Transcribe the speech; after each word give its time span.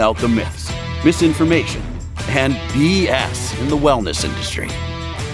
out 0.00 0.16
the 0.18 0.28
myths, 0.28 0.72
misinformation, 1.04 1.82
and 2.28 2.54
BS 2.72 3.60
in 3.60 3.68
the 3.68 3.76
wellness 3.76 4.24
industry. 4.24 4.68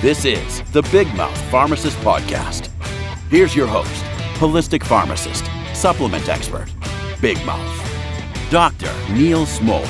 This 0.01 0.25
is 0.25 0.63
the 0.73 0.83
Big 0.91 1.13
Mouth 1.15 1.41
Pharmacist 1.51 1.97
Podcast. 1.99 2.69
Here's 3.31 3.55
your 3.55 3.67
host, 3.67 4.05
holistic 4.35 4.83
pharmacist, 4.83 5.45
supplement 5.75 6.29
expert, 6.29 6.69
Big 7.21 7.45
Mouth, 7.47 8.51
Dr. 8.51 8.93
Neal 9.13 9.47
Smoller. 9.47 9.87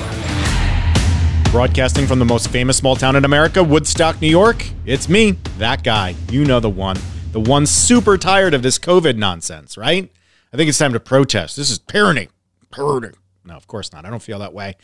Broadcasting 1.51 2.07
from 2.07 2.19
the 2.19 2.25
most 2.25 2.49
famous 2.49 2.79
small 2.79 2.97
town 2.97 3.17
in 3.17 3.25
America, 3.25 3.63
Woodstock, 3.63 4.21
New 4.21 4.29
York, 4.29 4.65
it's 4.87 5.09
me, 5.09 5.33
that 5.59 5.85
guy. 5.85 6.15
You 6.31 6.45
know 6.45 6.61
the 6.61 6.71
one. 6.71 6.97
The 7.33 7.41
one 7.41 7.67
super 7.67 8.19
tired 8.19 8.55
of 8.55 8.63
this 8.63 8.79
COVID 8.79 9.17
nonsense, 9.17 9.77
right? 9.77 10.11
I 10.53 10.57
think 10.57 10.69
it's 10.69 10.79
time 10.79 10.93
to 10.93 11.01
protest. 11.01 11.57
This 11.57 11.71
is 11.71 11.79
parenting. 11.79 12.29
Parenting. 12.71 13.15
No, 13.45 13.55
of 13.55 13.67
course 13.67 13.93
not. 13.93 14.05
I 14.05 14.11
don't 14.11 14.23
feel 14.23 14.39
that 14.39 14.53
way. 14.53 14.77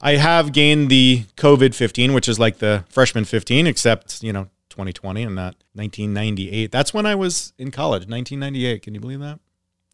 I 0.00 0.16
have 0.16 0.52
gained 0.52 0.90
the 0.90 1.24
COVID 1.36 1.74
15, 1.74 2.12
which 2.12 2.28
is 2.28 2.38
like 2.38 2.58
the 2.58 2.84
freshman 2.88 3.24
15, 3.24 3.66
except, 3.66 4.22
you 4.22 4.32
know, 4.32 4.48
2020 4.70 5.22
and 5.22 5.34
not 5.34 5.54
1998. 5.74 6.72
That's 6.72 6.92
when 6.92 7.06
I 7.06 7.14
was 7.14 7.52
in 7.58 7.70
college, 7.70 8.08
1998. 8.08 8.82
Can 8.82 8.94
you 8.94 9.00
believe 9.00 9.20
that? 9.20 9.38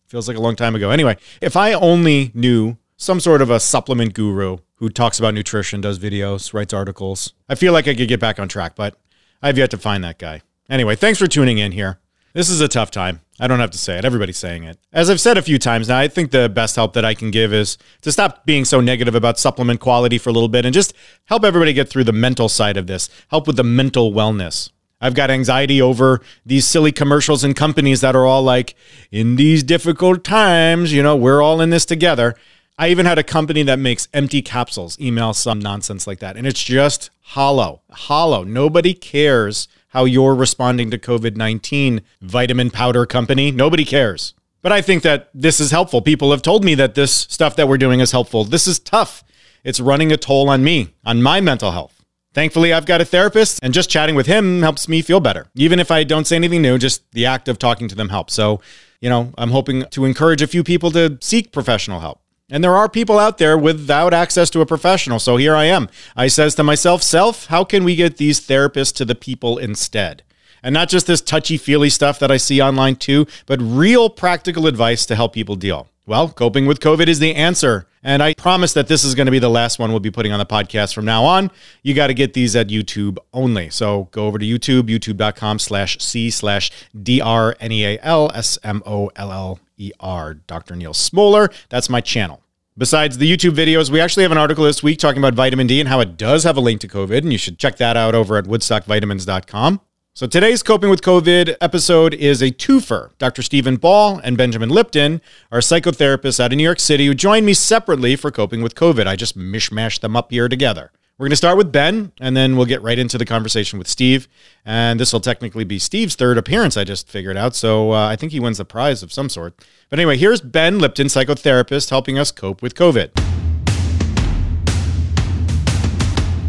Feels 0.07 0.27
like 0.27 0.39
a 0.39 0.41
long 0.41 0.57
time 0.57 0.75
ago. 0.75 0.91
Anyway, 0.91 1.19
if 1.43 1.57
I 1.57 1.75
only 1.75 2.31
knew 2.33 2.79
some 2.97 3.21
sort 3.21 3.43
of 3.43 3.51
a 3.51 3.61
supplement 3.61 4.15
guru 4.15 4.59
who 4.77 4.89
talks 4.89 5.19
about 5.19 5.34
nutrition, 5.34 5.81
does 5.83 5.98
videos, 5.98 6.55
writes 6.55 6.73
articles, 6.73 7.34
I 7.48 7.55
feel 7.55 7.75
like 7.75 7.86
I 7.86 7.95
could 7.95 8.09
get 8.09 8.20
back 8.20 8.39
on 8.39 8.48
track, 8.48 8.75
but 8.75 8.97
I've 9.42 9.59
yet 9.59 9.70
to 9.73 9.79
find 9.79 10.03
that 10.05 10.19
guy. 10.19 10.41
Anyway, 10.70 10.97
thanks 10.97 11.19
for 11.19 11.27
tuning 11.27 11.59
in 11.59 11.73
here. 11.73 11.98
This 12.34 12.51
is 12.51 12.61
a 12.61 12.69
tough 12.69 12.91
time. 12.91 13.21
I 13.41 13.47
don't 13.47 13.61
have 13.61 13.71
to 13.71 13.79
say 13.79 13.98
it. 13.98 14.05
Everybody's 14.05 14.37
saying 14.37 14.65
it. 14.65 14.79
As 14.93 15.09
I've 15.09 15.21
said 15.21 15.39
a 15.39 15.43
few 15.43 15.59
times 15.59 15.89
now, 15.89 15.98
I 15.98 16.09
think 16.09 16.31
the 16.31 16.48
best 16.48 16.77
help 16.77 16.93
that 16.95 17.05
I 17.05 17.15
can 17.15 17.31
give 17.31 17.53
is 17.53 17.79
to 18.03 18.12
stop 18.12 18.45
being 18.45 18.65
so 18.65 18.81
negative 18.81 19.15
about 19.15 19.39
supplement 19.39 19.81
quality 19.81 20.19
for 20.19 20.31
a 20.31 20.33
little 20.33 20.48
bit 20.48 20.65
and 20.65 20.75
just 20.75 20.93
help 21.27 21.45
everybody 21.45 21.73
get 21.73 21.89
through 21.89 22.05
the 22.05 22.12
mental 22.12 22.48
side 22.48 22.77
of 22.77 22.87
this, 22.87 23.09
help 23.29 23.47
with 23.47 23.57
the 23.57 23.65
mental 23.65 24.12
wellness. 24.12 24.70
I've 25.01 25.15
got 25.15 25.31
anxiety 25.31 25.81
over 25.81 26.20
these 26.45 26.67
silly 26.67 26.91
commercials 26.91 27.45
and 27.45 27.55
companies 27.55 28.01
that 28.01 28.17
are 28.17 28.27
all 28.27 28.42
like, 28.42 28.75
in 29.13 29.37
these 29.37 29.63
difficult 29.63 30.25
times, 30.25 30.92
you 30.92 31.03
know, 31.03 31.15
we're 31.15 31.41
all 31.41 31.61
in 31.61 31.70
this 31.70 31.87
together. 31.87 32.35
I 32.77 32.89
even 32.89 33.07
had 33.07 33.19
a 33.19 33.25
company 33.25 33.63
that 33.65 33.79
makes 33.79 34.09
empty 34.13 34.42
capsules, 34.42 34.98
email 35.01 35.35
some 35.35 35.61
nonsense 35.61 36.07
like 36.07 36.19
that. 36.19 36.37
And 36.37 36.47
it's 36.47 36.63
just 36.63 37.11
hollow, 37.20 37.83
hollow. 37.91 38.42
Nobody 38.42 38.92
cares 38.92 39.69
how 39.89 40.05
you're 40.05 40.34
responding 40.34 40.91
to 40.91 40.98
COVID 40.98 41.36
19 41.36 42.03
vitamin 42.20 42.70
powder 42.70 43.06
company. 43.06 43.50
Nobody 43.50 43.84
cares. 43.84 44.34
But 44.61 44.72
I 44.72 44.83
think 44.83 45.03
that 45.03 45.30
this 45.33 45.61
is 45.61 45.70
helpful. 45.70 46.03
People 46.03 46.30
have 46.33 46.42
told 46.42 46.64
me 46.64 46.75
that 46.75 46.95
this 46.95 47.14
stuff 47.14 47.56
that 47.56 47.69
we're 47.69 47.78
doing 47.78 48.00
is 48.00 48.12
helpful. 48.12 48.45
This 48.45 48.67
is 48.67 48.78
tough. 48.78 49.22
It's 49.64 49.80
running 49.80 50.12
a 50.12 50.17
toll 50.17 50.48
on 50.48 50.64
me, 50.64 50.95
on 51.05 51.22
my 51.22 51.41
mental 51.41 51.70
health. 51.70 52.03
Thankfully, 52.34 52.72
I've 52.72 52.86
got 52.86 53.00
a 53.00 53.05
therapist, 53.05 53.58
and 53.62 53.72
just 53.72 53.91
chatting 53.91 54.14
with 54.14 54.27
him 54.27 54.62
helps 54.62 54.89
me 54.89 55.03
feel 55.03 55.20
better. 55.20 55.47
Even 55.55 55.80
if 55.80 55.91
I 55.91 56.05
don't 56.05 56.27
say 56.27 56.36
anything 56.36 56.62
new, 56.62 56.78
just 56.78 57.11
the 57.12 57.27
act 57.27 57.48
of 57.48 57.58
talking 57.58 57.89
to 57.89 57.95
them 57.95 58.11
helps. 58.11 58.34
So, 58.34 58.61
you 59.00 59.08
know, 59.08 59.33
I'm 59.39 59.50
hoping 59.50 59.84
to 59.91 60.05
encourage 60.05 60.42
a 60.42 60.47
few 60.47 60.62
people 60.62 60.91
to 60.92 61.19
seek 61.20 61.52
professional 61.52 62.00
help. 62.00 62.20
And 62.51 62.65
there 62.65 62.75
are 62.75 62.89
people 62.89 63.19
out 63.19 63.37
there 63.37 63.59
without 63.59 64.15
access 64.15 64.49
to 64.51 64.63
a 64.63 64.67
professional. 64.67 65.19
So 65.19 65.37
here 65.37 65.55
I 65.55 65.65
am. 65.65 65.89
I 66.17 66.29
says 66.29 66.55
to 66.55 66.65
myself, 66.65 67.03
self, 67.03 67.47
how 67.47 67.63
can 67.63 67.85
we 67.85 67.95
get 67.95 68.17
these 68.17 68.41
therapists 68.41 68.95
to 68.97 69.05
the 69.05 69.15
people 69.15 69.59
instead? 69.59 70.23
And 70.63 70.73
not 70.73 70.89
just 70.89 71.07
this 71.07 71.20
touchy 71.20 71.58
feely 71.58 71.91
stuff 71.91 72.19
that 72.19 72.31
I 72.31 72.39
see 72.39 72.61
online 72.61 72.97
too, 72.97 73.27
but 73.47 73.61
real 73.61 74.08
practical 74.08 74.67
advice 74.67 75.05
to 75.07 75.14
help 75.14 75.35
people 75.35 75.57
deal. 75.57 75.89
Well, 76.07 76.31
coping 76.31 76.64
with 76.64 76.81
COVID 76.81 77.07
is 77.07 77.19
the 77.19 77.35
answer. 77.35 77.87
And 78.03 78.23
I 78.23 78.33
promise 78.33 78.73
that 78.73 78.89
this 78.89 79.05
is 79.05 79.14
going 79.14 79.27
to 79.27 79.31
be 79.31 79.39
the 79.39 79.51
last 79.51 79.79
one 79.79 79.91
we'll 79.91 80.01
be 80.01 80.11
putting 80.11 80.33
on 80.33 80.39
the 80.39 80.47
podcast 80.47 80.95
from 80.95 81.05
now 81.05 81.25
on. 81.25 81.51
You 81.83 81.92
got 81.92 82.07
to 82.07 82.14
get 82.14 82.33
these 82.33 82.57
at 82.57 82.69
YouTube 82.69 83.19
only. 83.35 83.69
So 83.69 84.08
go 84.11 84.27
over 84.27 84.39
to 84.39 84.47
YouTube, 84.47 84.85
youtube.com 84.85 85.58
slash 85.58 85.98
C 85.98 86.31
slash 86.31 86.70
D 87.01 87.20
R 87.20 87.55
N 87.61 87.73
E 87.73 87.85
A 87.85 87.98
L 88.03 88.31
S 88.35 88.58
M 88.64 88.83
O 88.87 89.11
L 89.17 89.33
L 89.33 89.61
E 89.78 89.92
R, 90.00 90.34
Dr. 90.34 90.77
Neal 90.77 90.92
Smoller. 90.92 91.48
That's 91.68 91.89
my 91.89 92.00
channel. 92.00 92.42
Besides 92.77 93.18
the 93.18 93.30
YouTube 93.30 93.55
videos, 93.55 93.90
we 93.90 94.00
actually 94.00 94.22
have 94.22 94.33
an 94.33 94.39
article 94.39 94.64
this 94.64 94.83
week 94.83 94.98
talking 94.98 95.18
about 95.18 95.34
vitamin 95.34 95.66
D 95.66 95.80
and 95.80 95.89
how 95.89 95.98
it 96.00 96.16
does 96.16 96.44
have 96.44 96.56
a 96.56 96.61
link 96.61 96.80
to 96.83 96.89
COVID, 96.89 97.18
and 97.18 97.33
you 97.33 97.39
should 97.39 97.58
check 97.58 97.77
that 97.78 97.96
out 97.96 98.14
over 98.14 98.36
at 98.36 98.44
woodstockvitamins.com. 98.44 99.80
So 100.14 100.27
today's 100.27 100.64
Coping 100.64 100.90
with 100.90 101.00
COVID 101.02 101.56
episode 101.61 102.12
is 102.12 102.42
a 102.42 102.50
twofer. 102.50 103.11
Dr. 103.18 103.40
Steven 103.42 103.77
Ball 103.77 104.20
and 104.24 104.36
Benjamin 104.36 104.68
Lipton 104.68 105.20
are 105.52 105.61
psychotherapists 105.61 106.40
out 106.40 106.52
of 106.52 106.56
New 106.56 106.64
York 106.64 106.80
City 106.80 107.06
who 107.06 107.14
joined 107.14 107.46
me 107.46 107.55
separately 107.55 108.16
for 108.16 108.33
Coping 108.33 108.60
with 108.60 108.74
COVID. 108.74 109.06
I 109.06 109.14
just 109.14 109.39
mishmashed 109.39 110.00
them 110.00 110.16
up 110.16 110.33
here 110.33 110.48
together. 110.48 110.90
We're 111.18 111.24
going 111.24 111.30
to 111.30 111.36
start 111.36 111.56
with 111.58 111.73
Ben, 111.73 112.12
and 112.20 112.36
then 112.36 112.56
we'll 112.56 112.67
get 112.67 112.80
right 112.80 112.96
into 112.96 113.18
the 113.18 113.24
conversation 113.24 113.77
with 113.77 113.89
Steve. 113.89 114.29
And 114.64 115.01
this 115.01 115.12
will 115.12 115.18
technically 115.18 115.64
be 115.64 115.80
Steve's 115.80 116.14
third 116.14 116.39
appearance, 116.39 116.77
I 116.77 116.84
just 116.84 117.08
figured 117.08 117.36
out. 117.36 117.56
So 117.56 117.90
uh, 117.90 118.06
I 118.06 118.14
think 118.14 118.30
he 118.30 118.39
wins 118.39 118.58
the 118.58 118.64
prize 118.64 119.02
of 119.02 119.12
some 119.12 119.28
sort. 119.28 119.57
But 119.90 119.98
anyway, 119.98 120.17
here's 120.17 120.40
Ben 120.40 120.78
Lipton, 120.78 121.08
psychotherapist, 121.08 121.90
helping 121.90 122.20
us 122.20 122.30
cope 122.30 122.62
with 122.62 122.77
COVID. 122.77 123.11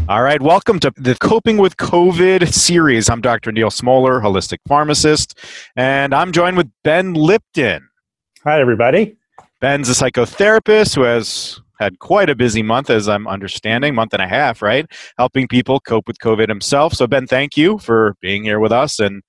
All 0.08 0.22
right, 0.22 0.40
welcome 0.40 0.78
to 0.78 0.92
the 0.96 1.16
Coping 1.16 1.56
with 1.56 1.76
COVID 1.76 2.52
series. 2.54 3.10
I'm 3.10 3.20
Dr. 3.20 3.50
Neal 3.50 3.72
Smoller, 3.72 4.20
holistic 4.20 4.58
pharmacist, 4.68 5.36
and 5.74 6.14
I'm 6.14 6.30
joined 6.30 6.56
with 6.56 6.70
Ben 6.84 7.14
Lipton. 7.14 7.88
Hi, 8.44 8.60
everybody. 8.60 9.16
Ben's 9.58 9.88
a 9.88 9.94
psychotherapist 9.94 10.94
who 10.94 11.02
has 11.02 11.60
had 11.80 11.98
quite 11.98 12.30
a 12.30 12.36
busy 12.36 12.62
month, 12.62 12.90
as 12.90 13.08
I'm 13.08 13.26
understanding, 13.26 13.94
month 13.94 14.12
and 14.12 14.22
a 14.22 14.28
half, 14.28 14.62
right? 14.62 14.86
Helping 15.18 15.48
people 15.48 15.80
cope 15.80 16.06
with 16.06 16.18
COVID 16.18 16.48
himself. 16.48 16.92
So, 16.92 17.06
Ben, 17.06 17.26
thank 17.26 17.56
you 17.56 17.78
for 17.78 18.14
being 18.20 18.44
here 18.44 18.60
with 18.60 18.70
us, 18.70 19.00
and 19.00 19.22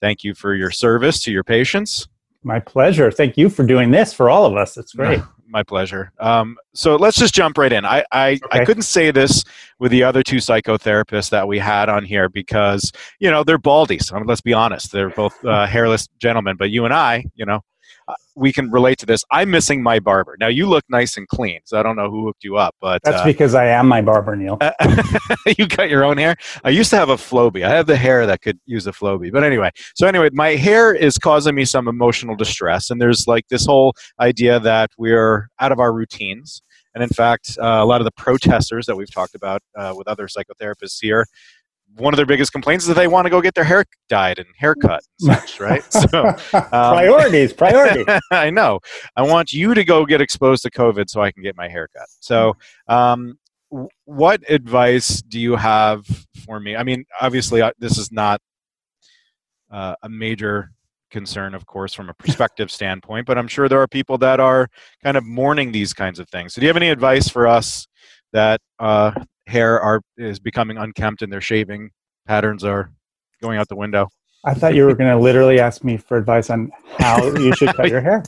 thank 0.00 0.24
you 0.24 0.34
for 0.34 0.54
your 0.54 0.70
service 0.70 1.20
to 1.22 1.30
your 1.30 1.44
patients. 1.44 2.08
My 2.42 2.60
pleasure. 2.60 3.10
Thank 3.10 3.36
you 3.36 3.50
for 3.50 3.64
doing 3.64 3.90
this 3.90 4.12
for 4.12 4.30
all 4.30 4.46
of 4.46 4.56
us. 4.56 4.76
It's 4.76 4.92
great. 4.94 5.20
my 5.48 5.62
pleasure. 5.62 6.12
Um, 6.18 6.56
so 6.72 6.96
let's 6.96 7.18
just 7.18 7.34
jump 7.34 7.58
right 7.58 7.72
in. 7.72 7.84
I 7.84 8.04
I, 8.10 8.30
okay. 8.32 8.60
I 8.60 8.64
couldn't 8.64 8.84
say 8.84 9.10
this 9.10 9.44
with 9.78 9.90
the 9.90 10.02
other 10.02 10.22
two 10.22 10.36
psychotherapists 10.36 11.30
that 11.30 11.46
we 11.46 11.58
had 11.58 11.88
on 11.90 12.04
here 12.04 12.28
because 12.28 12.90
you 13.18 13.30
know 13.30 13.44
they're 13.44 13.58
baldies. 13.58 14.12
I 14.12 14.16
mean, 14.16 14.26
let's 14.26 14.40
be 14.40 14.54
honest; 14.54 14.92
they're 14.92 15.10
both 15.10 15.44
uh, 15.44 15.66
hairless 15.66 16.08
gentlemen. 16.18 16.56
But 16.56 16.70
you 16.70 16.84
and 16.86 16.94
I, 16.94 17.24
you 17.34 17.44
know, 17.44 17.60
we 18.36 18.52
can 18.52 18.70
relate 18.70 18.98
to 18.98 19.06
this. 19.06 19.24
I'm 19.30 19.50
missing 19.50 19.82
my 19.82 19.98
barber. 19.98 20.36
Now 20.38 20.48
you 20.48 20.66
look 20.66 20.84
nice 20.88 21.16
and 21.16 21.26
clean, 21.28 21.60
so 21.64 21.78
I 21.78 21.82
don't 21.82 21.96
know 21.96 22.10
who 22.10 22.26
hooked 22.26 22.44
you 22.44 22.56
up, 22.56 22.74
but 22.80 23.02
that's 23.02 23.22
uh, 23.22 23.24
because 23.24 23.54
I 23.54 23.66
am 23.66 23.88
my 23.88 24.00
barber, 24.00 24.36
Neal. 24.36 24.58
you 25.58 25.66
cut 25.66 25.90
your 25.90 26.04
own 26.04 26.18
hair. 26.18 26.36
I 26.64 26.70
used 26.70 26.90
to 26.90 26.96
have 26.96 27.08
a 27.08 27.16
Flowbee. 27.16 27.64
I 27.64 27.70
have 27.70 27.86
the 27.86 27.96
hair 27.96 28.26
that 28.26 28.42
could 28.42 28.58
use 28.66 28.86
a 28.86 28.92
Flowbee. 28.92 29.32
But 29.32 29.44
anyway, 29.44 29.70
so 29.94 30.06
anyway, 30.06 30.30
my 30.32 30.50
hair 30.50 30.94
is 30.94 31.18
causing 31.18 31.54
me 31.54 31.64
some 31.64 31.88
emotional 31.88 32.36
distress, 32.36 32.90
and 32.90 33.00
there's 33.00 33.26
like 33.26 33.48
this 33.48 33.66
whole 33.66 33.94
idea 34.20 34.60
that 34.60 34.90
we're 34.98 35.48
out 35.60 35.72
of 35.72 35.80
our 35.80 35.92
routines. 35.92 36.62
And 36.94 37.02
in 37.02 37.10
fact, 37.10 37.56
uh, 37.60 37.66
a 37.66 37.84
lot 37.84 38.00
of 38.00 38.06
the 38.06 38.12
protesters 38.12 38.86
that 38.86 38.96
we've 38.96 39.12
talked 39.12 39.34
about 39.34 39.62
uh, 39.76 39.94
with 39.96 40.08
other 40.08 40.26
psychotherapists 40.26 40.98
here 41.00 41.26
one 41.96 42.12
of 42.12 42.16
their 42.16 42.26
biggest 42.26 42.52
complaints 42.52 42.84
is 42.84 42.88
that 42.88 42.94
they 42.94 43.08
want 43.08 43.26
to 43.26 43.30
go 43.30 43.40
get 43.40 43.54
their 43.54 43.64
hair 43.64 43.84
dyed 44.08 44.38
and 44.38 44.46
haircut 44.56 45.02
and 45.20 45.36
such, 45.36 45.60
right? 45.60 45.82
So 45.92 46.26
um, 46.52 46.72
priorities, 46.72 47.52
priorities. 47.52 48.06
I 48.30 48.50
know. 48.50 48.80
I 49.16 49.22
want 49.22 49.52
you 49.52 49.74
to 49.74 49.84
go 49.84 50.06
get 50.06 50.20
exposed 50.20 50.62
to 50.62 50.70
COVID 50.70 51.08
so 51.08 51.22
I 51.22 51.30
can 51.30 51.42
get 51.42 51.56
my 51.56 51.68
haircut. 51.68 52.06
So, 52.20 52.56
um, 52.86 53.38
what 54.06 54.40
advice 54.48 55.20
do 55.20 55.38
you 55.38 55.56
have 55.56 56.06
for 56.46 56.58
me? 56.58 56.74
I 56.74 56.82
mean, 56.82 57.04
obviously, 57.20 57.60
uh, 57.60 57.72
this 57.78 57.98
is 57.98 58.10
not 58.10 58.40
uh, 59.70 59.94
a 60.02 60.08
major 60.08 60.70
concern, 61.10 61.54
of 61.54 61.66
course, 61.66 61.92
from 61.92 62.08
a 62.08 62.14
perspective 62.18 62.70
standpoint, 62.70 63.26
but 63.26 63.36
I'm 63.36 63.48
sure 63.48 63.68
there 63.68 63.82
are 63.82 63.88
people 63.88 64.16
that 64.18 64.40
are 64.40 64.68
kind 65.02 65.16
of 65.16 65.24
mourning 65.24 65.72
these 65.72 65.92
kinds 65.92 66.18
of 66.18 66.28
things. 66.28 66.54
So, 66.54 66.60
do 66.60 66.66
you 66.66 66.68
have 66.68 66.76
any 66.76 66.90
advice 66.90 67.28
for 67.28 67.46
us 67.46 67.86
that 68.32 68.60
uh, 68.78 69.12
hair 69.48 69.80
are 69.80 70.00
is 70.16 70.38
becoming 70.38 70.76
unkempt 70.76 71.22
and 71.22 71.32
their 71.32 71.40
shaving 71.40 71.90
patterns 72.26 72.64
are 72.64 72.92
going 73.42 73.58
out 73.58 73.68
the 73.68 73.76
window. 73.76 74.08
I 74.44 74.54
thought 74.54 74.74
you 74.74 74.84
were 74.84 74.94
going 74.94 75.10
to 75.10 75.20
literally 75.20 75.58
ask 75.58 75.82
me 75.82 75.96
for 75.96 76.16
advice 76.16 76.48
on 76.48 76.70
how 76.98 77.24
you 77.38 77.52
should 77.54 77.74
cut 77.74 77.88
your 77.88 78.00
hair. 78.00 78.22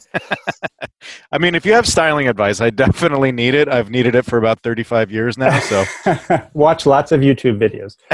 I 1.33 1.39
mean, 1.39 1.55
if 1.55 1.65
you 1.65 1.73
have 1.73 1.87
styling 1.87 2.29
advice, 2.29 2.61
I 2.61 2.71
definitely 2.71 3.31
need 3.31 3.55
it. 3.55 3.69
I've 3.69 3.91
needed 3.91 4.17
it 4.17 4.25
for 4.25 4.37
about 4.37 4.61
35 4.61 5.13
years 5.13 5.39
now. 5.39 5.61
So 5.61 5.85
watch 6.53 6.85
lots 6.85 7.13
of 7.13 7.21
YouTube 7.21 7.59
videos. 7.59 7.97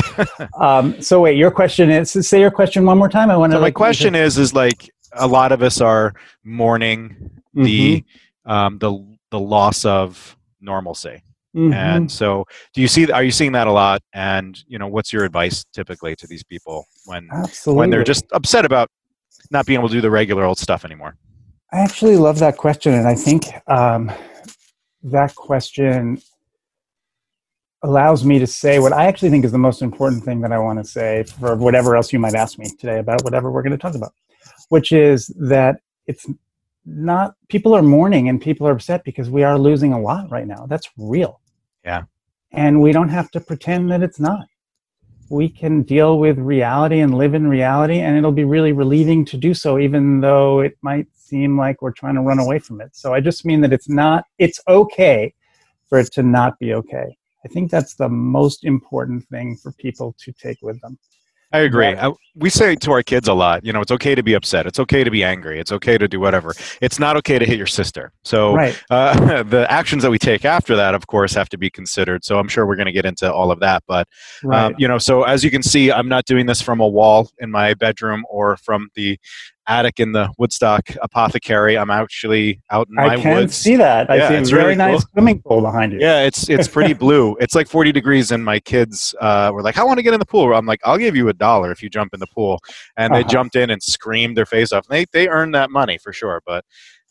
Um, 0.61 1.01
so 1.03 1.21
wait, 1.21 1.37
your 1.37 1.51
question 1.51 1.91
is 1.91 2.11
say 2.11 2.41
your 2.41 2.51
question 2.51 2.85
one 2.87 2.97
more 2.97 3.09
time. 3.09 3.31
I 3.31 3.37
want 3.37 3.53
to. 3.53 3.59
So 3.59 3.61
my 3.61 3.71
question 3.71 4.15
is 4.15 4.39
is 4.39 4.55
like 4.55 4.91
a 5.13 5.27
lot 5.27 5.53
of 5.53 5.63
us 5.63 5.81
are 5.81 6.15
mourning 6.45 7.31
the 7.53 8.01
mm-hmm. 8.01 8.51
um, 8.51 8.79
the 8.79 9.17
the 9.31 9.39
loss 9.39 9.85
of 9.85 10.37
normalcy. 10.61 11.23
Mm-hmm. 11.57 11.73
And 11.73 12.13
so, 12.13 12.45
do 12.75 12.83
you 12.83 12.89
see? 12.89 13.11
Are 13.11 13.25
you 13.25 13.31
seeing 13.31 13.53
that 13.53 13.67
a 13.67 13.73
lot? 13.73 14.03
And 14.13 14.63
you 14.69 14.79
know, 14.79 14.89
what's 14.89 15.11
your 15.11 15.25
advice 15.25 15.65
typically 15.73 16.15
to 16.17 16.27
these 16.27 16.45
people 16.45 16.87
when 17.07 17.29
Absolutely. 17.33 17.79
when 17.79 17.91
they're 17.91 18.05
just 18.05 18.27
upset 18.33 18.67
about 18.67 18.91
not 19.51 19.65
being 19.65 19.79
able 19.79 19.89
to 19.89 19.95
do 19.95 20.01
the 20.03 20.11
regular 20.11 20.45
old 20.45 20.59
stuff 20.59 20.85
anymore? 20.85 21.17
I 21.73 21.79
actually 21.79 22.17
love 22.17 22.39
that 22.41 22.59
question, 22.59 22.93
and 22.93 23.09
I 23.09 23.15
think 23.15 23.47
um, 23.69 24.13
that 25.03 25.35
question 25.35 26.21
allows 27.83 28.25
me 28.25 28.39
to 28.39 28.47
say 28.47 28.79
what 28.79 28.93
I 28.93 29.07
actually 29.07 29.31
think 29.31 29.45
is 29.45 29.53
the 29.53 29.59
most 29.59 29.81
important 29.81 30.25
thing 30.25 30.41
that 30.43 30.53
I 30.53 30.59
want 30.59 30.79
to 30.79 30.85
say 30.85 31.23
for 31.23 31.57
whatever 31.57 31.97
else 31.97 32.13
you 32.13 32.19
might 32.19 32.35
ask 32.35 32.59
me 32.59 32.67
today 32.79 32.99
about 32.99 33.23
whatever 33.25 33.51
we're 33.51 33.63
going 33.63 33.73
to 33.73 33.79
talk 33.79 33.95
about, 33.95 34.13
which 34.69 34.93
is 34.93 35.29
that 35.39 35.81
it's 36.07 36.27
not 36.85 37.35
people 37.49 37.75
are 37.75 37.83
mourning 37.83 38.29
and 38.29 38.41
people 38.41 38.67
are 38.67 38.73
upset 38.73 39.05
because 39.05 39.29
we 39.29 39.43
are 39.43 39.59
losing 39.59 39.93
a 39.93 40.01
lot 40.01 40.31
right 40.31 40.47
now. 40.47 40.67
That's 40.67 40.89
real. 40.97 41.41
Yeah. 41.87 42.03
And 42.53 42.83
we 42.83 42.93
don't 42.93 43.09
have 43.09 43.31
to 43.31 43.41
pretend 43.41 43.91
that 43.93 44.03
it's 44.03 44.21
not. 44.21 44.47
We 45.29 45.49
can 45.49 45.83
deal 45.83 46.19
with 46.19 46.39
reality 46.39 47.01
and 47.01 47.17
live 47.17 47.35
in 47.35 47.49
reality, 47.49 48.01
and 48.01 48.17
it'll 48.17 48.33
be 48.33 48.45
really 48.45 48.73
relieving 48.73 49.25
to 49.27 49.37
do 49.37 49.55
so, 49.55 49.79
even 49.79 50.21
though 50.21 50.61
it 50.61 50.77
might 50.83 51.07
seem 51.15 51.57
like 51.59 51.83
we're 51.83 51.93
trying 51.93 52.15
to 52.17 52.21
run 52.21 52.39
away 52.39 52.59
from 52.59 52.81
it. 52.81 52.95
So 52.95 53.15
I 53.15 53.21
just 53.21 53.45
mean 53.45 53.61
that 53.63 53.73
it's 53.73 53.89
not, 53.89 54.25
it's 54.39 54.61
okay 54.69 55.33
for 55.89 55.99
it 55.99 56.13
to 56.13 56.23
not 56.23 56.59
be 56.59 56.75
okay. 56.75 57.17
I 57.45 57.49
think 57.49 57.71
that's 57.71 57.95
the 57.95 58.09
most 58.09 58.65
important 58.65 59.25
thing 59.29 59.57
for 59.57 59.73
people 59.73 60.15
to 60.19 60.33
take 60.33 60.59
with 60.63 60.81
them. 60.81 60.99
I 61.53 61.61
agree. 61.61 61.87
I, 61.87 62.13
we 62.35 62.51
say 62.51 62.75
to 62.77 62.91
our 62.93 63.03
kids 63.03 63.29
a 63.29 63.33
lot, 63.33 63.65
you 63.65 63.73
know, 63.73 63.81
it's 63.81 63.93
okay 63.93 64.15
to 64.15 64.23
be 64.23 64.35
upset. 64.35 64.67
It's 64.67 64.79
okay 64.81 65.05
to 65.05 65.11
be 65.11 65.23
angry. 65.23 65.59
It's 65.59 65.73
okay 65.73 65.97
to 65.97 66.09
do 66.09 66.21
whatever. 66.21 66.53
It's 66.81 66.99
not 66.99 67.17
okay 67.19 67.39
to 67.39 67.47
hit 67.47 67.57
your 67.57 67.67
sister. 67.67 68.13
So 68.25 68.55
right. 68.55 68.83
uh, 68.91 69.43
the 69.45 69.71
actions 69.71 70.03
that 70.03 70.11
we 70.11 70.19
take 70.19 70.45
after 70.45 70.77
that, 70.77 70.95
of 70.95 71.07
course, 71.07 71.33
have 71.35 71.49
to 71.51 71.59
be 71.59 71.71
considered. 71.71 72.25
So 72.25 72.39
I'm 72.39 72.49
sure 72.49 72.67
we're 72.67 72.77
going 72.77 72.87
to 72.87 72.93
get 72.93 73.07
into 73.07 73.33
all 73.33 73.51
of 73.51 73.61
that. 73.61 73.85
But, 73.87 74.09
um, 74.45 74.51
right. 74.51 74.65
um, 74.65 74.75
you 74.77 74.89
know, 74.89 74.99
so 74.99 75.23
as 75.23 75.45
you 75.45 75.51
can 75.51 75.63
see, 75.63 75.91
I'm 75.93 76.09
not 76.09 76.25
doing 76.27 76.47
this 76.47 76.61
from 76.61 76.81
a 76.81 76.89
wall 76.89 77.31
in 77.39 77.51
my 77.51 77.75
bedroom 77.75 78.25
or 78.29 78.57
from 78.59 78.89
the 78.95 79.19
attic 79.69 79.99
in 80.01 80.13
the 80.13 80.31
Woodstock 80.39 80.89
Apothecary. 81.03 81.77
I'm 81.77 81.91
actually 81.91 82.61
out 82.71 82.89
in 82.89 82.99
I 82.99 83.07
my 83.09 83.17
woods. 83.17 83.27
I 83.27 83.41
can 83.41 83.49
see 83.49 83.77
that. 83.77 84.11
I 84.11 84.17
yeah, 84.17 84.29
see 84.29 84.35
a 84.37 84.41
very 84.45 84.63
really 84.65 84.75
nice 84.77 85.01
cool. 85.05 85.11
swimming 85.13 85.43
pool 85.43 85.61
behind 85.61 85.93
you. 85.93 85.99
Yeah, 86.01 86.21
it's 86.23 86.49
it's 86.49 86.69
pretty 86.69 86.93
blue. 87.05 87.37
It's 87.41 87.55
like 87.55 87.69
40 87.69 87.93
degrees, 87.93 88.31
and 88.31 88.45
my 88.45 88.61
kids 88.61 89.15
uh, 89.21 89.51
were 89.53 89.63
like, 89.63 89.79
"I 89.79 89.85
want 89.85 89.99
to 89.99 90.03
get 90.03 90.15
in 90.15 90.21
the 90.21 90.27
pool." 90.27 90.53
I'm 90.55 90.67
like, 90.67 90.81
"I'll 90.85 90.99
give 90.99 91.17
you 91.17 91.29
a 91.29 91.33
dollar 91.33 91.71
if 91.73 91.83
you 91.83 91.89
jump 91.91 92.15
in 92.15 92.21
the 92.21 92.27
pool." 92.29 92.61
And 92.97 93.13
they 93.15 93.21
Uh-huh. 93.21 93.29
jumped 93.29 93.57
in 93.57 93.71
and 93.71 93.83
screamed 93.83 94.37
their 94.37 94.47
face 94.47 94.73
off. 94.73 94.87
They 94.89 95.05
they 95.13 95.29
earned 95.29 95.55
that 95.55 95.71
money 95.71 95.99
for 95.99 96.13
sure. 96.13 96.43
But 96.47 96.65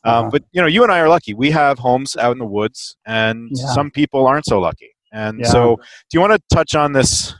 um, 0.03 0.13
Uh-huh. 0.13 0.29
but 0.31 0.43
you 0.51 0.61
know, 0.61 0.67
you 0.67 0.83
and 0.83 0.91
I 0.91 0.99
are 0.99 1.09
lucky. 1.09 1.33
We 1.33 1.51
have 1.51 1.79
homes 1.79 2.15
out 2.15 2.31
in 2.31 2.37
the 2.39 2.45
woods, 2.45 2.95
and 3.05 3.49
Yeah. 3.51 3.65
some 3.73 3.91
people 3.91 4.27
aren't 4.27 4.45
so 4.45 4.59
lucky. 4.59 4.91
And 5.11 5.39
Yeah. 5.39 5.47
so, 5.47 5.75
do 5.77 5.81
you 6.13 6.19
want 6.21 6.33
to 6.33 6.41
touch 6.55 6.75
on 6.75 6.93
this 6.93 7.33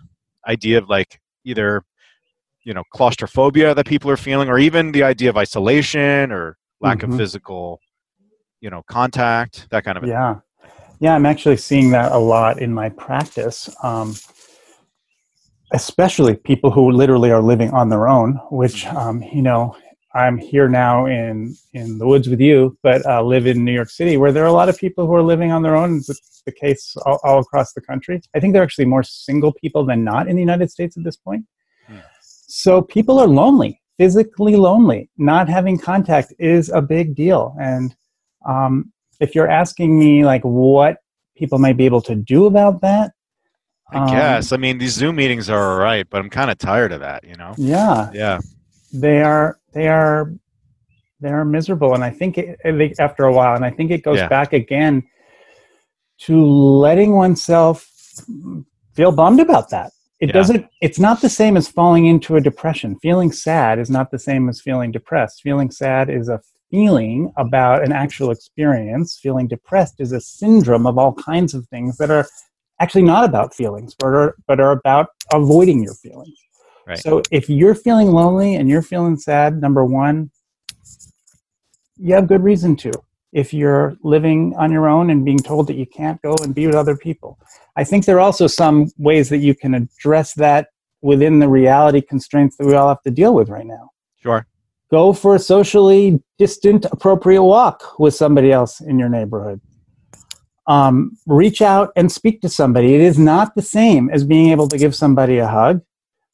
idea 0.48 0.78
of 0.78 0.90
like 0.90 1.20
either 1.44 1.84
you 2.66 2.74
know 2.74 2.84
claustrophobia 2.92 3.74
that 3.74 3.86
people 3.86 4.12
are 4.12 4.18
feeling 4.18 4.50
or 4.50 4.58
even 4.60 4.92
the 4.92 5.04
idea 5.04 5.30
of 5.30 5.38
isolation 5.38 6.32
or 6.32 6.58
lack 6.82 7.00
Mhm. 7.00 7.12
of 7.12 7.18
physical 7.18 7.80
you 8.60 8.70
know 8.70 8.82
contact 8.90 9.68
that 9.70 9.86
kind 9.86 9.98
of 9.98 10.06
Yeah. 10.06 10.36
Yeah, 11.00 11.14
I'm 11.14 11.26
actually 11.26 11.58
seeing 11.58 11.92
that 11.92 12.12
a 12.14 12.18
lot 12.18 12.62
in 12.62 12.74
my 12.74 12.90
practice. 12.90 13.70
Um, 13.84 14.16
especially 15.74 16.36
people 16.36 16.72
who 16.72 16.92
literally 16.92 17.32
are 17.32 17.42
living 17.42 17.70
on 17.72 17.90
their 17.90 18.08
own, 18.08 18.40
which, 18.50 18.86
um, 18.88 19.22
you 19.34 19.42
know, 19.42 19.76
I'm 20.14 20.38
here 20.38 20.70
now 20.70 21.06
in, 21.06 21.56
in 21.74 21.98
the 21.98 22.08
woods 22.08 22.30
with 22.30 22.40
you, 22.40 22.78
but 22.82 23.06
uh, 23.06 23.22
live 23.22 23.46
in 23.46 23.66
New 23.66 23.74
York 23.74 23.90
City 23.90 24.16
where 24.16 24.32
there 24.32 24.44
are 24.44 24.48
a 24.48 24.54
lot 24.54 24.70
of 24.70 24.78
people 24.78 25.06
who 25.06 25.14
are 25.14 25.24
living 25.24 25.52
on 25.52 25.62
their 25.64 25.76
own. 25.76 25.98
It's 25.98 26.42
the 26.46 26.54
case 26.54 26.96
all, 27.06 27.20
all 27.24 27.40
across 27.40 27.74
the 27.74 27.82
country. 27.82 28.22
I 28.34 28.40
think 28.40 28.54
there 28.54 28.62
are 28.62 28.66
actually 28.66 28.86
more 28.86 29.04
single 29.04 29.52
people 29.52 29.84
than 29.86 30.06
not 30.06 30.30
in 30.30 30.36
the 30.38 30.42
United 30.42 30.72
States 30.72 30.96
at 30.96 31.04
this 31.04 31.18
point. 31.18 31.44
So 32.48 32.82
people 32.82 33.20
are 33.20 33.28
lonely, 33.28 33.82
physically 33.98 34.56
lonely. 34.56 35.10
Not 35.18 35.50
having 35.50 35.78
contact 35.78 36.34
is 36.40 36.70
a 36.70 36.82
big 36.82 37.16
deal. 37.16 37.56
And 37.60 37.96
um, 38.48 38.92
if 39.20 39.36
you're 39.36 39.50
asking 39.50 39.98
me 39.98 40.26
like 40.26 40.44
what 40.44 40.98
people 41.36 41.60
might 41.60 41.78
be 41.78 41.86
able 41.86 42.02
to 42.02 42.16
do 42.16 42.46
about 42.46 42.82
that 42.82 43.12
I 43.92 43.98
um, 44.00 44.08
guess. 44.08 44.52
I 44.52 44.58
mean, 44.58 44.78
these 44.80 44.94
Zoom 44.94 45.16
meetings 45.16 45.50
are 45.50 45.74
all 45.74 45.78
right, 45.78 46.10
but 46.10 46.20
I'm 46.20 46.30
kind 46.30 46.50
of 46.50 46.58
tired 46.58 46.92
of 46.92 47.02
that, 47.02 47.24
you 47.24 47.36
know? 47.36 47.54
yeah 47.58 48.10
Yeah. 48.14 48.40
they 48.92 49.22
are 49.22 49.60
they 49.74 49.88
are 49.88 50.34
they 51.20 51.30
are 51.30 51.46
miserable 51.46 51.94
and 51.94 52.04
i 52.04 52.10
think 52.10 52.38
it, 52.38 52.60
after 53.00 53.24
a 53.26 53.32
while 53.34 53.56
and 53.56 53.64
i 53.66 53.70
think 53.70 53.92
it 53.92 54.04
goes 54.04 54.18
Yeah. 54.18 54.28
back 54.28 54.54
again 54.54 55.04
to 56.20 56.46
letting 56.46 57.14
oneself 57.14 57.90
feel 58.94 59.12
bummed 59.12 59.40
about 59.40 59.70
that 59.70 59.92
it 60.20 60.28
Yeah. 60.30 60.34
doesn't 60.34 60.66
it's 60.82 61.00
not 61.00 61.22
the 61.22 61.30
same 61.30 61.58
as 61.58 61.68
falling 61.68 62.06
into 62.06 62.36
a 62.36 62.42
depression. 62.42 62.98
Feeling 63.02 63.32
sad 63.32 63.80
is 63.80 63.90
not 63.90 64.12
the 64.12 64.20
same 64.20 64.48
as 64.50 64.62
feeling 64.62 64.92
depressed. 64.92 65.42
Feeling 65.42 65.70
sad 65.72 66.10
is 66.10 66.30
a 66.30 66.40
feeling 66.72 67.32
about 67.38 67.84
an 67.84 67.92
actual 67.92 68.32
experience. 68.32 69.18
Feeling 69.22 69.48
depressed 69.48 69.96
is 70.00 70.12
a 70.12 70.20
syndrome 70.22 70.88
of 70.88 70.98
all 70.98 71.14
kinds 71.14 71.54
of 71.54 71.68
things 71.68 71.98
that 71.98 72.10
are 72.12 72.26
actually 72.82 73.04
not 73.04 73.24
about 73.24 73.54
feelings 73.54 73.96
but 73.98 74.08
are 74.08 74.36
but 74.48 74.60
are 74.60 74.72
about 74.72 75.08
avoiding 75.34 75.84
your 75.84 75.94
feelings. 75.96 76.38
Right. 76.88 76.98
so 77.00 77.22
if 77.32 77.50
you're 77.50 77.74
feeling 77.74 78.12
lonely 78.12 78.56
and 78.56 78.70
you're 78.70 78.84
feeling 78.84 79.18
sad 79.18 79.60
number 79.60 79.84
one 79.84 80.30
you 81.98 82.14
have 82.14 82.28
good 82.28 82.44
reason 82.44 82.76
to 82.76 82.92
if 83.36 83.54
you're 83.54 83.96
living 84.02 84.56
on 84.58 84.72
your 84.72 84.88
own 84.88 85.10
and 85.12 85.24
being 85.26 85.38
told 85.38 85.68
that 85.68 85.76
you 85.76 85.86
can't 85.86 86.20
go 86.22 86.34
and 86.42 86.56
be 86.56 86.66
with 86.66 86.76
other 86.76 86.98
people 86.98 87.38
I 87.76 87.84
think 87.84 88.06
there 88.06 88.18
are 88.18 88.22
also 88.22 88.48
some 88.48 88.92
ways 88.98 89.30
that 89.30 89.40
you 89.40 89.54
can 89.54 89.74
address 89.74 90.34
that 90.36 90.70
within 91.02 91.40
the 91.40 91.50
reality 91.50 92.02
constraints 92.02 92.56
that 92.58 92.66
we 92.66 92.74
all 92.74 92.88
have 92.88 93.02
to 93.04 93.12
deal 93.12 93.36
with 93.36 93.50
right 93.50 93.66
now. 93.66 93.92
Sure. 94.22 94.48
Go 94.90 95.14
for 95.14 95.36
a 95.36 95.40
socially 95.40 96.22
distant, 96.38 96.86
appropriate 96.86 97.44
walk 97.44 98.00
with 98.00 98.16
somebody 98.16 98.52
else 98.52 98.80
in 98.82 98.98
your 98.98 99.10
neighborhood. 99.10 99.60
Um, 100.68 101.18
reach 101.28 101.62
out 101.62 101.92
and 101.96 102.12
speak 102.12 102.42
to 102.42 102.50
somebody. 102.50 102.96
It 102.96 103.02
is 103.02 103.20
not 103.20 103.56
the 103.56 103.62
same 103.62 104.10
as 104.10 104.24
being 104.24 104.52
able 104.52 104.68
to 104.70 104.78
give 104.78 104.96
somebody 104.96 105.38
a 105.38 105.48
hug, 105.48 105.82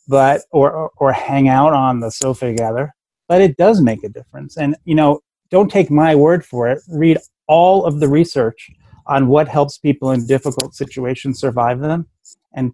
but 0.07 0.41
or 0.51 0.71
or, 0.71 0.91
or 0.97 1.11
hang 1.11 1.49
out 1.49 1.73
on 1.73 1.99
the 1.99 2.11
sofa 2.11 2.45
together. 2.45 2.93
But 3.27 3.41
it 3.41 3.57
does 3.57 3.81
make 3.81 4.03
a 4.03 4.09
difference. 4.09 4.57
And 4.57 4.75
you 4.85 4.95
know, 4.95 5.21
don't 5.51 5.69
take 5.69 5.91
my 5.91 6.15
word 6.15 6.43
for 6.45 6.67
it. 6.69 6.81
Read 6.89 7.17
all 7.47 7.85
of 7.85 7.99
the 7.99 8.07
research 8.07 8.71
on 9.05 9.27
what 9.27 9.47
helps 9.47 9.77
people 9.77 10.11
in 10.11 10.25
difficult 10.25 10.73
situations 10.73 11.39
survive 11.39 11.79
them. 11.79 12.07
And 12.53 12.73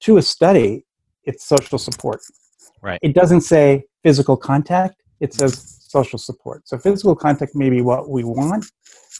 to 0.00 0.16
a 0.16 0.22
study, 0.22 0.84
it's 1.24 1.44
social 1.44 1.78
support. 1.78 2.20
Right. 2.82 2.98
It 3.02 3.14
doesn't 3.14 3.42
say 3.42 3.84
physical 4.02 4.36
contact, 4.36 5.02
it 5.20 5.34
says 5.34 5.78
social 5.88 6.18
support. 6.18 6.66
So 6.66 6.78
physical 6.78 7.14
contact 7.14 7.54
may 7.54 7.70
be 7.70 7.80
what 7.80 8.08
we 8.08 8.24
want, 8.24 8.66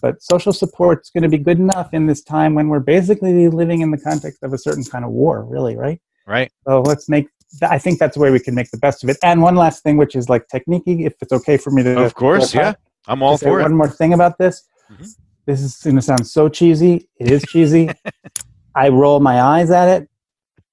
but 0.00 0.22
social 0.22 0.52
support 0.52 1.02
is 1.02 1.10
going 1.10 1.22
to 1.22 1.28
be 1.28 1.38
good 1.38 1.58
enough 1.58 1.92
in 1.92 2.06
this 2.06 2.22
time 2.22 2.54
when 2.54 2.68
we're 2.68 2.80
basically 2.80 3.48
living 3.48 3.80
in 3.80 3.90
the 3.90 3.98
context 3.98 4.42
of 4.42 4.52
a 4.52 4.58
certain 4.58 4.84
kind 4.84 5.04
of 5.04 5.10
war, 5.10 5.44
really, 5.44 5.76
right? 5.76 6.00
Right. 6.26 6.50
So 6.66 6.80
let's 6.82 7.08
make 7.08 7.28
I 7.62 7.78
think 7.78 7.98
that's 7.98 8.16
the 8.16 8.20
way 8.20 8.30
we 8.30 8.40
can 8.40 8.54
make 8.54 8.70
the 8.70 8.78
best 8.78 9.04
of 9.04 9.10
it. 9.10 9.16
And 9.22 9.40
one 9.40 9.54
last 9.54 9.82
thing, 9.82 9.96
which 9.96 10.16
is 10.16 10.28
like 10.28 10.48
technique, 10.48 10.82
if 10.86 11.14
it's 11.20 11.32
okay 11.32 11.56
for 11.56 11.70
me 11.70 11.82
to 11.84 12.02
Of 12.02 12.14
course. 12.14 12.54
Yeah. 12.54 12.74
I'm 13.08 13.22
all 13.22 13.38
for 13.38 13.60
it. 13.60 13.62
one 13.62 13.74
more 13.74 13.88
thing 13.88 14.12
about 14.12 14.38
this. 14.38 14.64
Mhm. 14.90 15.16
This 15.46 15.60
is 15.62 15.76
going 15.76 15.96
to 15.96 16.02
sound 16.02 16.26
so 16.26 16.48
cheesy. 16.48 17.08
It 17.18 17.30
is 17.30 17.42
cheesy. 17.44 17.90
I 18.74 18.88
roll 18.88 19.20
my 19.20 19.40
eyes 19.40 19.70
at 19.70 19.88
it, 19.88 20.08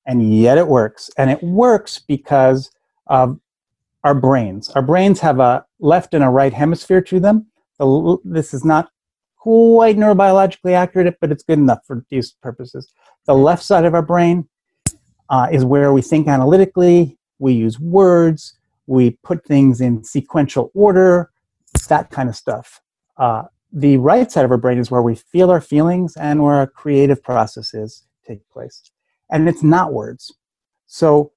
and 0.06 0.36
yet 0.36 0.58
it 0.58 0.68
works. 0.68 1.10
And 1.18 1.30
it 1.30 1.42
works 1.44 2.00
because 2.00 2.72
of 3.08 3.40
our 4.04 4.16
brains. 4.16 4.70
Our 4.72 4.82
brains 4.82 5.20
have 5.22 5.40
a 5.40 5.66
left 5.80 6.13
and 6.13 6.24
a 6.24 6.30
right 6.30 6.54
hemisphere 6.54 7.02
to 7.02 7.20
them. 7.20 7.46
The 7.80 8.18
This 8.25 8.54
is 8.54 8.66
not 8.66 8.90
quite 9.38 9.98
neurobiologically 9.98 10.74
accurate, 10.74 11.18
but 11.22 11.32
it's 11.32 11.44
good 11.44 11.60
enough 11.60 11.80
for 11.86 12.06
these 12.10 12.32
purposes. 12.32 12.92
The 13.25 13.36
left 13.36 13.63
side 13.63 13.86
of 13.86 13.94
our 13.94 14.02
brain 14.02 14.48
uh, 15.30 15.48
is 15.52 15.63
where 15.66 15.94
we 15.94 16.02
think 16.02 16.28
analytically, 16.28 17.18
we 17.40 17.54
use 17.54 17.80
words, 17.80 18.58
we 18.88 19.12
put 19.24 19.46
things 19.46 19.82
in 19.82 20.04
sequential 20.04 20.72
order, 20.74 21.30
that 21.88 22.12
kind 22.12 22.30
of 22.30 22.36
stuff. 22.36 22.82
Uh, 23.18 23.44
the 23.72 23.98
right 23.98 24.32
side 24.32 24.46
of 24.46 24.52
our 24.52 24.58
brain 24.58 24.78
is 24.78 24.92
where 24.92 25.02
we 25.02 25.16
feel 25.16 25.50
our 25.50 25.62
feelings 25.62 26.16
and 26.18 26.44
where 26.44 26.56
our 26.56 26.68
creative 26.68 27.24
processes 27.24 28.04
take 28.25 28.48
place. 28.50 28.92
And 29.32 29.50
it's 29.50 29.63
not 29.63 29.94
words. 29.94 30.34
So, 30.86 31.32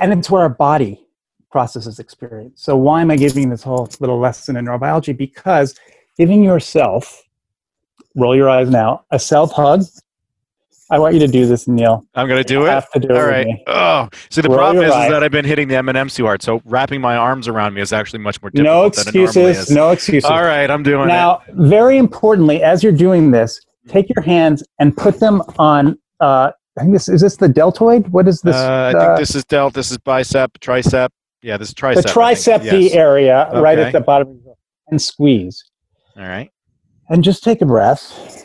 and 0.00 0.12
it's 0.12 0.30
where 0.30 0.42
our 0.42 0.48
body 0.48 1.04
processes 1.50 1.98
experience. 1.98 2.62
So, 2.62 2.76
why 2.76 3.00
am 3.00 3.10
I 3.10 3.16
giving 3.16 3.48
this 3.48 3.62
whole 3.62 3.88
little 3.98 4.18
lesson 4.18 4.56
in 4.56 4.66
neurobiology? 4.66 5.16
Because 5.16 5.78
giving 6.16 6.44
yourself, 6.44 7.22
roll 8.14 8.36
your 8.36 8.48
eyes 8.48 8.70
now, 8.70 9.04
a 9.10 9.18
self 9.18 9.52
hug. 9.52 9.82
I 10.90 10.98
want 10.98 11.14
you 11.14 11.20
to 11.20 11.26
do 11.26 11.46
this, 11.46 11.66
Neal. 11.66 12.04
I'm 12.14 12.28
gonna 12.28 12.44
do 12.44 12.54
You 12.54 12.66
it. 12.66 12.70
have 12.70 12.90
to 12.90 13.00
do 13.00 13.08
it 13.08 13.12
All 13.12 13.18
with 13.18 13.30
right. 13.30 13.46
Oh, 13.66 14.08
see, 14.30 14.42
the 14.42 14.48
Roll 14.48 14.58
problem 14.58 14.84
is, 14.84 14.90
is 14.90 15.10
that 15.10 15.22
I've 15.22 15.30
been 15.30 15.44
hitting 15.44 15.68
the 15.68 15.76
M&M's 15.76 16.14
too 16.14 16.24
hard. 16.24 16.42
So 16.42 16.60
wrapping 16.64 17.00
my 17.00 17.16
arms 17.16 17.48
around 17.48 17.74
me 17.74 17.80
is 17.80 17.92
actually 17.92 18.18
much 18.18 18.40
more 18.42 18.50
difficult 18.50 18.64
No 18.66 18.88
than 18.90 19.14
it 19.14 19.24
excuses. 19.24 19.70
No 19.70 19.90
excuses. 19.90 20.28
All 20.28 20.42
right, 20.42 20.70
I'm 20.70 20.82
doing 20.82 21.04
it. 21.04 21.12
Now, 21.12 21.42
very 21.52 21.96
importantly, 21.96 22.62
as 22.62 22.82
you're 22.82 22.92
doing 22.92 23.30
this, 23.30 23.60
take 23.88 24.08
your 24.14 24.22
hands 24.22 24.62
and 24.78 24.96
put 24.96 25.20
them 25.20 25.42
on. 25.58 25.98
Uh, 26.20 26.50
I 26.76 26.80
think 26.82 26.92
this 26.92 27.08
is 27.08 27.20
this 27.22 27.36
the 27.36 27.48
deltoid. 27.48 28.08
What 28.08 28.28
is 28.28 28.40
this? 28.42 28.56
Uh, 28.56 28.92
I 28.94 28.98
uh, 28.98 29.06
think 29.06 29.18
this 29.20 29.34
is 29.34 29.44
delt. 29.44 29.74
This 29.74 29.90
is 29.90 29.98
bicep, 29.98 30.58
tricep. 30.60 31.08
Yeah, 31.42 31.56
this 31.56 31.68
is 31.68 31.74
tricep. 31.74 32.02
the 32.02 32.36
think. 32.60 32.64
Yes. 32.64 32.92
area, 32.94 33.50
right 33.54 33.78
at 33.78 33.92
the 33.92 34.00
bottom, 34.00 34.40
and 34.88 35.00
squeeze, 35.00 35.62
All 36.16 36.26
right. 36.26 36.50
and 37.10 37.22
just 37.22 37.44
take 37.44 37.60
a 37.62 37.66
breath, 37.66 38.43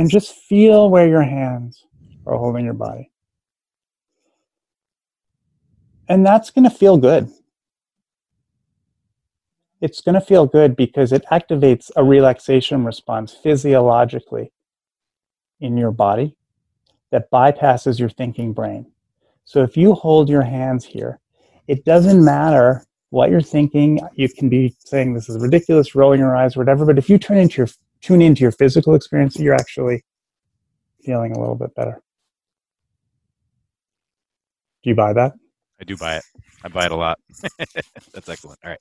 and 0.00 0.08
just 0.08 0.32
feel 0.32 0.88
where 0.88 1.06
your 1.06 1.22
hands 1.22 1.84
are 2.24 2.34
holding 2.34 2.64
your 2.64 2.72
body. 2.72 3.10
And 6.08 6.24
that's 6.24 6.50
going 6.50 6.64
to 6.64 6.74
feel 6.74 6.96
good. 6.96 7.28
It's 9.82 10.00
going 10.00 10.14
to 10.14 10.22
feel 10.22 10.46
good 10.46 10.74
because 10.74 11.12
it 11.12 11.26
activates 11.30 11.90
a 11.96 12.02
relaxation 12.02 12.82
response 12.82 13.34
physiologically 13.34 14.52
in 15.60 15.76
your 15.76 15.90
body 15.90 16.34
that 17.10 17.30
bypasses 17.30 17.98
your 17.98 18.08
thinking 18.08 18.54
brain. 18.54 18.90
So 19.44 19.62
if 19.62 19.76
you 19.76 19.92
hold 19.92 20.30
your 20.30 20.44
hands 20.44 20.86
here, 20.86 21.20
it 21.68 21.84
doesn't 21.84 22.24
matter 22.24 22.86
what 23.10 23.28
you're 23.28 23.42
thinking. 23.42 24.00
You 24.14 24.30
can 24.30 24.48
be 24.48 24.74
saying 24.78 25.12
this 25.12 25.28
is 25.28 25.42
ridiculous, 25.42 25.94
rolling 25.94 26.20
your 26.20 26.34
eyes, 26.34 26.56
whatever. 26.56 26.86
But 26.86 26.96
if 26.96 27.10
you 27.10 27.18
turn 27.18 27.36
into 27.36 27.58
your 27.58 27.68
tune 28.00 28.22
into 28.22 28.42
your 28.42 28.52
physical 28.52 28.94
experience, 28.94 29.38
you're 29.38 29.54
actually 29.54 30.04
feeling 31.04 31.32
a 31.32 31.38
little 31.38 31.54
bit 31.54 31.74
better. 31.74 32.02
Do 34.82 34.90
you 34.90 34.96
buy 34.96 35.12
that? 35.12 35.32
I 35.80 35.84
do 35.84 35.96
buy 35.96 36.16
it. 36.16 36.24
I 36.62 36.68
buy 36.68 36.86
it 36.86 36.92
a 36.92 36.96
lot. 36.96 37.18
That's 38.12 38.28
excellent. 38.28 38.58
All 38.64 38.70
right. 38.70 38.80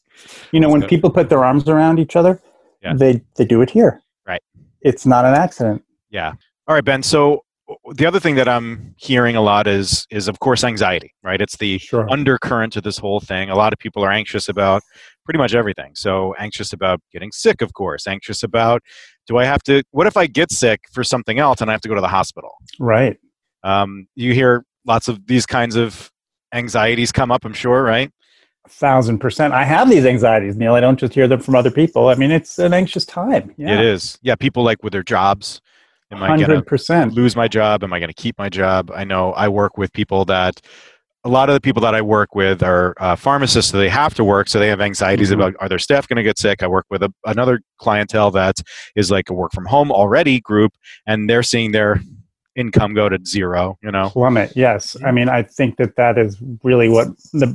You 0.51 0.59
know, 0.59 0.69
when 0.69 0.85
people 0.85 1.09
put 1.09 1.29
their 1.29 1.43
arms 1.43 1.67
around 1.67 1.99
each 1.99 2.15
other, 2.15 2.41
yeah. 2.81 2.93
they 2.93 3.21
they 3.35 3.45
do 3.45 3.61
it 3.61 3.69
here. 3.69 4.01
Right. 4.27 4.41
It's 4.81 5.05
not 5.05 5.25
an 5.25 5.33
accident. 5.33 5.83
Yeah. 6.09 6.33
All 6.67 6.75
right, 6.75 6.83
Ben. 6.83 7.03
So 7.03 7.43
uh, 7.69 7.75
the 7.95 8.05
other 8.05 8.19
thing 8.19 8.35
that 8.35 8.49
I'm 8.49 8.95
hearing 8.97 9.35
a 9.35 9.41
lot 9.41 9.67
is 9.67 10.05
is 10.09 10.27
of 10.27 10.39
course 10.39 10.63
anxiety, 10.63 11.13
right? 11.23 11.39
It's 11.41 11.57
the 11.57 11.77
sure. 11.77 12.09
undercurrent 12.09 12.73
to 12.73 12.81
this 12.81 12.97
whole 12.97 13.19
thing. 13.19 13.49
A 13.49 13.55
lot 13.55 13.71
of 13.71 13.79
people 13.79 14.03
are 14.03 14.11
anxious 14.11 14.49
about 14.49 14.81
pretty 15.29 15.37
much 15.37 15.53
everything. 15.53 15.91
So 15.93 16.33
anxious 16.39 16.73
about 16.73 17.01
getting 17.13 17.31
sick, 17.31 17.61
of 17.61 17.73
course. 17.73 18.07
Anxious 18.07 18.41
about 18.41 18.81
do 19.27 19.37
I 19.37 19.45
have 19.45 19.61
to? 19.63 19.83
What 19.91 20.07
if 20.07 20.17
I 20.17 20.25
get 20.25 20.51
sick 20.51 20.85
for 20.91 21.03
something 21.03 21.37
else 21.37 21.61
and 21.61 21.69
I 21.69 21.73
have 21.75 21.81
to 21.81 21.87
go 21.87 21.93
to 21.93 22.01
the 22.01 22.07
hospital? 22.07 22.55
Right. 22.79 23.15
Um, 23.63 24.07
you 24.15 24.33
hear 24.33 24.65
lots 24.87 25.07
of 25.07 25.27
these 25.27 25.45
kinds 25.45 25.75
of 25.75 26.09
anxieties 26.51 27.11
come 27.11 27.29
up. 27.29 27.45
I'm 27.45 27.53
sure, 27.53 27.83
right? 27.83 28.09
A 28.65 28.69
thousand 28.69 29.19
percent. 29.19 29.53
I 29.53 29.65
have 29.65 29.87
these 29.87 30.03
anxieties, 30.03 30.55
Neal. 30.55 30.73
I 30.73 30.79
don't 30.79 30.99
just 30.99 31.13
hear 31.13 31.27
them 31.27 31.41
from 31.41 31.53
other 31.53 31.69
people. 31.69 32.07
I 32.07 32.15
mean, 32.15 32.31
it's 32.31 32.57
an 32.57 32.73
anxious 32.73 33.05
time. 33.05 33.53
Yeah. 33.55 33.75
It 33.75 33.85
is. 33.85 34.17
Yeah, 34.23 34.33
people 34.33 34.63
like 34.63 34.81
with 34.81 34.93
their 34.93 35.03
jobs 35.03 35.61
Am 36.11 36.23
I 36.23 36.37
going 36.37 36.63
to 36.63 37.05
lose 37.11 37.35
my 37.35 37.47
job? 37.47 37.83
Am 37.83 37.93
I 37.93 37.99
going 37.99 38.09
to 38.09 38.15
keep 38.15 38.37
my 38.39 38.49
job? 38.49 38.89
I 38.91 39.03
know 39.03 39.31
I 39.33 39.47
work 39.47 39.77
with 39.77 39.93
people 39.93 40.25
that 40.25 40.59
a 41.25 41.29
lot 41.29 41.49
of 41.49 41.53
the 41.53 41.61
people 41.61 41.81
that 41.81 41.93
I 41.93 42.01
work 42.01 42.33
with 42.33 42.63
are 42.63 42.93
uh, 42.99 43.15
pharmacists, 43.15 43.71
so 43.71 43.77
they 43.77 43.89
have 43.89 44.13
to 44.15 44.23
work, 44.23 44.47
so 44.47 44.59
they 44.59 44.69
have 44.69 44.79
anxieties 44.79 45.31
mm-hmm. 45.31 45.41
about 45.41 45.55
are 45.59 45.67
their 45.67 45.79
staff 45.79 46.07
going 46.07 46.17
to 46.17 46.23
get 46.23 46.37
sick. 46.37 46.63
I 46.63 46.67
work 46.67 46.85
with 46.89 47.03
a, 47.03 47.13
another 47.25 47.61
clientele 47.77 48.31
that 48.31 48.61
is 48.95 49.11
like 49.11 49.29
a 49.29 49.33
work 49.33 49.51
from 49.51 49.65
home 49.65 49.91
already 49.91 50.39
group, 50.39 50.73
and 51.05 51.29
they're 51.29 51.43
seeing 51.43 51.71
their 51.71 52.01
income 52.55 52.93
go 52.93 53.09
to 53.09 53.19
zero. 53.25 53.77
You 53.81 53.91
know, 53.91 54.09
plummet. 54.09 54.53
Yes, 54.55 54.95
I 55.05 55.11
mean 55.11 55.27
I 55.27 55.43
think 55.43 55.77
that 55.77 55.97
that 55.97 56.17
is 56.17 56.37
really 56.63 56.87
what 56.87 57.07
the 57.33 57.53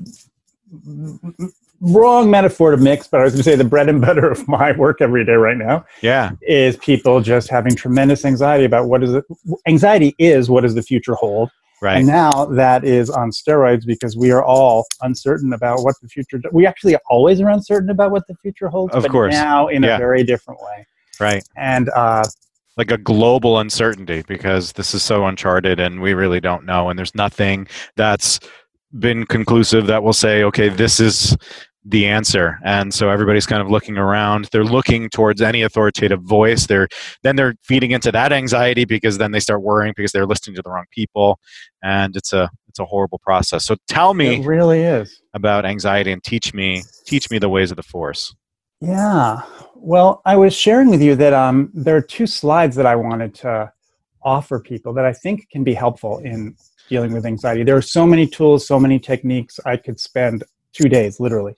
wrong 1.81 2.31
metaphor 2.31 2.71
to 2.71 2.77
mix, 2.77 3.07
but 3.07 3.21
I 3.21 3.25
was 3.25 3.33
going 3.33 3.45
to 3.45 3.51
say 3.51 3.57
the 3.57 3.65
bread 3.65 3.89
and 3.89 4.01
butter 4.03 4.31
of 4.31 4.47
my 4.47 4.73
work 4.73 5.01
every 5.01 5.25
day 5.25 5.35
right 5.35 5.57
now. 5.57 5.87
Yeah, 6.03 6.33
is 6.43 6.77
people 6.77 7.23
just 7.23 7.49
having 7.49 7.75
tremendous 7.75 8.27
anxiety 8.27 8.65
about 8.67 8.89
what 8.89 9.03
is 9.03 9.15
it. 9.15 9.25
Anxiety 9.67 10.15
is 10.19 10.51
what 10.51 10.63
does 10.63 10.75
the 10.75 10.83
future 10.83 11.15
hold. 11.15 11.51
Right. 11.81 11.99
And 11.99 12.07
now 12.07 12.47
that 12.47 12.85
is 12.85 13.11
on 13.11 13.31
steroids 13.31 13.85
because 13.85 14.17
we 14.17 14.31
are 14.31 14.45
all 14.45 14.87
uncertain 15.03 15.53
about 15.53 15.83
what 15.83 15.97
the 16.01 16.09
future. 16.09 16.41
We 16.53 16.67
actually 16.67 16.97
always 17.11 17.41
are 17.41 17.49
uncertain 17.51 17.91
about 17.91 18.11
what 18.11 18.27
the 18.27 18.35
future 18.37 18.69
holds. 18.69 18.95
Of 18.95 19.03
but 19.03 19.13
course. 19.13 19.35
Now 19.35 19.69
in 19.69 19.83
yeah. 19.83 19.97
a 19.97 19.99
very 19.99 20.23
different 20.23 20.61
way. 20.61 20.87
Right. 21.21 21.45
And 21.57 21.91
uh, 21.91 22.25
like 22.77 22.91
a 22.91 22.99
global 22.99 23.59
uncertainty 23.59 24.25
because 24.27 24.73
this 24.73 24.95
is 24.95 25.03
so 25.03 25.27
uncharted 25.27 25.79
and 25.79 26.01
we 26.01 26.15
really 26.15 26.41
don't 26.41 26.65
know 26.65 26.89
and 26.89 26.99
there's 26.99 27.15
nothing 27.15 27.69
that's 27.97 28.41
been 28.99 29.27
conclusive 29.27 29.87
that 29.87 30.03
will 30.03 30.13
say, 30.13 30.45
okay, 30.45 30.69
this 30.69 31.01
is 31.01 31.37
the 31.85 32.07
answer. 32.07 32.59
And 32.65 32.93
so 32.93 33.11
everybody's 33.11 33.47
kind 33.47 33.61
of 33.61 33.71
looking 33.71 33.99
around. 33.99 34.49
They're 34.53 34.65
looking 34.65 35.11
towards 35.11 35.43
any 35.43 35.63
authoritative 35.63 36.23
voice. 36.23 36.67
They're 36.67 36.89
then 37.23 37.37
they're 37.37 37.55
feeding 37.63 37.91
into 37.91 38.11
that 38.13 38.33
anxiety 38.33 38.85
because 38.85 39.19
then 39.19 39.33
they 39.33 39.41
start 39.41 39.63
worrying 39.63 39.93
because 39.97 40.13
they're 40.13 40.27
listening 40.27 40.57
to 40.57 40.63
the 40.63 40.71
wrong 40.71 40.87
people. 40.91 41.39
And 41.83 42.17
it's 42.17 42.33
a 42.33 42.51
it's 42.69 42.79
a 42.79 42.85
horrible 42.85 43.19
process. 43.19 43.65
So 43.65 43.77
tell 43.87 44.15
me 44.15 44.41
it 44.41 44.47
really 44.47 44.81
is. 44.81 45.21
about 45.35 45.65
anxiety 45.67 46.13
and 46.13 46.23
teach 46.23 46.55
me 46.55 46.83
teach 47.05 47.31
me 47.31 47.39
the 47.39 47.49
ways 47.49 47.71
of 47.71 47.77
the 47.77 47.83
force. 47.83 48.35
Yeah. 48.81 49.43
Well 49.77 50.23
i 50.25 50.37
was 50.37 50.55
sharing 50.55 50.89
with 50.89 51.03
you 51.03 51.15
that 51.17 51.33
um 51.35 51.71
there 51.75 51.97
are 51.97 52.01
two 52.01 52.27
slides 52.27 52.75
that 52.77 52.87
i 52.87 52.97
wanted 52.97 53.35
to 53.35 53.71
offer 54.23 54.59
people 54.59 54.95
that 54.95 55.05
i 55.05 55.13
think 55.13 55.47
can 55.51 55.63
be 55.63 55.75
helpful 55.75 56.19
in 56.21 56.57
dealing 56.89 57.13
with 57.13 57.27
anxiety. 57.27 57.65
There 57.65 57.77
are 57.77 57.83
so 57.83 58.07
many 58.07 58.27
tools, 58.27 58.67
so 58.67 58.79
many 58.79 58.99
techniques. 58.99 59.59
I 59.65 59.77
could 59.77 59.99
spend 59.99 60.45
two 60.73 60.89
days 60.89 61.21
literally 61.21 61.55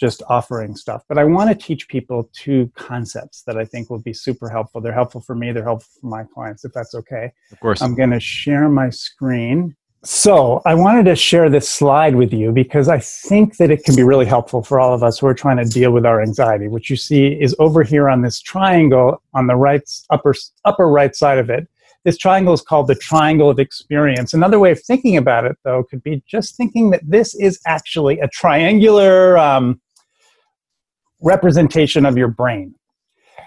just 0.00 0.22
offering 0.28 0.74
stuff. 0.74 1.04
But 1.08 1.18
I 1.18 1.24
want 1.24 1.50
to 1.50 1.54
teach 1.54 1.86
people 1.86 2.30
two 2.32 2.72
concepts 2.74 3.42
that 3.42 3.58
I 3.58 3.66
think 3.66 3.90
will 3.90 4.00
be 4.00 4.14
super 4.14 4.48
helpful. 4.48 4.80
They're 4.80 4.94
helpful 4.94 5.20
for 5.20 5.34
me, 5.34 5.52
they're 5.52 5.62
helpful 5.62 5.90
for 6.00 6.06
my 6.06 6.24
clients, 6.24 6.64
if 6.64 6.72
that's 6.72 6.94
okay. 6.94 7.30
Of 7.52 7.60
course. 7.60 7.82
I'm 7.82 7.94
going 7.94 8.10
to 8.10 8.20
share 8.20 8.68
my 8.70 8.88
screen. 8.88 9.76
So 10.02 10.62
I 10.64 10.74
wanted 10.74 11.04
to 11.04 11.14
share 11.14 11.50
this 11.50 11.68
slide 11.68 12.16
with 12.16 12.32
you 12.32 12.52
because 12.52 12.88
I 12.88 12.98
think 12.98 13.58
that 13.58 13.70
it 13.70 13.84
can 13.84 13.94
be 13.94 14.02
really 14.02 14.24
helpful 14.24 14.62
for 14.62 14.80
all 14.80 14.94
of 14.94 15.02
us 15.02 15.18
who 15.18 15.26
are 15.26 15.34
trying 15.34 15.58
to 15.58 15.66
deal 15.66 15.90
with 15.90 16.06
our 16.06 16.22
anxiety. 16.22 16.68
What 16.68 16.88
you 16.88 16.96
see 16.96 17.26
is 17.28 17.54
over 17.58 17.82
here 17.82 18.08
on 18.08 18.22
this 18.22 18.40
triangle 18.40 19.22
on 19.34 19.46
the 19.46 19.56
right 19.56 19.82
upper 20.08 20.34
upper 20.64 20.88
right 20.88 21.14
side 21.14 21.36
of 21.36 21.50
it 21.50 21.68
this 22.04 22.16
triangle 22.16 22.54
is 22.54 22.62
called 22.62 22.86
the 22.86 22.94
triangle 22.94 23.50
of 23.50 23.58
experience. 23.58 24.32
Another 24.32 24.58
way 24.58 24.70
of 24.70 24.80
thinking 24.80 25.16
about 25.16 25.44
it, 25.44 25.56
though, 25.64 25.84
could 25.84 26.02
be 26.02 26.22
just 26.26 26.56
thinking 26.56 26.90
that 26.90 27.02
this 27.04 27.34
is 27.34 27.60
actually 27.66 28.18
a 28.20 28.28
triangular 28.28 29.36
um, 29.36 29.80
representation 31.20 32.06
of 32.06 32.16
your 32.16 32.28
brain. 32.28 32.74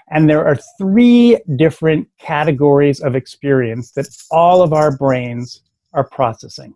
And 0.10 0.30
there 0.30 0.46
are 0.46 0.58
three 0.78 1.40
different 1.56 2.08
categories 2.20 3.00
of 3.00 3.16
experience 3.16 3.92
that 3.92 4.08
all 4.32 4.62
of 4.62 4.74
our 4.74 4.96
brains 4.96 5.62
are 5.94 6.04
processing. 6.04 6.76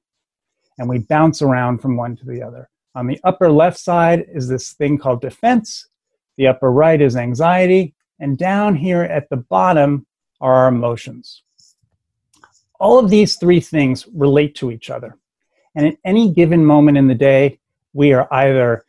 And 0.77 0.87
we 0.87 0.99
bounce 0.99 1.41
around 1.41 1.79
from 1.79 1.97
one 1.97 2.15
to 2.17 2.25
the 2.25 2.41
other. 2.41 2.69
On 2.95 3.07
the 3.07 3.19
upper 3.23 3.51
left 3.51 3.77
side 3.77 4.25
is 4.31 4.47
this 4.47 4.73
thing 4.73 4.97
called 4.97 5.21
defense, 5.21 5.87
the 6.37 6.47
upper 6.47 6.71
right 6.71 7.01
is 7.01 7.15
anxiety, 7.15 7.93
and 8.19 8.37
down 8.37 8.75
here 8.75 9.03
at 9.03 9.29
the 9.29 9.37
bottom 9.37 10.05
are 10.41 10.53
our 10.53 10.67
emotions. 10.67 11.43
All 12.79 12.99
of 12.99 13.09
these 13.09 13.37
three 13.37 13.59
things 13.59 14.07
relate 14.13 14.55
to 14.55 14.71
each 14.71 14.89
other. 14.89 15.17
And 15.75 15.85
at 15.87 15.97
any 16.05 16.31
given 16.31 16.65
moment 16.65 16.97
in 16.97 17.07
the 17.07 17.15
day, 17.15 17.59
we 17.93 18.13
are 18.13 18.27
either 18.31 18.85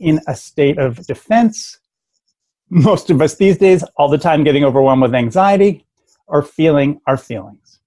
in 0.00 0.20
a 0.26 0.34
state 0.34 0.78
of 0.78 1.06
defense, 1.06 1.78
most 2.70 3.10
of 3.10 3.20
us 3.20 3.34
these 3.36 3.58
days, 3.58 3.84
all 3.96 4.08
the 4.08 4.18
time 4.18 4.44
getting 4.44 4.64
overwhelmed 4.64 5.02
with 5.02 5.14
anxiety, 5.14 5.86
or 6.26 6.42
feeling 6.42 7.00
our 7.06 7.16
feelings. 7.16 7.80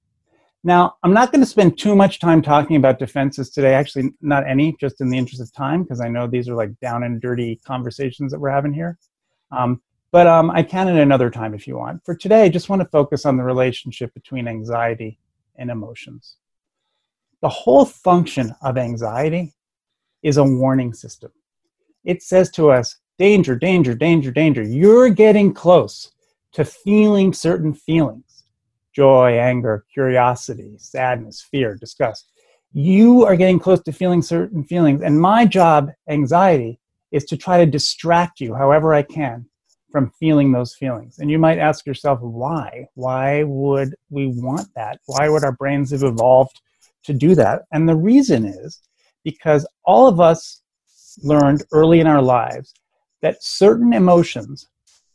Now, 0.66 0.96
I'm 1.04 1.14
not 1.14 1.32
going 1.32 1.42
to 1.42 1.50
spend 1.50 1.78
too 1.78 1.96
much 1.96 2.20
time 2.20 2.42
talking 2.42 2.78
about 2.78 3.00
defenses 3.00 3.50
today, 3.50 3.74
actually, 3.74 4.14
not 4.22 4.48
any, 4.48 4.76
just 4.80 5.02
in 5.02 5.10
the 5.10 5.18
interest 5.18 5.42
of 5.42 5.52
time, 5.52 5.84
because 5.84 6.00
I 6.00 6.08
know 6.08 6.28
these 6.28 6.48
are 6.48 6.56
like 6.56 6.80
down 6.80 7.04
and 7.04 7.22
dirty 7.22 7.60
conversations 7.66 8.32
that 8.32 8.40
we're 8.40 8.50
having 8.50 8.74
here. 8.74 8.98
Um, 9.52 9.82
but 10.12 10.28
um, 10.28 10.52
I 10.52 10.64
can 10.64 10.88
at 10.88 10.96
another 10.96 11.30
time 11.30 11.54
if 11.54 11.68
you 11.68 11.78
want. 11.78 12.06
For 12.06 12.16
today, 12.16 12.44
I 12.44 12.50
just 12.50 12.70
want 12.70 12.82
to 12.82 12.88
focus 12.88 13.26
on 13.26 13.36
the 13.36 13.44
relationship 13.44 14.14
between 14.14 14.48
anxiety 14.48 15.20
and 15.58 15.70
emotions. 15.70 16.36
The 17.42 17.50
whole 17.50 17.86
function 17.86 18.56
of 18.62 18.78
anxiety 18.78 19.54
is 20.22 20.38
a 20.38 20.44
warning 20.44 20.94
system. 20.94 21.32
It 22.04 22.24
says 22.24 22.50
to 22.52 22.70
us, 22.70 22.98
danger, 23.18 23.56
danger, 23.56 23.94
danger, 23.94 24.32
danger. 24.32 24.64
You're 24.64 25.10
getting 25.10 25.54
close 25.54 26.12
to 26.54 26.66
feeling 26.66 27.34
certain 27.34 27.74
feelings 27.74 28.44
joy, 28.94 29.40
anger, 29.40 29.86
curiosity, 29.92 30.76
sadness, 30.78 31.42
fear, 31.42 31.76
disgust. 31.76 32.32
You 32.74 33.26
are 33.26 33.36
getting 33.36 33.60
close 33.60 33.82
to 33.82 33.92
feeling 33.92 34.22
certain 34.22 34.64
feelings. 34.64 35.02
And 35.02 35.20
my 35.20 35.46
job, 35.46 35.90
anxiety, 36.08 36.80
is 37.12 37.26
to 37.26 37.38
try 37.38 37.58
to 37.58 37.70
distract 37.70 38.40
you 38.40 38.54
however 38.54 38.94
I 38.94 39.02
can 39.02 39.46
from 39.92 40.12
feeling 40.20 40.52
those 40.52 40.76
feelings. 40.76 41.20
And 41.20 41.30
you 41.30 41.38
might 41.38 41.60
ask 41.60 41.86
yourself, 41.86 42.20
why? 42.22 42.88
Why 42.96 43.44
would 43.44 43.96
we 44.10 44.28
want 44.28 44.68
that? 44.76 45.00
Why 45.06 45.30
would 45.30 45.44
our 45.44 45.52
brains 45.52 45.92
have 45.92 46.04
evolved 46.04 46.62
to 47.04 47.14
do 47.14 47.36
that? 47.36 47.64
And 47.72 47.88
the 47.88 47.96
reason 47.96 48.44
is 48.44 48.82
because 49.24 49.68
all 49.86 50.08
of 50.08 50.20
us 50.20 50.63
learned 51.22 51.64
early 51.72 52.00
in 52.00 52.08
our 52.08 52.22
lives 52.22 52.74
that 53.22 53.44
certain 53.44 53.94
emotions, 53.94 54.68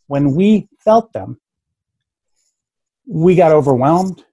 when 0.06 0.34
we 0.34 0.68
felt 0.78 1.12
them, 1.12 1.40
we 3.06 3.34
got 3.34 3.52
overwhelmed. 3.52 4.24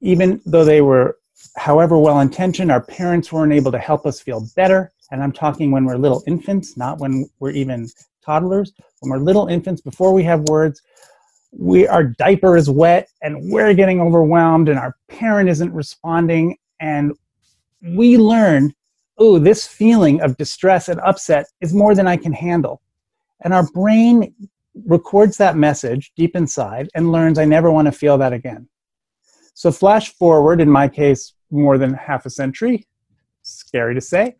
Even 0.00 0.40
though 0.46 0.64
they 0.64 0.80
were, 0.80 1.18
however 1.56 1.98
well 1.98 2.20
intentioned, 2.20 2.70
our 2.70 2.82
parents 2.82 3.32
weren't 3.32 3.52
able 3.52 3.72
to 3.72 3.78
help 3.78 4.06
us 4.06 4.20
feel 4.20 4.46
better. 4.54 4.92
And 5.10 5.22
I'm 5.22 5.32
talking 5.32 5.70
when 5.70 5.84
we're 5.84 5.96
little 5.96 6.22
infants, 6.26 6.76
not 6.76 6.98
when 6.98 7.28
we're 7.40 7.50
even 7.50 7.88
toddlers, 8.24 8.72
when 9.00 9.10
we're 9.10 9.24
little 9.24 9.48
infants, 9.48 9.80
before 9.80 10.12
we 10.12 10.22
have 10.24 10.42
words, 10.48 10.82
we 11.50 11.86
our 11.88 12.04
diaper 12.04 12.56
is 12.56 12.68
wet 12.68 13.08
and 13.22 13.50
we're 13.50 13.72
getting 13.74 14.00
overwhelmed 14.00 14.68
and 14.68 14.78
our 14.78 14.94
parent 15.08 15.48
isn't 15.48 15.72
responding 15.72 16.56
and 16.80 17.12
we 17.82 18.18
learn 18.18 18.74
oh 19.18 19.38
this 19.38 19.66
feeling 19.66 20.20
of 20.20 20.36
distress 20.36 20.88
and 20.88 21.00
upset 21.00 21.46
is 21.60 21.74
more 21.74 21.94
than 21.94 22.06
i 22.06 22.16
can 22.16 22.32
handle. 22.32 22.80
And 23.42 23.54
our 23.54 23.66
brain 23.72 24.34
records 24.86 25.36
that 25.36 25.56
message 25.56 26.12
deep 26.16 26.36
inside 26.36 26.88
and 26.94 27.12
learns 27.12 27.38
i 27.38 27.44
never 27.44 27.70
want 27.70 27.86
to 27.86 27.92
feel 27.92 28.18
that 28.18 28.32
again. 28.32 28.68
So 29.54 29.72
flash 29.72 30.14
forward 30.14 30.60
in 30.60 30.70
my 30.70 30.88
case 30.88 31.34
more 31.50 31.78
than 31.78 31.94
half 31.94 32.26
a 32.26 32.30
century 32.30 32.86
scary 33.42 33.94
to 33.94 34.00
say 34.00 34.36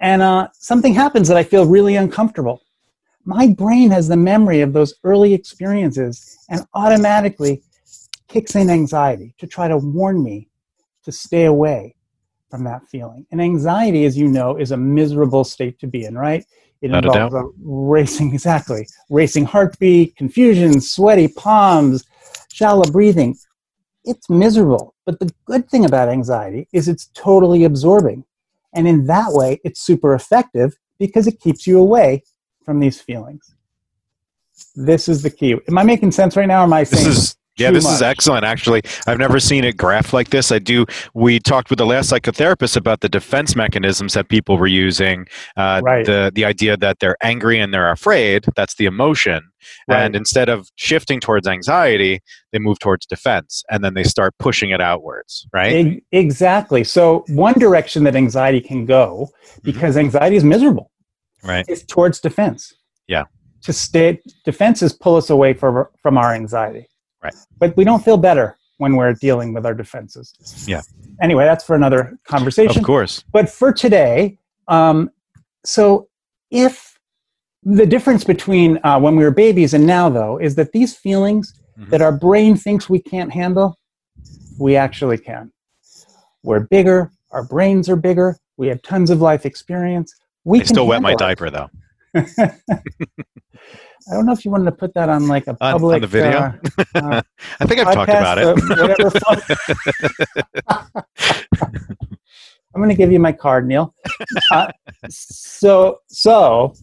and 0.00 0.20
uh, 0.22 0.48
something 0.52 0.94
happens 0.94 1.28
that 1.28 1.36
i 1.36 1.42
feel 1.42 1.66
really 1.66 1.96
uncomfortable. 1.96 2.62
My 3.24 3.48
brain 3.48 3.90
has 3.90 4.08
the 4.08 4.16
memory 4.16 4.62
of 4.62 4.72
those 4.72 4.94
early 5.04 5.34
experiences 5.34 6.38
and 6.48 6.64
automatically 6.72 7.62
kicks 8.28 8.54
in 8.54 8.70
anxiety 8.70 9.34
to 9.38 9.46
try 9.46 9.68
to 9.68 9.76
warn 9.76 10.22
me 10.22 10.48
to 11.04 11.12
stay 11.12 11.44
away 11.44 11.94
from 12.50 12.64
that 12.64 12.86
feeling. 12.88 13.26
And 13.30 13.40
anxiety, 13.40 14.04
as 14.04 14.16
you 14.16 14.28
know, 14.28 14.56
is 14.56 14.72
a 14.72 14.76
miserable 14.76 15.44
state 15.44 15.78
to 15.80 15.86
be 15.86 16.04
in, 16.04 16.16
right? 16.16 16.44
It 16.80 16.90
Not 16.90 17.04
involves 17.04 17.34
a, 17.34 17.44
a 17.44 17.50
racing, 17.60 18.32
exactly, 18.34 18.86
racing 19.10 19.44
heartbeat, 19.44 20.16
confusion, 20.16 20.80
sweaty 20.80 21.28
palms, 21.28 22.04
shallow 22.52 22.84
breathing. 22.90 23.36
It's 24.04 24.30
miserable. 24.30 24.94
But 25.04 25.18
the 25.18 25.32
good 25.44 25.68
thing 25.68 25.84
about 25.84 26.08
anxiety 26.08 26.68
is 26.72 26.88
it's 26.88 27.10
totally 27.14 27.64
absorbing. 27.64 28.24
And 28.74 28.86
in 28.86 29.06
that 29.06 29.32
way, 29.32 29.60
it's 29.64 29.80
super 29.80 30.14
effective 30.14 30.76
because 30.98 31.26
it 31.26 31.40
keeps 31.40 31.66
you 31.66 31.78
away 31.78 32.22
from 32.64 32.80
these 32.80 33.00
feelings. 33.00 33.54
This 34.74 35.08
is 35.08 35.22
the 35.22 35.30
key. 35.30 35.56
Am 35.68 35.78
I 35.78 35.82
making 35.84 36.12
sense 36.12 36.36
right 36.36 36.46
now? 36.46 36.60
Or 36.60 36.64
am 36.64 36.72
I 36.72 36.84
saying 36.84 37.06
this 37.06 37.16
is 37.16 37.36
yeah, 37.58 37.70
this 37.70 37.84
much? 37.84 37.94
is 37.94 38.02
excellent. 38.02 38.44
Actually, 38.44 38.82
I've 39.06 39.18
never 39.18 39.38
seen 39.40 39.64
it 39.64 39.76
graph 39.76 40.12
like 40.12 40.30
this. 40.30 40.50
I 40.52 40.58
do. 40.58 40.86
We 41.14 41.38
talked 41.40 41.70
with 41.70 41.78
the 41.78 41.86
last 41.86 42.10
psychotherapist 42.12 42.76
about 42.76 43.00
the 43.00 43.08
defense 43.08 43.54
mechanisms 43.56 44.14
that 44.14 44.28
people 44.28 44.58
were 44.58 44.66
using. 44.66 45.26
Uh, 45.56 45.80
Right. 45.84 46.04
The 46.06 46.30
the 46.34 46.44
idea 46.44 46.76
that 46.76 46.98
they're 47.00 47.16
angry 47.22 47.58
and 47.60 47.72
they're 47.72 47.90
afraid. 47.90 48.44
That's 48.56 48.74
the 48.76 48.84
emotion. 48.86 49.42
Right. 49.88 50.02
And 50.02 50.16
instead 50.16 50.48
of 50.48 50.70
shifting 50.76 51.20
towards 51.20 51.46
anxiety, 51.46 52.20
they 52.52 52.58
move 52.58 52.78
towards 52.78 53.04
defense, 53.06 53.64
and 53.70 53.82
then 53.84 53.94
they 53.94 54.04
start 54.04 54.34
pushing 54.38 54.70
it 54.70 54.80
outwards. 54.80 55.46
Right. 55.52 56.02
Exactly. 56.12 56.84
So 56.84 57.24
one 57.28 57.54
direction 57.54 58.04
that 58.04 58.16
anxiety 58.16 58.60
can 58.60 58.86
go, 58.86 59.28
Mm-hmm. 59.48 59.60
because 59.64 59.96
anxiety 59.96 60.36
is 60.36 60.44
miserable, 60.44 60.90
right. 61.42 61.64
is 61.68 61.82
towards 61.84 62.20
defense. 62.20 62.72
Yeah. 63.08 63.24
To 63.62 63.72
stay 63.72 64.20
defenses 64.44 64.92
pull 64.92 65.16
us 65.16 65.30
away 65.30 65.52
from 65.54 65.86
from 66.02 66.16
our 66.16 66.32
anxiety. 66.34 66.86
Right. 67.22 67.34
But 67.58 67.76
we 67.76 67.84
don't 67.84 68.04
feel 68.04 68.16
better 68.16 68.56
when 68.78 68.94
we're 68.96 69.12
dealing 69.14 69.52
with 69.52 69.66
our 69.66 69.74
defenses. 69.74 70.34
Yeah. 70.68 70.82
Anyway, 71.20 71.44
that's 71.44 71.64
for 71.64 71.74
another 71.74 72.18
conversation. 72.24 72.78
Of 72.78 72.84
course. 72.84 73.24
But 73.32 73.48
for 73.48 73.72
today, 73.72 74.38
um, 74.68 75.10
so 75.64 76.08
if 76.50 76.96
the 77.64 77.84
difference 77.86 78.22
between 78.24 78.78
uh, 78.84 79.00
when 79.00 79.16
we 79.16 79.24
were 79.24 79.32
babies 79.32 79.74
and 79.74 79.84
now, 79.86 80.08
though, 80.08 80.38
is 80.38 80.54
that 80.54 80.72
these 80.72 80.96
feelings 80.96 81.54
Mhm. 81.78 81.90
that 81.90 82.00
our 82.02 82.12
brain 82.12 82.56
thinks 82.56 82.88
we 82.88 82.98
can't 83.00 83.32
handle, 83.32 83.76
we 84.58 84.76
actually 84.76 85.18
can. 85.18 85.52
We're 86.44 86.60
bigger, 86.60 87.10
our 87.32 87.42
brains 87.44 87.88
are 87.88 87.96
bigger, 87.96 88.36
we 88.56 88.68
have 88.68 88.80
tons 88.82 89.10
of 89.10 89.20
life 89.20 89.44
experience. 89.44 90.14
We 90.44 90.60
I 90.60 90.64
still 90.64 90.86
wet 90.86 91.02
my 91.02 91.10
handle 91.10 91.26
it. 91.26 91.28
diaper 91.28 91.50
though. 91.50 91.70
I 94.10 94.14
don't 94.14 94.26
know 94.26 94.32
if 94.32 94.44
you 94.44 94.50
wanted 94.50 94.64
to 94.66 94.72
put 94.72 94.94
that 94.94 95.08
on 95.08 95.28
like 95.28 95.46
a 95.46 95.50
On- 95.50 95.56
on 95.60 95.72
public 95.72 96.00
the 96.02 96.06
video? 96.06 96.38
uh, 96.38 96.52
uh, 96.94 97.22
I 97.60 97.66
think 97.66 97.80
I've 97.80 97.94
talked 97.94 98.10
about 98.10 98.38
it. 98.38 98.48
I'm 102.74 102.80
going 102.82 102.90
to 102.90 102.96
give 102.96 103.10
you 103.10 103.18
my 103.18 103.32
card, 103.32 103.66
Neal. 103.66 103.94
Uh, 104.52 104.68
so, 105.08 106.00
so, 106.06 106.74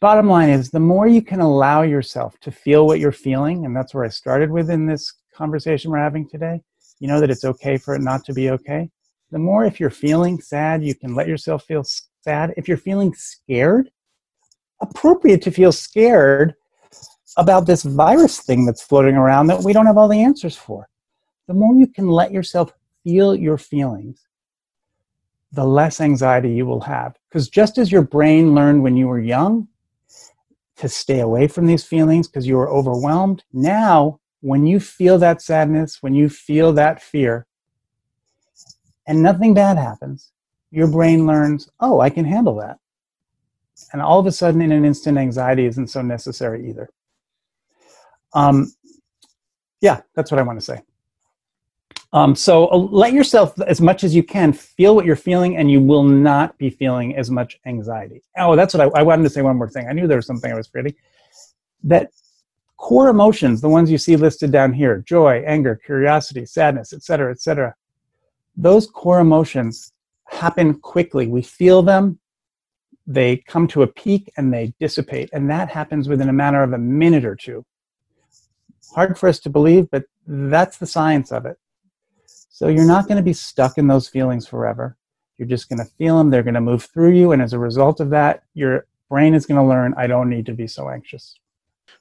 bottom 0.00 0.28
line 0.28 0.50
is, 0.50 0.70
the 0.70 0.80
more 0.80 1.06
you 1.06 1.22
can 1.22 1.40
allow 1.40 1.82
yourself 1.82 2.38
to 2.40 2.50
feel 2.50 2.86
what 2.86 3.00
you're 3.00 3.12
feeling, 3.12 3.64
and 3.64 3.74
that's 3.74 3.94
where 3.94 4.04
I 4.04 4.08
started 4.08 4.50
with 4.50 4.70
in 4.70 4.86
this 4.86 5.14
conversation 5.34 5.90
we're 5.90 5.98
having 5.98 6.28
today. 6.28 6.60
You 6.98 7.08
know 7.08 7.20
that 7.20 7.30
it's 7.30 7.44
okay 7.44 7.76
for 7.78 7.94
it 7.94 8.02
not 8.02 8.24
to 8.24 8.32
be 8.32 8.50
okay. 8.50 8.90
The 9.30 9.38
more, 9.38 9.64
if 9.64 9.80
you're 9.80 9.90
feeling 9.90 10.40
sad, 10.40 10.84
you 10.84 10.94
can 10.94 11.14
let 11.14 11.28
yourself 11.28 11.64
feel 11.64 11.84
sad. 12.22 12.52
If 12.56 12.68
you're 12.68 12.76
feeling 12.76 13.14
scared, 13.14 13.90
appropriate 14.80 15.42
to 15.42 15.50
feel 15.50 15.72
scared 15.72 16.54
about 17.36 17.66
this 17.66 17.82
virus 17.82 18.40
thing 18.40 18.64
that's 18.64 18.82
floating 18.82 19.16
around 19.16 19.46
that 19.46 19.62
we 19.62 19.72
don't 19.72 19.86
have 19.86 19.98
all 19.98 20.08
the 20.08 20.22
answers 20.22 20.56
for. 20.56 20.88
The 21.48 21.54
more 21.54 21.74
you 21.74 21.86
can 21.86 22.08
let 22.08 22.32
yourself 22.32 22.72
feel 23.04 23.34
your 23.34 23.58
feelings, 23.58 24.26
the 25.52 25.64
less 25.64 26.00
anxiety 26.00 26.50
you 26.50 26.66
will 26.66 26.80
have. 26.80 27.16
Because 27.28 27.48
just 27.48 27.78
as 27.78 27.92
your 27.92 28.02
brain 28.02 28.54
learned 28.54 28.82
when 28.82 28.96
you 28.96 29.06
were 29.06 29.20
young 29.20 29.68
to 30.76 30.88
stay 30.88 31.20
away 31.20 31.46
from 31.46 31.66
these 31.66 31.84
feelings 31.84 32.28
because 32.28 32.46
you 32.46 32.56
were 32.56 32.70
overwhelmed, 32.70 33.44
now 33.52 34.18
when 34.40 34.66
you 34.66 34.80
feel 34.80 35.18
that 35.18 35.42
sadness, 35.42 36.02
when 36.02 36.14
you 36.14 36.28
feel 36.28 36.72
that 36.72 37.02
fear, 37.02 37.46
and 39.06 39.22
nothing 39.22 39.54
bad 39.54 39.78
happens, 39.78 40.32
your 40.70 40.88
brain 40.88 41.26
learns, 41.26 41.70
oh, 41.80 42.00
I 42.00 42.10
can 42.10 42.24
handle 42.24 42.56
that. 42.56 42.78
And 43.92 44.00
all 44.00 44.18
of 44.18 44.26
a 44.26 44.32
sudden, 44.32 44.62
in 44.62 44.72
an 44.72 44.84
instant, 44.84 45.18
anxiety 45.18 45.66
isn't 45.66 45.88
so 45.88 46.02
necessary 46.02 46.68
either. 46.68 46.90
Um, 48.32 48.72
yeah, 49.80 50.00
that's 50.14 50.30
what 50.30 50.38
I 50.38 50.42
want 50.42 50.58
to 50.58 50.64
say. 50.64 50.82
Um, 52.12 52.34
so 52.34 52.68
uh, 52.68 52.76
let 52.76 53.12
yourself, 53.12 53.60
as 53.62 53.80
much 53.80 54.04
as 54.04 54.14
you 54.14 54.22
can, 54.22 54.52
feel 54.52 54.94
what 54.94 55.04
you're 55.04 55.16
feeling, 55.16 55.56
and 55.56 55.70
you 55.70 55.80
will 55.80 56.02
not 56.04 56.56
be 56.56 56.70
feeling 56.70 57.16
as 57.16 57.30
much 57.30 57.58
anxiety. 57.66 58.22
Oh, 58.38 58.56
that's 58.56 58.72
what 58.72 58.80
I, 58.80 59.00
I 59.00 59.02
wanted 59.02 59.24
to 59.24 59.30
say. 59.30 59.42
One 59.42 59.56
more 59.56 59.68
thing. 59.68 59.86
I 59.88 59.92
knew 59.92 60.06
there 60.06 60.16
was 60.16 60.26
something 60.26 60.50
I 60.50 60.56
was 60.56 60.66
forgetting. 60.66 60.94
That 61.84 62.10
core 62.76 63.08
emotions, 63.08 63.60
the 63.60 63.68
ones 63.68 63.90
you 63.90 63.98
see 63.98 64.16
listed 64.16 64.50
down 64.52 64.72
here, 64.72 65.02
joy, 65.06 65.42
anger, 65.46 65.76
curiosity, 65.84 66.46
sadness, 66.46 66.92
etc., 66.92 67.32
etc. 67.32 67.74
Those 68.56 68.86
core 68.86 69.20
emotions 69.20 69.92
happen 70.28 70.78
quickly. 70.80 71.26
We 71.26 71.42
feel 71.42 71.82
them, 71.82 72.18
they 73.06 73.36
come 73.36 73.66
to 73.68 73.82
a 73.82 73.86
peak, 73.86 74.32
and 74.36 74.52
they 74.52 74.74
dissipate, 74.80 75.30
and 75.32 75.48
that 75.50 75.68
happens 75.70 76.08
within 76.08 76.28
a 76.28 76.32
matter 76.32 76.62
of 76.62 76.72
a 76.72 76.78
minute 76.78 77.24
or 77.24 77.36
two 77.36 77.64
hard 78.94 79.18
for 79.18 79.28
us 79.28 79.38
to 79.40 79.50
believe, 79.50 79.90
but 79.90 80.04
that's 80.26 80.78
the 80.78 80.86
science 80.86 81.32
of 81.32 81.46
it. 81.46 81.58
So 82.26 82.68
you're 82.68 82.86
not 82.86 83.06
going 83.06 83.18
to 83.18 83.22
be 83.22 83.32
stuck 83.32 83.78
in 83.78 83.86
those 83.86 84.08
feelings 84.08 84.46
forever. 84.46 84.96
You're 85.36 85.48
just 85.48 85.68
going 85.68 85.78
to 85.78 85.92
feel 85.98 86.16
them, 86.16 86.30
they're 86.30 86.42
going 86.42 86.54
to 86.54 86.60
move 86.60 86.84
through 86.84 87.12
you, 87.12 87.32
and 87.32 87.42
as 87.42 87.52
a 87.52 87.58
result 87.58 88.00
of 88.00 88.10
that, 88.10 88.42
your 88.54 88.86
brain 89.10 89.34
is 89.34 89.44
going 89.44 89.60
to 89.60 89.66
learn 89.66 89.94
I 89.96 90.06
don't 90.06 90.30
need 90.30 90.46
to 90.46 90.54
be 90.54 90.66
so 90.66 90.88
anxious. 90.88 91.38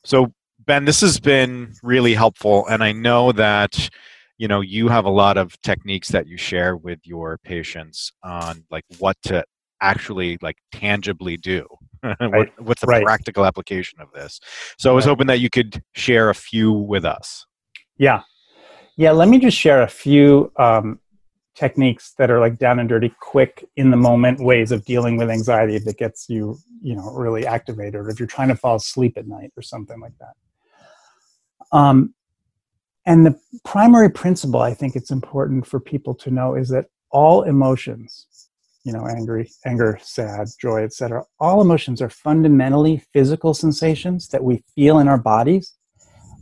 So 0.03 0.33
Ben, 0.65 0.85
this 0.85 1.01
has 1.01 1.19
been 1.19 1.73
really 1.83 2.13
helpful, 2.13 2.65
and 2.67 2.83
I 2.83 2.93
know 2.93 3.33
that 3.33 3.89
you 4.37 4.47
know 4.47 4.61
you 4.61 4.87
have 4.87 5.05
a 5.05 5.09
lot 5.09 5.37
of 5.37 5.61
techniques 5.61 6.07
that 6.09 6.27
you 6.27 6.37
share 6.37 6.77
with 6.77 6.99
your 7.03 7.37
patients 7.39 8.13
on 8.23 8.63
like 8.71 8.85
what 8.97 9.17
to 9.23 9.43
actually 9.81 10.37
like 10.41 10.57
tangibly 10.71 11.37
do. 11.37 11.65
What, 12.19 12.49
what's 12.59 12.81
the 12.81 12.87
Right. 12.87 13.03
practical 13.03 13.45
application 13.45 13.99
of 13.99 14.11
this? 14.13 14.39
So 14.77 14.91
I 14.91 14.93
was 14.93 15.05
hoping 15.05 15.25
that 15.27 15.39
you 15.39 15.49
could 15.49 15.81
share 15.95 16.29
a 16.29 16.35
few 16.35 16.71
with 16.71 17.03
us. 17.03 17.47
Yeah. 17.97 18.21
Yeah, 18.95 19.11
let 19.11 19.27
me 19.27 19.39
just 19.39 19.57
share 19.57 19.81
a 19.81 19.87
few 19.87 20.51
um, 20.57 20.99
techniques 21.55 22.13
that 22.17 22.29
are 22.29 22.39
like 22.39 22.59
down 22.59 22.79
and 22.79 22.87
dirty, 22.87 23.13
quick, 23.21 23.65
in 23.75 23.89
the 23.89 23.97
moment 23.97 24.39
ways 24.39 24.71
of 24.71 24.85
dealing 24.85 25.17
with 25.17 25.29
anxiety 25.29 25.79
that 25.79 25.97
gets 25.97 26.29
you, 26.29 26.57
you 26.81 26.95
know, 26.95 27.11
really 27.11 27.47
activated, 27.47 27.95
or 27.95 28.09
if 28.09 28.19
you're 28.19 28.27
trying 28.27 28.49
to 28.49 28.55
fall 28.55 28.75
asleep 28.75 29.17
at 29.17 29.27
night 29.27 29.51
or 29.57 29.63
something 29.63 29.99
like 29.99 30.13
that. 30.19 31.77
Um, 31.77 32.13
and 33.05 33.25
the 33.25 33.39
primary 33.63 34.09
principle 34.09 34.61
I 34.61 34.73
think 34.73 34.95
it's 34.95 35.11
important 35.11 35.65
for 35.65 35.79
people 35.79 36.13
to 36.15 36.31
know 36.31 36.55
is 36.55 36.69
that 36.69 36.85
all 37.11 37.43
emotions, 37.43 38.27
you 38.85 38.93
know, 38.93 39.07
angry, 39.07 39.49
anger, 39.65 39.97
sad, 40.01 40.47
joy, 40.61 40.83
etc., 40.83 41.23
all 41.39 41.59
emotions 41.59 42.01
are 42.01 42.09
fundamentally 42.09 43.03
physical 43.11 43.53
sensations 43.55 44.27
that 44.29 44.43
we 44.43 44.63
feel 44.75 44.99
in 44.99 45.07
our 45.07 45.17
bodies. 45.17 45.73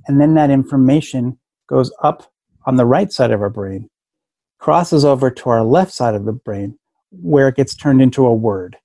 And 0.08 0.19
then 0.19 0.34
that 0.36 0.51
information 0.51 1.39
goes 1.67 1.91
up 2.03 2.29
on 2.65 2.75
the 2.75 2.86
right 2.86 3.12
side 3.12 3.32
of 3.32 3.41
our 3.41 3.49
brain, 3.49 3.89
crosses 4.60 5.06
over 5.06 5.32
to 5.32 5.49
our 5.49 5.63
left 5.63 5.93
side 5.93 6.15
of 6.15 6.25
the 6.25 6.34
brain, 6.34 6.77
where 7.12 7.47
it 7.47 7.56
gets 7.56 7.75
turned 7.75 8.01
into 8.01 8.25
a 8.25 8.34
word. 8.34 8.75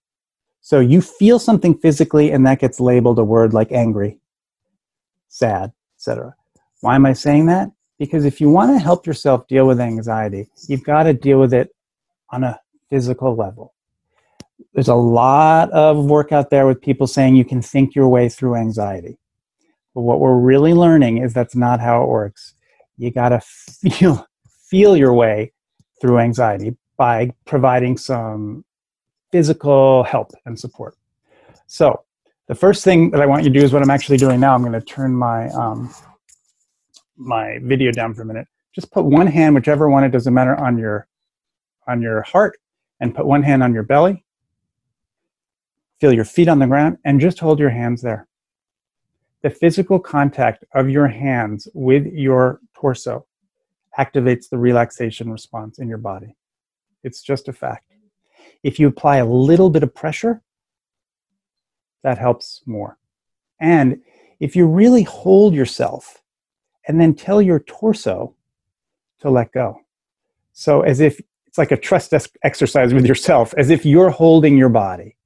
So 0.61 0.79
you 0.79 1.01
feel 1.01 1.41
something 1.41 1.77
physically, 1.79 2.31
and 2.31 2.47
that 2.47 2.61
gets 2.61 2.79
labeled 2.79 3.19
a 3.19 3.25
word 3.25 3.55
like 3.55 3.73
angry, 3.73 4.21
sad, 5.29 5.73
etc. 5.97 6.35
Why 6.81 6.95
am 6.95 7.07
I 7.07 7.13
saying 7.13 7.47
that? 7.47 7.71
Because 7.99 8.25
if 8.25 8.41
you 8.41 8.51
want 8.51 8.71
to 8.71 8.79
help 8.79 9.05
yourself 9.05 9.49
deal 9.49 9.67
with 9.67 9.81
anxiety, 9.81 10.49
you've 10.69 10.85
got 10.85 11.05
to 11.05 11.13
deal 11.13 11.41
with 11.41 11.53
it 11.53 11.71
on 12.31 12.45
a 12.45 12.61
physical 12.91 13.35
level. 13.35 13.75
There's 14.75 14.89
a 14.89 14.95
lot 14.95 15.71
of 15.71 16.05
work 16.05 16.33
out 16.33 16.51
there 16.51 16.67
with 16.67 16.81
people 16.81 17.07
saying 17.07 17.37
you 17.37 17.45
can 17.45 17.63
think 17.63 17.95
your 17.95 18.09
way 18.09 18.29
through 18.29 18.57
anxiety. 18.57 19.19
But 19.95 20.03
what 20.03 20.21
we're 20.21 20.39
really 20.39 20.75
learning 20.75 21.19
is 21.19 21.33
that's 21.33 21.57
not 21.57 21.81
how 21.81 22.03
it 22.03 22.09
works. 22.09 22.55
You 22.97 23.11
got 23.11 23.31
to 23.31 23.41
feel 23.41 24.27
feel 24.69 24.97
your 24.97 25.15
way 25.15 25.53
through 26.01 26.19
anxiety 26.19 26.77
by 26.97 27.31
providing 27.47 27.97
some 27.97 28.65
physical 29.33 30.03
help 30.05 30.33
and 30.45 30.59
support. 30.59 30.97
So, 31.67 32.05
the 32.49 32.55
first 32.55 32.83
thing 32.83 33.11
that 33.11 33.21
I 33.21 33.27
want 33.27 33.45
you 33.45 33.51
to 33.51 33.59
do 33.59 33.65
is 33.65 33.73
what 33.73 33.83
I'm 33.83 33.91
actually 33.91 34.17
doing 34.17 34.41
now. 34.41 34.55
I'm 34.55 34.63
going 34.63 34.73
to 34.73 34.81
turn 34.81 35.15
my 35.15 35.49
um, 35.51 35.93
my 37.17 37.59
video 37.63 37.93
down 37.93 38.15
for 38.15 38.23
a 38.23 38.25
minute. 38.25 38.47
Just 38.75 38.91
put 38.91 39.05
one 39.05 39.27
hand, 39.27 39.55
whichever 39.55 39.91
one 39.91 40.05
it 40.05 40.11
doesn't 40.11 40.33
matter, 40.33 40.57
on 40.57 40.79
your 40.79 41.07
on 41.87 42.01
your 42.01 42.23
heart, 42.23 42.59
and 43.01 43.15
put 43.15 43.27
one 43.27 43.43
hand 43.43 43.63
on 43.63 43.75
your 43.75 43.83
belly. 43.83 44.25
Feel 46.01 46.13
your 46.13 46.25
feet 46.25 46.49
on 46.49 46.59
the 46.59 46.67
ground, 46.67 46.99
and 47.05 47.21
just 47.21 47.39
hold 47.41 47.59
your 47.59 47.71
hands 47.71 48.03
there. 48.03 48.29
The 49.43 49.51
physical 49.51 49.99
contact 49.99 50.65
of 50.75 50.89
your 50.89 51.09
hands 51.09 51.69
with 51.75 52.07
your 52.07 52.61
torso 52.75 53.27
activates 53.99 54.49
the 54.49 54.59
relaxation 54.59 55.31
response 55.31 55.79
in 55.79 55.89
your 55.89 55.99
body. 55.99 56.37
It's 57.03 57.23
just 57.23 57.49
a 57.49 57.53
fact. 57.53 57.85
If 58.63 58.79
you 58.79 58.89
apply 58.89 59.19
a 59.19 59.27
little 59.27 59.71
bit 59.71 59.83
of 59.83 59.95
pressure, 59.95 60.43
that 62.03 62.19
helps 62.19 62.63
more. 62.67 62.99
And 63.61 64.01
if 64.41 64.55
you 64.55 64.67
really 64.67 65.03
hold 65.03 65.55
yourself 65.55 66.23
and 66.87 67.01
then 67.01 67.15
tell 67.15 67.43
your 67.43 67.61
torso 67.61 68.35
to 69.21 69.31
let 69.31 69.53
go. 69.53 69.81
So, 70.53 70.83
as 70.83 71.01
if 71.01 71.21
it's 71.59 71.71
like 71.71 71.77
a 71.77 71.81
trust 71.81 72.15
exercise 72.45 72.95
with 72.95 73.05
yourself, 73.05 73.53
as 73.57 73.71
if 73.71 73.85
you're 73.85 74.11
holding 74.11 74.57
your 74.57 74.69
body. 74.69 75.17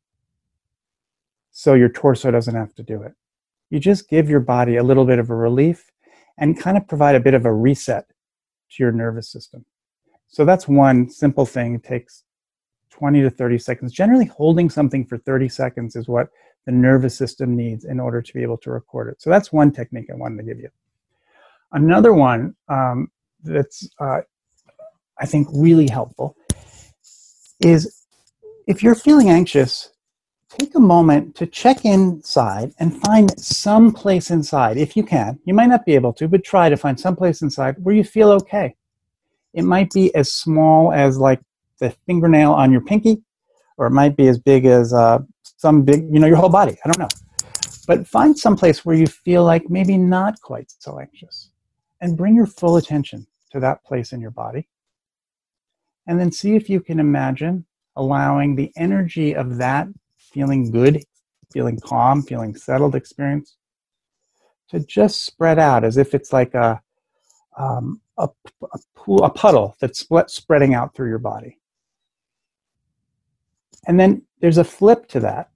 So 1.51 1.75
your 1.75 1.91
torso 1.91 2.31
doesn't 2.31 2.55
have 2.55 2.75
to 2.77 2.83
do 2.83 3.03
it. 3.03 3.13
You 3.69 3.79
just 3.79 4.09
give 4.09 4.31
your 4.31 4.41
body 4.41 4.77
a 4.77 4.83
little 4.83 5.05
bit 5.05 5.19
of 5.19 5.29
a 5.29 5.35
relief 5.35 5.91
and 6.39 6.59
kind 6.59 6.79
of 6.79 6.89
provide 6.89 7.17
a 7.17 7.21
bit 7.21 7.35
of 7.35 7.45
a 7.45 7.53
reset 7.53 8.07
to 8.09 8.83
your 8.83 8.93
nervous 8.93 9.29
system. 9.29 9.67
So 10.29 10.47
that's 10.47 10.67
one 10.67 11.11
simple 11.11 11.45
thing. 11.45 11.75
It 11.75 11.85
takes 11.85 12.25
20 12.91 13.21
to 13.21 13.31
30 13.31 13.59
seconds. 13.59 13.93
Generally, 13.93 14.27
holding 14.27 14.71
something 14.71 15.05
for 15.05 15.19
30 15.19 15.51
seconds 15.51 15.97
is 15.97 16.09
what 16.09 16.29
the 16.65 16.73
nervous 16.73 17.17
system 17.17 17.55
needs 17.55 17.85
in 17.85 18.01
order 18.01 18.23
to 18.23 18.33
be 18.33 18.43
able 18.43 18.57
to 18.59 18.71
record 18.71 19.09
it. 19.09 19.21
So 19.21 19.29
that's 19.29 19.53
one 19.53 19.71
technique 19.71 20.09
I 20.11 20.17
wanted 20.17 20.39
to 20.39 20.45
give 20.45 20.59
you. 20.59 20.71
Another 21.73 22.15
one 22.15 22.55
um, 22.69 23.11
that's, 23.45 23.91
uh, 23.99 24.21
I 25.23 25.27
think, 25.27 25.49
really 25.53 25.89
helpful 25.89 26.37
is 27.61 28.05
if 28.67 28.83
you're 28.83 28.97
feeling 28.97 29.31
anxious, 29.31 29.91
take 30.49 30.75
a 30.75 30.81
moment 30.81 31.35
to 31.37 31.47
check 31.47 31.85
inside 31.85 32.73
and 32.79 33.01
find 33.03 33.39
some 33.41 33.93
place 33.93 34.31
inside, 34.31 34.77
if 34.77 34.97
you 34.97 35.05
can. 35.05 35.39
You 35.45 35.55
might 35.55 35.69
not 35.69 35.87
be 35.87 35.95
able 35.95 36.13
to, 36.15 36.29
but 36.29 36.45
try 36.45 36.69
to 36.69 36.77
find 36.77 36.99
some 36.99 37.17
place 37.17 37.41
inside 37.41 37.77
where 37.79 37.95
you 37.95 38.05
feel 38.05 38.31
okay. 38.33 38.75
It 39.55 39.63
might 39.63 39.91
be 39.93 40.15
as 40.15 40.33
small 40.33 40.93
as 40.93 41.19
like 41.19 41.41
the 41.79 41.91
fingernail 42.07 42.53
on 42.53 42.73
your 42.73 42.81
pinky, 42.81 43.23
or 43.79 43.87
it 43.87 43.91
might 43.91 44.17
be 44.17 44.29
as 44.29 44.39
big 44.39 44.67
as 44.67 44.93
uh, 44.93 45.21
some 45.57 45.83
big, 45.83 46.05
you 46.13 46.21
know, 46.21 46.27
your 46.27 46.37
whole 46.37 46.49
body. 46.49 46.77
I 46.85 46.91
don't 46.91 46.99
know. 46.99 47.09
But 47.87 48.07
find 48.07 48.37
some 48.39 48.57
place 48.57 48.85
where 48.85 48.97
you 48.97 49.07
feel 49.07 49.45
like 49.45 49.69
maybe 49.69 49.97
not 49.97 50.41
quite 50.41 50.73
so 50.79 50.99
anxious 50.99 51.51
and 52.01 52.17
bring 52.17 52.35
your 52.35 52.47
full 52.47 52.77
attention 52.77 53.27
to 53.53 53.61
that 53.61 53.85
place 53.85 54.13
in 54.13 54.21
your 54.21 54.31
body. 54.31 54.69
And 56.07 56.19
then 56.19 56.33
see 56.33 56.57
if 56.57 56.69
you 56.69 56.81
can 56.81 56.99
imagine 56.99 57.65
allowing 57.97 58.57
the 58.57 58.73
energy 58.77 59.35
of 59.35 59.59
that 59.59 59.89
feeling 60.19 60.71
good, 60.71 61.03
feeling 61.53 61.79
calm, 61.79 62.23
feeling 62.23 62.57
settled 62.57 62.95
experience 62.95 63.57
to 64.71 64.81
just 64.81 65.25
spread 65.25 65.59
out 65.59 65.85
as 65.85 65.97
if 65.97 66.15
it's 66.15 66.33
like 66.33 66.55
a, 66.55 66.81
um, 67.59 68.01
a, 68.19 68.29
a, 68.63 68.79
pool, 68.97 69.23
a 69.23 69.31
puddle 69.31 69.77
that's 69.81 70.01
split, 70.01 70.31
spreading 70.31 70.75
out 70.75 70.95
through 70.95 71.09
your 71.09 71.19
body. 71.19 71.59
And 73.87 73.99
then 73.99 74.23
there's 74.41 74.59
a 74.59 74.65
flip 74.65 75.09
to 75.09 75.21
that. 75.21 75.51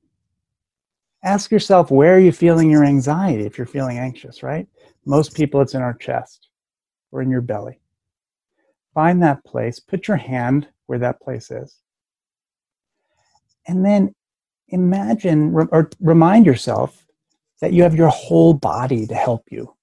Ask 1.25 1.51
yourself, 1.51 1.91
where 1.91 2.15
are 2.15 2.21
you 2.21 2.33
feeling 2.33 2.71
your 2.71 2.85
anxiety 2.85 3.45
if 3.45 3.57
you're 3.57 3.67
feeling 3.67 3.99
anxious, 3.99 4.43
right? 4.43 4.67
Most 5.07 5.35
people, 5.35 5.61
it's 5.61 5.75
in 5.75 5.83
our 5.83 5.95
chest 5.95 6.49
or 7.11 7.23
in 7.23 7.31
your 7.31 7.41
belly. 7.41 7.81
Find 8.97 9.23
that 9.23 9.45
place, 9.45 9.79
put 9.79 10.09
your 10.09 10.17
hand 10.17 10.69
where 10.87 10.99
that 11.01 11.21
place 11.21 11.51
is. 11.51 11.83
And 13.69 13.85
then 13.85 14.15
imagine 14.69 15.55
or 15.55 15.91
remind 16.01 16.47
yourself 16.47 17.05
that 17.61 17.75
you 17.75 17.83
have 17.83 17.95
your 17.95 18.09
whole 18.09 18.55
body 18.55 19.07
to 19.07 19.15
help 19.15 19.45
you 19.51 19.75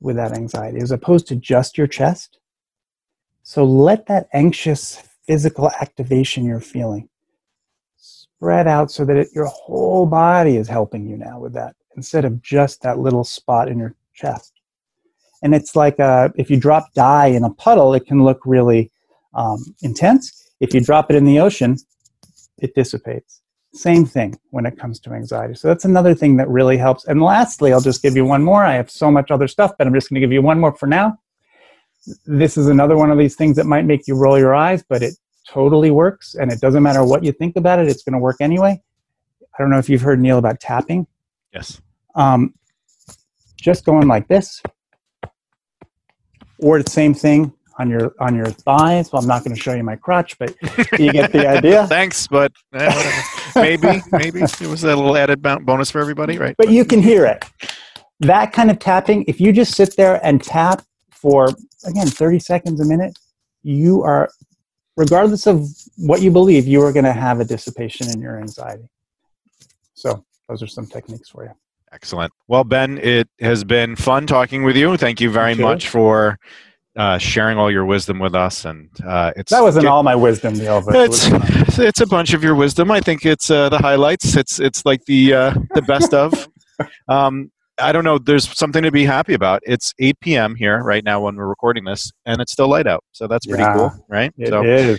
with 0.00 0.16
that 0.16 0.32
anxiety 0.32 0.80
as 0.80 0.90
opposed 0.90 1.28
to 1.28 1.36
just 1.36 1.78
your 1.78 1.86
chest. 1.86 2.40
So 3.44 3.62
let 3.62 4.06
that 4.06 4.26
anxious 4.32 4.96
physical 5.24 5.70
activation 5.80 6.44
you're 6.44 6.58
feeling 6.58 7.08
spread 7.96 8.66
out 8.66 8.90
so 8.90 9.04
that 9.04 9.16
it, 9.16 9.28
your 9.32 9.46
whole 9.46 10.04
body 10.04 10.56
is 10.56 10.66
helping 10.66 11.06
you 11.06 11.16
now 11.16 11.38
with 11.38 11.52
that 11.52 11.76
instead 11.94 12.24
of 12.24 12.42
just 12.42 12.82
that 12.82 12.98
little 12.98 13.22
spot 13.22 13.68
in 13.68 13.78
your 13.78 13.94
chest. 14.14 14.61
And 15.42 15.54
it's 15.54 15.74
like 15.74 15.98
uh, 15.98 16.30
if 16.36 16.50
you 16.50 16.56
drop 16.56 16.92
dye 16.94 17.26
in 17.26 17.44
a 17.44 17.50
puddle, 17.50 17.94
it 17.94 18.06
can 18.06 18.24
look 18.24 18.40
really 18.44 18.90
um, 19.34 19.64
intense. 19.82 20.50
If 20.60 20.72
you 20.74 20.80
drop 20.80 21.10
it 21.10 21.16
in 21.16 21.24
the 21.24 21.40
ocean, 21.40 21.76
it 22.58 22.74
dissipates. 22.74 23.42
Same 23.74 24.04
thing 24.04 24.38
when 24.50 24.66
it 24.66 24.78
comes 24.78 25.00
to 25.00 25.12
anxiety. 25.12 25.54
So 25.54 25.68
that's 25.68 25.84
another 25.84 26.14
thing 26.14 26.36
that 26.36 26.48
really 26.48 26.76
helps. 26.76 27.06
And 27.06 27.22
lastly, 27.22 27.72
I'll 27.72 27.80
just 27.80 28.02
give 28.02 28.14
you 28.14 28.24
one 28.24 28.44
more. 28.44 28.64
I 28.64 28.74
have 28.74 28.90
so 28.90 29.10
much 29.10 29.30
other 29.30 29.48
stuff, 29.48 29.72
but 29.78 29.86
I'm 29.86 29.94
just 29.94 30.10
going 30.10 30.16
to 30.16 30.20
give 30.20 30.32
you 30.32 30.42
one 30.42 30.60
more 30.60 30.74
for 30.76 30.86
now. 30.86 31.18
This 32.26 32.56
is 32.56 32.66
another 32.66 32.96
one 32.96 33.10
of 33.10 33.18
these 33.18 33.34
things 33.34 33.56
that 33.56 33.64
might 33.66 33.86
make 33.86 34.06
you 34.06 34.14
roll 34.14 34.38
your 34.38 34.54
eyes, 34.54 34.84
but 34.86 35.02
it 35.02 35.14
totally 35.48 35.90
works. 35.90 36.34
And 36.34 36.52
it 36.52 36.60
doesn't 36.60 36.82
matter 36.82 37.04
what 37.04 37.24
you 37.24 37.32
think 37.32 37.56
about 37.56 37.78
it, 37.78 37.88
it's 37.88 38.02
going 38.02 38.12
to 38.12 38.18
work 38.18 38.36
anyway. 38.40 38.80
I 39.42 39.62
don't 39.62 39.70
know 39.70 39.78
if 39.78 39.88
you've 39.88 40.02
heard 40.02 40.20
Neal 40.20 40.38
about 40.38 40.60
tapping. 40.60 41.06
Yes. 41.52 41.80
Um, 42.14 42.54
just 43.56 43.84
going 43.84 44.08
like 44.08 44.28
this, 44.28 44.62
or 46.62 46.82
the 46.82 46.90
same 46.90 47.12
thing 47.12 47.52
on 47.78 47.90
your 47.90 48.14
on 48.20 48.36
your 48.36 48.46
thighs. 48.46 49.12
Well, 49.12 49.22
I'm 49.22 49.28
not 49.28 49.44
going 49.44 49.54
to 49.54 49.60
show 49.60 49.74
you 49.74 49.82
my 49.82 49.96
crotch, 49.96 50.38
but 50.38 50.54
you 50.98 51.12
get 51.12 51.32
the 51.32 51.46
idea. 51.48 51.86
Thanks, 51.88 52.26
but 52.26 52.52
eh, 52.72 53.22
maybe 53.56 54.02
maybe 54.12 54.42
it 54.42 54.60
was 54.60 54.84
a 54.84 54.88
little 54.88 55.16
added 55.16 55.42
bonus 55.42 55.90
for 55.90 56.00
everybody, 56.00 56.38
right? 56.38 56.54
But 56.56 56.70
you 56.70 56.84
can 56.84 57.02
hear 57.02 57.26
it. 57.26 57.44
That 58.20 58.52
kind 58.52 58.70
of 58.70 58.78
tapping. 58.78 59.24
If 59.26 59.40
you 59.40 59.52
just 59.52 59.74
sit 59.74 59.96
there 59.96 60.24
and 60.24 60.42
tap 60.42 60.84
for 61.10 61.48
again 61.84 62.06
30 62.06 62.38
seconds 62.38 62.80
a 62.80 62.84
minute, 62.84 63.18
you 63.62 64.02
are, 64.02 64.30
regardless 64.96 65.46
of 65.46 65.66
what 65.96 66.22
you 66.22 66.30
believe, 66.30 66.66
you 66.66 66.82
are 66.82 66.92
going 66.92 67.04
to 67.04 67.12
have 67.12 67.40
a 67.40 67.44
dissipation 67.44 68.08
in 68.10 68.20
your 68.20 68.38
anxiety. 68.38 68.88
So 69.94 70.24
those 70.48 70.62
are 70.62 70.66
some 70.66 70.86
techniques 70.86 71.28
for 71.28 71.44
you. 71.44 71.52
Excellent. 71.92 72.32
Well, 72.48 72.64
Ben, 72.64 72.98
it 72.98 73.28
has 73.40 73.64
been 73.64 73.96
fun 73.96 74.26
talking 74.26 74.62
with 74.62 74.76
you. 74.76 74.96
Thank 74.96 75.20
you 75.20 75.30
very 75.30 75.54
much 75.54 75.88
for 75.88 76.38
uh, 76.96 77.18
sharing 77.18 77.58
all 77.58 77.70
your 77.70 77.84
wisdom 77.84 78.18
with 78.18 78.34
us. 78.34 78.64
And 78.64 78.88
uh, 79.06 79.32
it's 79.36 79.50
that 79.50 79.62
wasn't 79.62 79.86
all 79.86 80.02
my 80.02 80.14
wisdom, 80.14 80.54
Neal. 80.54 80.82
It's 80.88 81.26
it 81.26 81.78
it's 81.78 82.00
a 82.00 82.06
bunch 82.06 82.32
of 82.32 82.42
your 82.42 82.54
wisdom. 82.54 82.90
I 82.90 83.00
think 83.00 83.26
it's 83.26 83.50
uh, 83.50 83.68
the 83.68 83.78
highlights. 83.78 84.36
It's 84.36 84.58
it's 84.58 84.86
like 84.86 85.04
the 85.04 85.34
uh, 85.34 85.54
the 85.74 85.82
best 85.82 86.14
of. 86.14 86.48
Um, 87.06 87.52
I 87.78 87.92
don't 87.92 88.02
know. 88.02 88.18
There's 88.18 88.48
something 88.58 88.82
to 88.82 88.90
be 88.90 89.04
happy 89.04 89.34
about. 89.34 89.62
It's 89.64 89.92
8 90.00 90.18
p.m. 90.18 90.56
here 90.56 90.82
right 90.82 91.04
now 91.04 91.20
when 91.20 91.36
we're 91.36 91.46
recording 91.46 91.84
this, 91.84 92.10
and 92.26 92.40
it's 92.40 92.50
still 92.50 92.66
light 92.66 92.88
out. 92.88 93.04
So 93.12 93.28
that's 93.28 93.46
pretty 93.46 93.62
yeah, 93.62 93.74
cool, 93.74 94.04
right? 94.08 94.32
It 94.36 94.48
so. 94.48 94.64
is. 94.64 94.98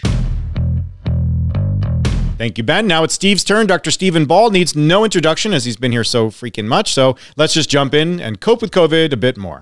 Thank 2.44 2.58
you, 2.58 2.64
Ben. 2.66 2.88
Now 2.88 3.06
it's 3.06 3.14
Steve's 3.14 3.46
turn. 3.46 3.68
Dr. 3.68 3.90
Steven 3.90 4.26
Ball 4.26 4.50
needs 4.50 4.76
no 4.76 5.06
introduction 5.06 5.54
as 5.54 5.64
he's 5.64 5.78
been 5.78 5.94
here 5.94 6.04
so 6.04 6.28
freaking 6.28 6.66
much. 6.66 6.94
So 6.94 7.16
let's 7.38 7.54
just 7.54 7.70
jump 7.70 7.94
in 7.94 8.20
and 8.20 8.42
cope 8.42 8.62
with 8.62 8.70
COVID 8.72 9.14
a 9.14 9.16
bit 9.16 9.38
more. 9.38 9.62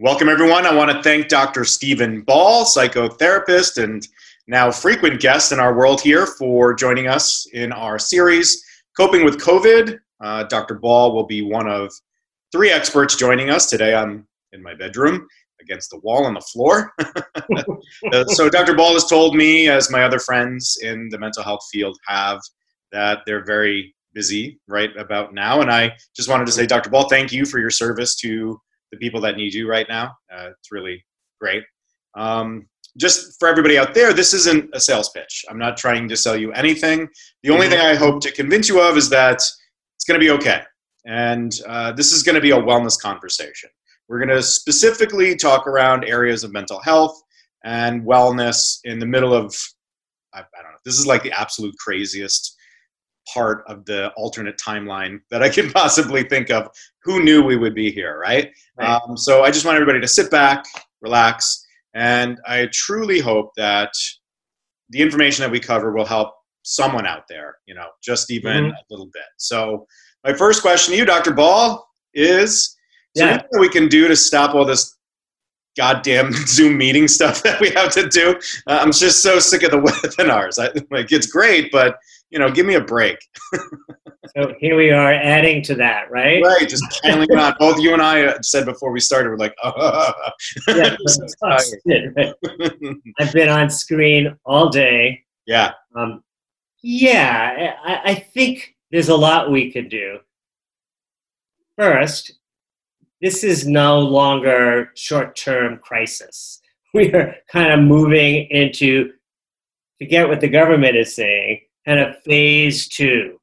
Welcome, 0.00 0.28
everyone. 0.28 0.66
I 0.66 0.74
want 0.74 0.90
to 0.90 1.00
thank 1.04 1.28
Dr. 1.28 1.64
Steven 1.64 2.22
Ball, 2.22 2.64
psychotherapist 2.64 3.80
and 3.80 4.04
now 4.48 4.72
frequent 4.72 5.20
guest 5.20 5.52
in 5.52 5.60
our 5.60 5.76
world 5.76 6.00
here, 6.00 6.26
for 6.26 6.74
joining 6.74 7.06
us 7.06 7.46
in 7.52 7.70
our 7.70 8.00
series, 8.00 8.64
Coping 8.96 9.24
with 9.24 9.38
COVID. 9.38 10.00
Uh, 10.20 10.42
Dr. 10.42 10.74
Ball 10.74 11.14
will 11.14 11.26
be 11.26 11.40
one 11.40 11.68
of 11.68 11.92
three 12.50 12.72
experts 12.72 13.14
joining 13.14 13.48
us. 13.48 13.70
Today 13.70 13.94
I'm 13.94 14.26
in 14.50 14.60
my 14.60 14.74
bedroom 14.74 15.28
against 15.70 15.90
the 15.90 15.98
wall 16.00 16.24
on 16.26 16.34
the 16.34 16.40
floor. 16.40 16.92
uh, 18.12 18.24
so, 18.26 18.48
Dr. 18.48 18.74
Ball 18.74 18.94
has 18.94 19.06
told 19.06 19.36
me, 19.36 19.68
as 19.68 19.90
my 19.90 20.02
other 20.02 20.18
friends 20.18 20.78
in 20.82 21.08
the 21.10 21.18
mental 21.18 21.42
health 21.42 21.64
field 21.70 21.96
have, 22.06 22.40
that 22.92 23.20
they're 23.26 23.44
very 23.44 23.94
busy 24.12 24.60
right 24.66 24.90
about 24.96 25.32
now. 25.32 25.60
And 25.60 25.70
I 25.70 25.92
just 26.16 26.28
wanted 26.28 26.46
to 26.46 26.52
say, 26.52 26.66
Dr. 26.66 26.90
Ball, 26.90 27.08
thank 27.08 27.32
you 27.32 27.46
for 27.46 27.60
your 27.60 27.70
service 27.70 28.16
to 28.16 28.60
the 28.90 28.98
people 28.98 29.20
that 29.20 29.36
need 29.36 29.54
you 29.54 29.68
right 29.68 29.86
now. 29.88 30.12
Uh, 30.32 30.48
it's 30.50 30.72
really 30.72 31.04
great. 31.40 31.62
Um, 32.16 32.66
just 32.98 33.38
for 33.38 33.48
everybody 33.48 33.78
out 33.78 33.94
there, 33.94 34.12
this 34.12 34.34
isn't 34.34 34.70
a 34.74 34.80
sales 34.80 35.10
pitch. 35.10 35.44
I'm 35.48 35.58
not 35.58 35.76
trying 35.76 36.08
to 36.08 36.16
sell 36.16 36.36
you 36.36 36.52
anything. 36.52 37.08
The 37.44 37.50
only 37.50 37.66
mm-hmm. 37.66 37.76
thing 37.76 37.86
I 37.86 37.94
hope 37.94 38.20
to 38.22 38.32
convince 38.32 38.68
you 38.68 38.80
of 38.80 38.96
is 38.96 39.08
that 39.10 39.36
it's 39.36 40.04
going 40.06 40.18
to 40.18 40.24
be 40.24 40.32
okay. 40.32 40.62
And 41.06 41.52
uh, 41.68 41.92
this 41.92 42.12
is 42.12 42.24
going 42.24 42.34
to 42.34 42.40
be 42.40 42.50
a 42.50 42.58
wellness 42.58 43.00
conversation. 43.00 43.70
We're 44.10 44.18
going 44.18 44.36
to 44.36 44.42
specifically 44.42 45.36
talk 45.36 45.68
around 45.68 46.04
areas 46.04 46.42
of 46.42 46.52
mental 46.52 46.80
health 46.80 47.22
and 47.64 48.02
wellness 48.02 48.80
in 48.82 48.98
the 48.98 49.06
middle 49.06 49.32
of, 49.32 49.54
I, 50.34 50.40
I 50.40 50.62
don't 50.62 50.72
know, 50.72 50.78
this 50.84 50.98
is 50.98 51.06
like 51.06 51.22
the 51.22 51.30
absolute 51.30 51.76
craziest 51.78 52.56
part 53.32 53.62
of 53.68 53.84
the 53.84 54.10
alternate 54.16 54.58
timeline 54.58 55.20
that 55.30 55.44
I 55.44 55.48
can 55.48 55.70
possibly 55.72 56.24
think 56.24 56.50
of. 56.50 56.68
Who 57.04 57.22
knew 57.22 57.40
we 57.44 57.56
would 57.56 57.72
be 57.72 57.92
here, 57.92 58.18
right? 58.18 58.50
right. 58.76 59.00
Um, 59.00 59.16
so 59.16 59.44
I 59.44 59.52
just 59.52 59.64
want 59.64 59.76
everybody 59.76 60.00
to 60.00 60.08
sit 60.08 60.28
back, 60.28 60.64
relax, 61.00 61.64
and 61.94 62.36
I 62.48 62.68
truly 62.72 63.20
hope 63.20 63.52
that 63.56 63.92
the 64.88 65.00
information 65.00 65.44
that 65.44 65.52
we 65.52 65.60
cover 65.60 65.92
will 65.92 66.04
help 66.04 66.34
someone 66.62 67.06
out 67.06 67.28
there, 67.28 67.58
you 67.66 67.76
know, 67.76 67.86
just 68.02 68.32
even 68.32 68.64
mm-hmm. 68.64 68.72
a 68.72 68.84
little 68.90 69.08
bit. 69.12 69.22
So 69.36 69.86
my 70.24 70.32
first 70.32 70.62
question 70.62 70.94
to 70.94 70.98
you, 70.98 71.04
Dr. 71.04 71.32
Ball, 71.32 71.86
is 72.12 72.76
so 73.16 73.24
yeah. 73.24 73.42
we 73.58 73.68
can 73.68 73.88
do 73.88 74.08
to 74.08 74.16
stop 74.16 74.54
all 74.54 74.64
this 74.64 74.96
goddamn 75.76 76.32
Zoom 76.46 76.76
meeting 76.76 77.08
stuff 77.08 77.42
that 77.42 77.60
we 77.60 77.70
have 77.70 77.90
to 77.92 78.08
do. 78.08 78.36
Uh, 78.66 78.78
I'm 78.80 78.92
just 78.92 79.22
so 79.22 79.38
sick 79.38 79.62
of 79.62 79.70
the 79.70 79.78
webinars. 79.80 80.58
I, 80.62 80.72
like 80.94 81.12
it's 81.12 81.26
great, 81.26 81.72
but 81.72 81.98
you 82.30 82.38
know, 82.38 82.50
give 82.50 82.66
me 82.66 82.74
a 82.74 82.80
break. 82.80 83.18
so 84.36 84.54
here 84.60 84.76
we 84.76 84.90
are 84.90 85.12
adding 85.12 85.62
to 85.64 85.74
that, 85.76 86.10
right? 86.10 86.42
Right, 86.42 86.68
just 86.68 86.84
piling 87.02 87.30
on. 87.32 87.54
Both 87.58 87.80
you 87.80 87.92
and 87.92 88.02
I 88.02 88.26
uh, 88.26 88.42
said 88.42 88.66
before 88.66 88.92
we 88.92 89.00
started, 89.00 89.30
we're 89.30 89.36
like, 89.36 89.54
oh, 89.64 90.12
yeah, 90.68 90.96
so 91.06 91.26
right? 91.42 92.34
I've 93.18 93.32
been 93.32 93.48
on 93.48 93.68
screen 93.68 94.36
all 94.44 94.68
day. 94.68 95.24
Yeah. 95.46 95.72
Um, 95.96 96.22
yeah, 96.82 97.74
I, 97.84 98.12
I 98.12 98.14
think 98.14 98.76
there's 98.92 99.08
a 99.08 99.16
lot 99.16 99.50
we 99.50 99.72
could 99.72 99.88
do. 99.88 100.18
First, 101.76 102.39
this 103.20 103.44
is 103.44 103.66
no 103.66 104.00
longer 104.00 104.90
short-term 104.96 105.78
crisis. 105.82 106.60
We 106.92 107.12
are 107.12 107.36
kind 107.52 107.70
of 107.72 107.86
moving 107.86 108.48
into, 108.50 109.12
forget 110.00 110.26
what 110.26 110.40
the 110.40 110.48
government 110.48 110.96
is 110.96 111.14
saying, 111.14 111.60
kind 111.86 112.00
of 112.00 112.20
phase 112.24 112.88
two. 112.88 113.38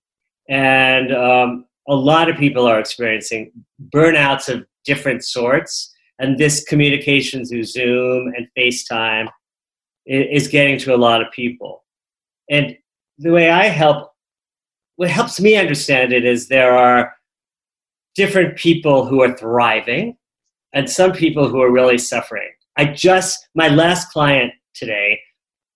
And 0.50 1.16
um, 1.16 1.66
a 1.88 1.96
lot 1.96 2.30
of 2.30 2.36
people 2.36 2.68
are 2.68 2.78
experiencing 2.78 3.54
burnouts 3.94 4.54
of 4.54 4.66
different 4.84 5.24
sorts. 5.24 5.94
And 6.20 6.38
this 6.38 6.66
communication 6.66 7.46
through 7.46 7.64
Zoom 7.64 8.34
and 8.36 8.50
FaceTime 8.58 9.30
is 10.06 10.50
getting 10.50 10.78
to 10.80 10.94
a 10.94 10.98
lot 10.98 11.22
of 11.22 11.32
people. 11.32 11.86
And 12.50 12.78
the 13.18 13.32
way 13.32 13.50
I 13.50 13.68
help, 13.68 14.12
what 14.98 15.10
helps 15.10 15.40
me 15.40 15.56
understand 15.56 16.12
it 16.12 16.26
is 16.26 16.48
there 16.48 16.78
are 16.78 17.14
different 18.18 18.58
people 18.58 19.06
who 19.06 19.22
are 19.22 19.38
thriving 19.38 20.18
and 20.74 20.90
some 20.90 21.14
people 21.14 21.48
who 21.48 21.62
are 21.62 21.72
really 21.72 22.00
suffering. 22.00 22.50
I 22.76 22.86
just, 22.86 23.48
my 23.56 23.70
last 23.70 24.12
client 24.12 24.52
today 24.74 25.20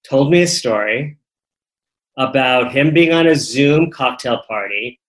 told 0.03 0.31
me 0.31 0.41
a 0.41 0.47
story 0.47 1.17
about 2.17 2.71
him 2.71 2.93
being 2.93 3.13
on 3.13 3.27
a 3.27 3.35
Zoom 3.35 3.91
cocktail 3.91 4.41
party. 4.47 4.99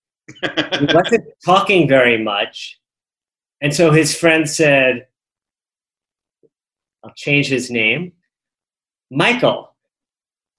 he 0.42 0.86
wasn't 0.94 1.24
talking 1.44 1.88
very 1.88 2.22
much. 2.22 2.78
And 3.62 3.74
so 3.74 3.90
his 3.90 4.16
friend 4.16 4.48
said, 4.48 5.06
I'll 7.02 7.14
change 7.16 7.48
his 7.48 7.70
name. 7.70 8.12
Michael, 9.10 9.74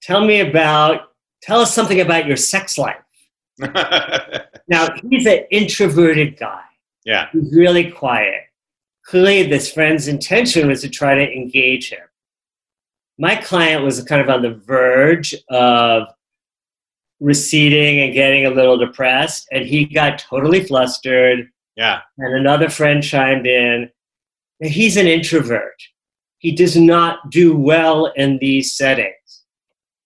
tell 0.02 0.26
me 0.26 0.42
about, 0.42 1.14
tell 1.42 1.62
us 1.62 1.74
something 1.74 2.02
about 2.02 2.26
your 2.26 2.38
sex 2.38 2.78
life. 2.78 2.98
now, 4.68 4.90
he's 5.10 5.26
an 5.26 5.46
introverted 5.52 6.38
guy. 6.38 6.64
Yeah. 7.06 7.28
He's 7.32 7.54
really 7.54 7.92
quiet. 7.92 8.42
Clearly, 9.06 9.44
this 9.44 9.72
friend's 9.72 10.08
intention 10.08 10.68
was 10.68 10.82
to 10.82 10.90
try 10.90 11.16
to 11.16 11.32
engage 11.32 11.90
him. 11.90 12.00
My 13.18 13.36
client 13.36 13.84
was 13.84 14.02
kind 14.04 14.22
of 14.22 14.30
on 14.30 14.42
the 14.42 14.56
verge 14.66 15.36
of 15.50 16.08
receding 17.20 18.00
and 18.00 18.14
getting 18.14 18.46
a 18.46 18.50
little 18.50 18.78
depressed, 18.78 19.48
and 19.52 19.66
he 19.66 19.86
got 19.86 20.20
totally 20.20 20.64
flustered. 20.64 21.50
Yeah. 21.76 22.02
And 22.18 22.36
another 22.36 22.70
friend 22.70 23.04
chimed 23.04 23.48
in. 23.48 23.90
He's 24.62 24.98
an 24.98 25.08
introvert. 25.08 25.82
He 26.38 26.52
does 26.52 26.76
not 26.76 27.30
do 27.30 27.56
well 27.56 28.08
in 28.16 28.38
these 28.40 28.76
settings. 28.76 29.44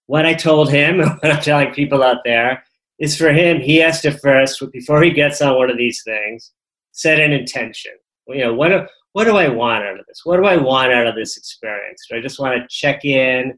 What 0.05 0.25
I 0.25 0.33
told 0.33 0.69
him, 0.69 0.99
and 0.99 1.09
what 1.19 1.31
I'm 1.31 1.41
telling 1.41 1.73
people 1.73 2.03
out 2.03 2.23
there, 2.23 2.63
is 2.99 3.17
for 3.17 3.31
him, 3.31 3.59
he 3.59 3.77
has 3.77 4.01
to 4.01 4.11
first, 4.11 4.61
before 4.71 5.03
he 5.03 5.11
gets 5.11 5.41
on 5.41 5.55
one 5.55 5.69
of 5.69 5.77
these 5.77 6.01
things, 6.03 6.51
set 6.91 7.19
an 7.19 7.31
intention. 7.31 7.93
You 8.27 8.45
know, 8.45 8.53
what 8.53 8.69
do, 8.69 8.85
what 9.13 9.25
do 9.25 9.37
I 9.37 9.47
want 9.47 9.83
out 9.83 9.99
of 9.99 10.05
this? 10.07 10.21
What 10.23 10.37
do 10.37 10.45
I 10.45 10.57
want 10.57 10.91
out 10.91 11.07
of 11.07 11.15
this 11.15 11.37
experience? 11.37 12.05
Do 12.09 12.17
I 12.17 12.21
just 12.21 12.39
want 12.39 12.55
to 12.55 12.67
check 12.69 13.05
in? 13.05 13.57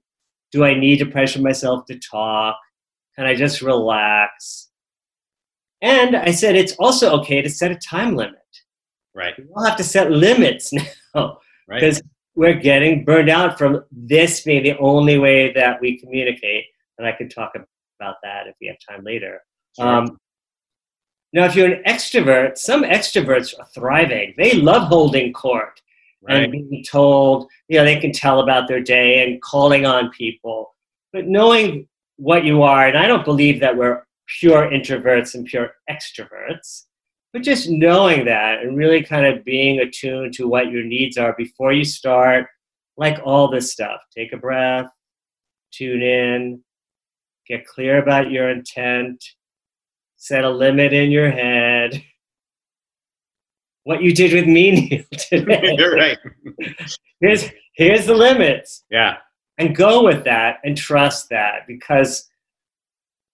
Do 0.51 0.63
I 0.63 0.73
need 0.73 0.97
to 0.99 1.05
pressure 1.05 1.41
myself 1.41 1.85
to 1.85 1.99
talk? 1.99 2.57
Can 3.15 3.25
I 3.25 3.35
just 3.35 3.61
relax. 3.61 4.69
And 5.81 6.15
I 6.15 6.31
said 6.31 6.55
it's 6.55 6.75
also 6.79 7.11
okay 7.19 7.41
to 7.41 7.49
set 7.49 7.71
a 7.71 7.75
time 7.75 8.15
limit. 8.15 8.35
Right. 9.15 9.33
We'll 9.49 9.65
have 9.65 9.77
to 9.77 9.83
set 9.83 10.11
limits 10.11 10.71
now 11.15 11.39
because 11.67 12.01
we're 12.35 12.53
getting 12.53 13.03
burned 13.03 13.29
out 13.29 13.57
from 13.57 13.83
this 13.91 14.41
being 14.41 14.63
the 14.63 14.77
only 14.77 15.17
way 15.17 15.51
that 15.53 15.81
we 15.81 15.99
communicate. 15.99 16.65
And 16.97 17.07
I 17.07 17.11
can 17.11 17.27
talk 17.29 17.51
about 17.55 17.67
that 17.99 18.47
if 18.47 18.55
we 18.61 18.67
have 18.67 18.77
time 18.87 19.03
later. 19.03 19.41
Sure. 19.77 19.87
Um, 19.87 20.17
now, 21.31 21.45
if 21.45 21.55
you're 21.55 21.71
an 21.71 21.83
extrovert, 21.83 22.57
some 22.57 22.83
extroverts 22.83 23.53
are 23.59 23.67
thriving. 23.73 24.33
They 24.37 24.53
love 24.53 24.87
holding 24.87 25.31
court 25.31 25.79
right. 26.23 26.43
and 26.43 26.51
being 26.51 26.83
told, 26.89 27.47
you 27.67 27.77
know, 27.77 27.85
they 27.85 27.99
can 27.99 28.11
tell 28.11 28.39
about 28.39 28.67
their 28.67 28.81
day 28.81 29.23
and 29.23 29.41
calling 29.41 29.85
on 29.85 30.09
people. 30.09 30.75
But 31.13 31.27
knowing 31.27 31.87
what 32.19 32.43
you 32.43 32.61
are. 32.61 32.87
And 32.87 32.97
I 32.97 33.07
don't 33.07 33.25
believe 33.25 33.59
that 33.61 33.75
we're 33.75 34.03
pure 34.39 34.69
introverts 34.69 35.35
and 35.35 35.45
pure 35.45 35.71
extroverts, 35.89 36.83
but 37.31 37.41
just 37.41 37.69
knowing 37.69 38.25
that 38.25 38.61
and 38.61 38.77
really 38.77 39.01
kind 39.01 39.25
of 39.25 39.45
being 39.45 39.79
attuned 39.79 40.33
to 40.33 40.47
what 40.47 40.69
your 40.69 40.83
needs 40.83 41.17
are 41.17 41.33
before 41.37 41.71
you 41.71 41.85
start, 41.85 42.47
like 42.97 43.19
all 43.23 43.49
this 43.49 43.71
stuff. 43.71 44.01
Take 44.15 44.33
a 44.33 44.37
breath, 44.37 44.89
tune 45.71 46.01
in, 46.01 46.61
get 47.49 47.65
clear 47.65 48.01
about 48.01 48.31
your 48.31 48.49
intent, 48.49 49.23
set 50.17 50.43
a 50.43 50.49
limit 50.49 50.93
in 50.93 51.11
your 51.11 51.31
head. 51.31 52.03
What 53.83 54.03
you 54.03 54.13
did 54.13 54.33
with 54.33 54.45
me, 54.45 54.71
Neal, 54.89 55.03
today. 55.17 55.75
You're 55.77 55.95
right. 55.95 56.17
here's 57.19 57.45
here's 57.73 58.05
the 58.05 58.13
limits. 58.13 58.83
Yeah 58.89 59.17
and 59.59 59.75
go 59.75 60.03
with 60.03 60.23
that 60.23 60.59
and 60.63 60.75
trust 60.75 61.29
that 61.29 61.67
because 61.67 62.27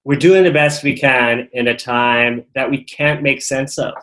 we're 0.03 0.19
doing 0.19 0.43
the 0.43 0.51
best 0.51 0.83
we 0.83 0.97
can 0.97 1.47
in 1.53 1.67
a 1.67 1.77
time 1.77 2.43
that 2.55 2.69
we 2.69 2.83
can't 2.83 3.23
make 3.23 3.41
sense 3.41 3.77
of. 3.77 3.93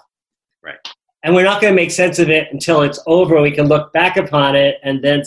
Right. 0.62 0.79
And 1.25 1.35
we're 1.35 1.44
not 1.44 1.61
going 1.61 1.72
to 1.72 1.81
make 1.81 1.90
sense 1.90 2.18
of 2.18 2.31
it 2.31 2.48
until 2.53 2.83
it's 2.83 3.01
over. 3.07 3.40
We 3.42 3.51
can 3.51 3.66
look 3.66 3.92
back 3.92 4.16
upon 4.16 4.57
it 4.57 4.77
and 4.83 5.03
then 5.03 5.22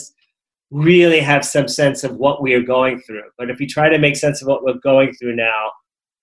really 0.70 1.20
have 1.20 1.44
some 1.44 1.68
sense 1.68 2.04
of 2.04 2.16
what 2.16 2.42
we 2.42 2.54
are 2.54 2.62
going 2.62 3.00
through. 3.00 3.22
But 3.38 3.50
if 3.50 3.60
you 3.60 3.66
try 3.66 3.88
to 3.88 3.98
make 3.98 4.16
sense 4.16 4.42
of 4.42 4.48
what 4.48 4.64
we're 4.64 4.74
going 4.74 5.14
through 5.14 5.36
now, 5.36 5.70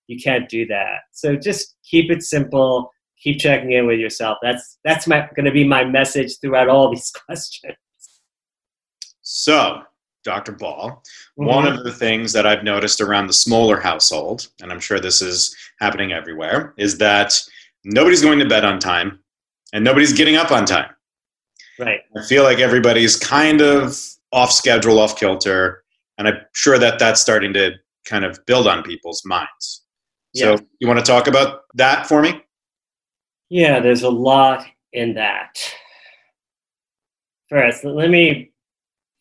you 0.06 0.18
can't 0.20 0.48
do 0.48 0.66
that. 0.66 1.00
So 1.12 1.36
just 1.36 1.76
keep 1.88 2.10
it 2.10 2.22
simple. 2.22 2.90
Keep 3.22 3.38
checking 3.38 3.72
in 3.72 3.86
with 3.86 3.98
yourself. 3.98 4.38
That's 4.42 4.78
that's 4.84 5.06
my 5.06 5.28
going 5.34 5.46
to 5.46 5.52
be 5.52 5.66
my 5.66 5.84
message 5.84 6.38
throughout 6.40 6.68
all 6.68 6.90
these 6.94 7.10
questions. 7.10 7.76
So 9.22 9.82
Dr. 10.24 10.52
Ball, 10.52 11.02
mm-hmm. 11.38 11.44
one 11.44 11.66
of 11.66 11.84
the 11.84 11.92
things 11.92 12.32
that 12.32 12.46
I've 12.46 12.64
noticed 12.64 13.00
around 13.00 13.26
the 13.26 13.32
Smoller 13.32 13.80
household, 13.80 14.48
and 14.60 14.72
I'm 14.72 14.80
sure 14.80 15.00
this 15.00 15.22
is 15.22 15.54
happening 15.80 16.12
everywhere, 16.12 16.74
is 16.76 16.98
that 16.98 17.40
nobody's 17.84 18.22
going 18.22 18.38
to 18.40 18.48
bed 18.48 18.64
on 18.64 18.78
time 18.78 19.20
and 19.72 19.84
nobody's 19.84 20.12
getting 20.12 20.36
up 20.36 20.50
on 20.50 20.64
time. 20.64 20.90
Right. 21.78 22.00
I 22.16 22.22
feel 22.22 22.44
like 22.44 22.58
everybody's 22.58 23.16
kind 23.16 23.60
of 23.60 23.98
off 24.34 24.52
schedule, 24.52 24.98
off 24.98 25.16
kilter, 25.16 25.84
and 26.18 26.28
I'm 26.28 26.38
sure 26.52 26.78
that 26.78 26.98
that's 26.98 27.20
starting 27.20 27.54
to 27.54 27.72
kind 28.04 28.24
of 28.24 28.38
build 28.46 28.66
on 28.66 28.82
people's 28.82 29.22
minds. 29.24 29.84
Yeah. 30.34 30.56
So, 30.56 30.64
you 30.80 30.88
want 30.88 30.98
to 30.98 31.04
talk 31.04 31.26
about 31.28 31.60
that 31.74 32.06
for 32.06 32.20
me? 32.20 32.42
Yeah, 33.48 33.80
there's 33.80 34.02
a 34.02 34.10
lot 34.10 34.66
in 34.92 35.14
that. 35.14 35.56
First, 37.48 37.84
let 37.84 38.10
me 38.10 38.52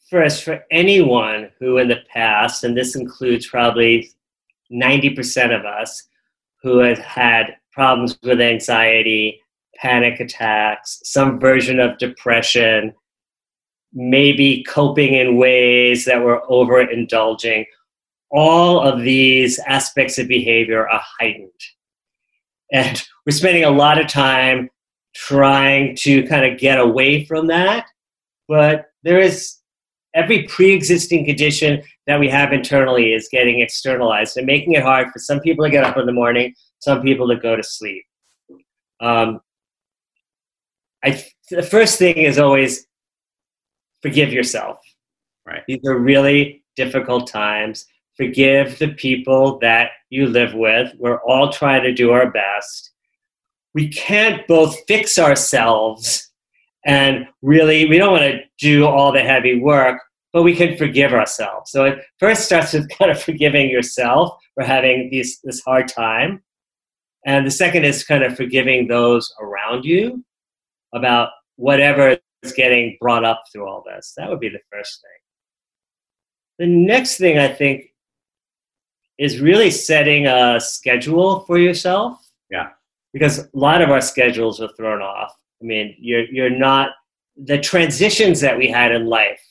first, 0.10 0.44
for 0.44 0.64
anyone 0.72 1.50
who 1.60 1.78
in 1.78 1.88
the 1.88 2.02
past, 2.12 2.64
and 2.64 2.76
this 2.76 2.96
includes 2.96 3.48
probably 3.48 4.10
90% 4.72 5.58
of 5.58 5.66
us, 5.66 6.08
who 6.62 6.78
have 6.80 7.00
had 7.00 7.58
problems 7.72 8.18
with 8.24 8.40
anxiety, 8.40 9.42
panic 9.76 10.20
attacks, 10.20 11.02
some 11.04 11.40
version 11.40 11.80
of 11.80 11.98
depression, 11.98 12.94
maybe 13.94 14.64
coping 14.64 15.14
in 15.14 15.38
ways 15.38 16.06
that 16.06 16.22
were 16.22 16.42
overindulging, 16.50 17.66
all 18.32 18.80
of 18.80 19.02
these 19.02 19.60
aspects 19.68 20.18
of 20.18 20.28
behavior 20.28 20.88
are 20.88 21.02
heightened. 21.20 21.52
And 22.72 23.02
we're 23.26 23.34
spending 23.34 23.64
a 23.64 23.70
lot 23.70 24.00
of 24.00 24.08
time 24.08 24.70
trying 25.16 25.96
to 25.98 26.26
kind 26.28 26.52
of 26.52 26.60
get 26.60 26.80
away 26.80 27.26
from 27.26 27.48
that. 27.48 27.86
But 28.48 28.86
there 29.04 29.20
is 29.20 29.58
every 30.16 30.44
pre 30.44 30.74
existing 30.74 31.26
condition 31.26 31.84
that 32.08 32.20
we 32.20 32.28
have 32.30 32.52
internally 32.52 33.14
is 33.14 33.30
getting 33.32 33.62
externalized 33.62 34.38
and 34.38 34.48
making 34.48 34.74
it 34.74 34.84
hard 34.84 35.10
for 35.12 35.20
some 35.20 35.40
people 35.40 35.64
to 35.64 35.72
get 35.72 35.84
up 35.84 35.98
in 35.98 36.06
the 36.06 36.12
morning, 36.12 36.54
some 36.80 37.02
people 37.02 37.28
to 37.28 37.36
go 37.36 37.56
to 37.56 37.64
sleep. 37.64 38.04
Um, 39.00 39.40
I, 41.04 41.24
the 41.50 41.64
first 41.64 42.00
thing 42.00 42.18
is 42.18 42.40
always 42.40 42.88
forgive 44.04 44.32
yourself. 44.32 44.78
Right. 45.46 45.64
These 45.68 45.82
are 45.88 45.98
really 45.98 46.64
difficult 46.76 47.28
times. 47.28 47.88
Forgive 48.16 48.78
the 48.78 48.90
people 48.90 49.58
that 49.60 49.92
you 50.12 50.28
live 50.28 50.54
with. 50.54 50.94
We're 51.00 51.22
all 51.24 51.52
trying 51.52 51.82
to 51.84 51.94
do 51.94 52.12
our 52.12 52.30
best. 52.30 52.92
We 53.74 53.88
can't 53.88 54.48
both 54.48 54.78
fix 54.88 55.18
ourselves 55.18 56.30
and 56.86 57.28
really, 57.42 57.88
we 57.88 57.98
don't 57.98 58.12
want 58.12 58.24
to 58.24 58.42
do 58.60 58.86
all 58.86 59.12
the 59.12 59.22
heavy 59.22 59.60
work, 59.60 60.02
but 60.34 60.44
we 60.44 60.56
can 60.56 60.78
forgive 60.78 61.14
ourselves. 61.14 61.72
So 61.72 61.86
it 61.86 62.00
first 62.20 62.46
starts 62.46 62.74
with 62.74 62.90
kind 63.00 63.12
of 63.12 63.22
forgiving 63.22 63.70
yourself 63.70 64.38
for 64.54 64.64
having 64.64 65.10
these, 65.10 65.40
this 65.44 65.62
hard 65.62 65.88
time. 65.88 66.44
And 67.26 67.48
the 67.48 67.52
second 67.52 67.86
is 67.86 68.04
kind 68.04 68.24
of 68.24 68.36
forgiving 68.36 68.88
those 68.88 69.34
around 69.40 69.86
you 69.86 70.26
about 70.94 71.30
whatever 71.56 72.18
getting 72.52 72.98
brought 73.00 73.24
up 73.24 73.44
through 73.52 73.68
all 73.68 73.84
this. 73.86 74.14
That 74.18 74.30
would 74.30 74.40
be 74.40 74.50
the 74.50 74.60
first 74.72 75.02
thing. 75.02 75.10
The 76.60 76.68
next 76.68 77.18
thing 77.18 77.38
I 77.38 77.48
think 77.48 77.86
is 79.18 79.40
really 79.40 79.72
setting 79.72 80.28
a 80.28 80.60
schedule 80.60 81.42
for 81.42 81.58
yourself. 81.58 82.20
Yeah. 82.50 82.70
Because 83.14 83.40
a 83.40 83.50
lot 83.54 83.82
of 83.82 83.90
our 83.90 84.02
schedules 84.02 84.60
are 84.60 84.70
thrown 84.76 85.02
off. 85.02 85.34
I 85.62 85.66
mean, 85.66 85.96
you're 86.00 86.26
you're 86.26 86.50
not 86.50 86.92
the 87.38 87.60
transitions 87.60 88.42
that 88.42 88.58
we 88.58 88.68
had 88.68 88.92
in 88.92 89.06
life 89.06 89.42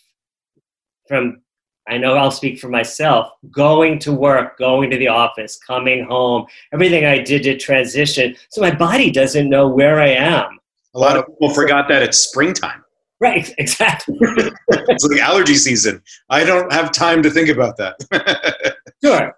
from 1.08 1.42
I 1.88 1.98
know 1.98 2.14
I'll 2.14 2.30
speak 2.30 2.60
for 2.60 2.68
myself, 2.68 3.32
going 3.50 3.98
to 4.00 4.12
work, 4.12 4.56
going 4.56 4.88
to 4.90 4.96
the 4.96 5.08
office, 5.08 5.58
coming 5.58 6.04
home, 6.04 6.46
everything 6.72 7.04
I 7.04 7.18
did 7.18 7.42
to 7.42 7.56
transition. 7.56 8.36
So 8.50 8.60
my 8.60 8.72
body 8.72 9.10
doesn't 9.10 9.48
know 9.48 9.66
where 9.66 10.00
I 10.00 10.10
am. 10.10 10.60
A 10.94 10.98
lot 10.98 11.16
of 11.16 11.26
people 11.26 11.50
forgot 11.50 11.88
that 11.88 12.02
it's 12.02 12.18
springtime. 12.18 12.81
Right, 13.22 13.54
exactly. 13.58 14.18
it's 14.20 15.04
like 15.04 15.20
allergy 15.20 15.54
season. 15.54 16.02
I 16.28 16.42
don't 16.42 16.72
have 16.72 16.90
time 16.90 17.22
to 17.22 17.30
think 17.30 17.48
about 17.48 17.76
that. 17.76 18.76
sure. 19.04 19.36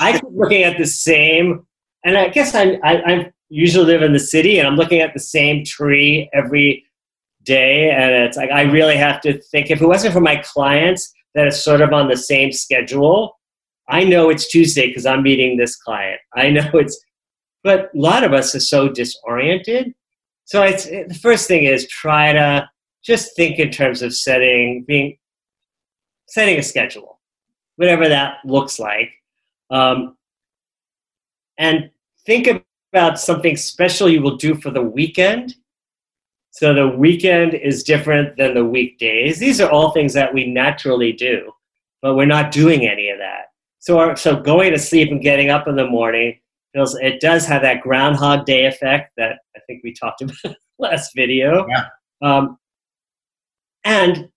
I 0.00 0.12
keep 0.12 0.22
looking 0.30 0.62
at 0.62 0.78
the 0.78 0.86
same, 0.86 1.66
and 2.04 2.16
I 2.16 2.28
guess 2.28 2.54
I, 2.54 2.78
I, 2.84 3.12
I 3.12 3.32
usually 3.48 3.86
live 3.86 4.02
in 4.02 4.12
the 4.12 4.20
city, 4.20 4.58
and 4.60 4.68
I'm 4.68 4.76
looking 4.76 5.00
at 5.00 5.12
the 5.12 5.18
same 5.18 5.64
tree 5.64 6.30
every 6.32 6.84
day, 7.42 7.90
and 7.90 8.12
it's 8.12 8.36
like 8.36 8.52
I 8.52 8.62
really 8.62 8.96
have 8.96 9.20
to 9.22 9.42
think. 9.50 9.72
If 9.72 9.82
it 9.82 9.86
wasn't 9.86 10.14
for 10.14 10.20
my 10.20 10.36
clients 10.36 11.12
that 11.34 11.48
are 11.48 11.50
sort 11.50 11.80
of 11.80 11.92
on 11.92 12.08
the 12.08 12.16
same 12.16 12.52
schedule, 12.52 13.36
I 13.88 14.04
know 14.04 14.30
it's 14.30 14.48
Tuesday 14.48 14.86
because 14.86 15.04
I'm 15.04 15.24
meeting 15.24 15.56
this 15.56 15.74
client. 15.74 16.20
I 16.36 16.50
know 16.50 16.70
it's, 16.74 16.96
but 17.64 17.90
a 17.92 17.98
lot 17.98 18.22
of 18.22 18.32
us 18.32 18.54
are 18.54 18.60
so 18.60 18.88
disoriented. 18.88 19.94
So 20.44 20.62
it's 20.62 20.84
the 20.84 21.18
first 21.20 21.48
thing 21.48 21.64
is 21.64 21.88
try 21.88 22.32
to 22.32 22.68
just 23.06 23.36
think 23.36 23.58
in 23.58 23.70
terms 23.70 24.02
of 24.02 24.14
setting 24.14 24.84
being 24.86 25.16
setting 26.28 26.58
a 26.58 26.62
schedule, 26.62 27.20
whatever 27.76 28.08
that 28.08 28.38
looks 28.44 28.78
like, 28.78 29.10
um, 29.70 30.16
and 31.58 31.90
think 32.26 32.48
about 32.92 33.18
something 33.18 33.56
special 33.56 34.08
you 34.08 34.20
will 34.20 34.36
do 34.36 34.54
for 34.56 34.70
the 34.70 34.82
weekend. 34.82 35.54
So 36.50 36.74
the 36.74 36.88
weekend 36.88 37.54
is 37.54 37.84
different 37.84 38.36
than 38.36 38.54
the 38.54 38.64
weekdays. 38.64 39.38
These 39.38 39.60
are 39.60 39.70
all 39.70 39.90
things 39.90 40.14
that 40.14 40.32
we 40.32 40.46
naturally 40.46 41.12
do, 41.12 41.52
but 42.02 42.14
we're 42.14 42.26
not 42.26 42.50
doing 42.50 42.86
any 42.86 43.10
of 43.10 43.18
that. 43.18 43.46
So, 43.78 43.98
our, 43.98 44.16
so 44.16 44.40
going 44.40 44.72
to 44.72 44.78
sleep 44.78 45.10
and 45.10 45.20
getting 45.20 45.50
up 45.50 45.68
in 45.68 45.76
the 45.76 45.86
morning 45.86 46.40
feels 46.72 46.96
it 46.96 47.20
does 47.20 47.46
have 47.46 47.62
that 47.62 47.82
Groundhog 47.82 48.46
Day 48.46 48.66
effect 48.66 49.12
that 49.16 49.38
I 49.54 49.60
think 49.66 49.82
we 49.84 49.92
talked 49.92 50.22
about 50.22 50.56
last 50.78 51.12
video. 51.14 51.66
Yeah. 51.68 51.84
Um, 52.22 52.58
and 53.86 54.28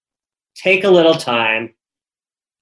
take 0.56 0.86
a 0.86 0.90
little 0.90 1.16
time. 1.16 1.74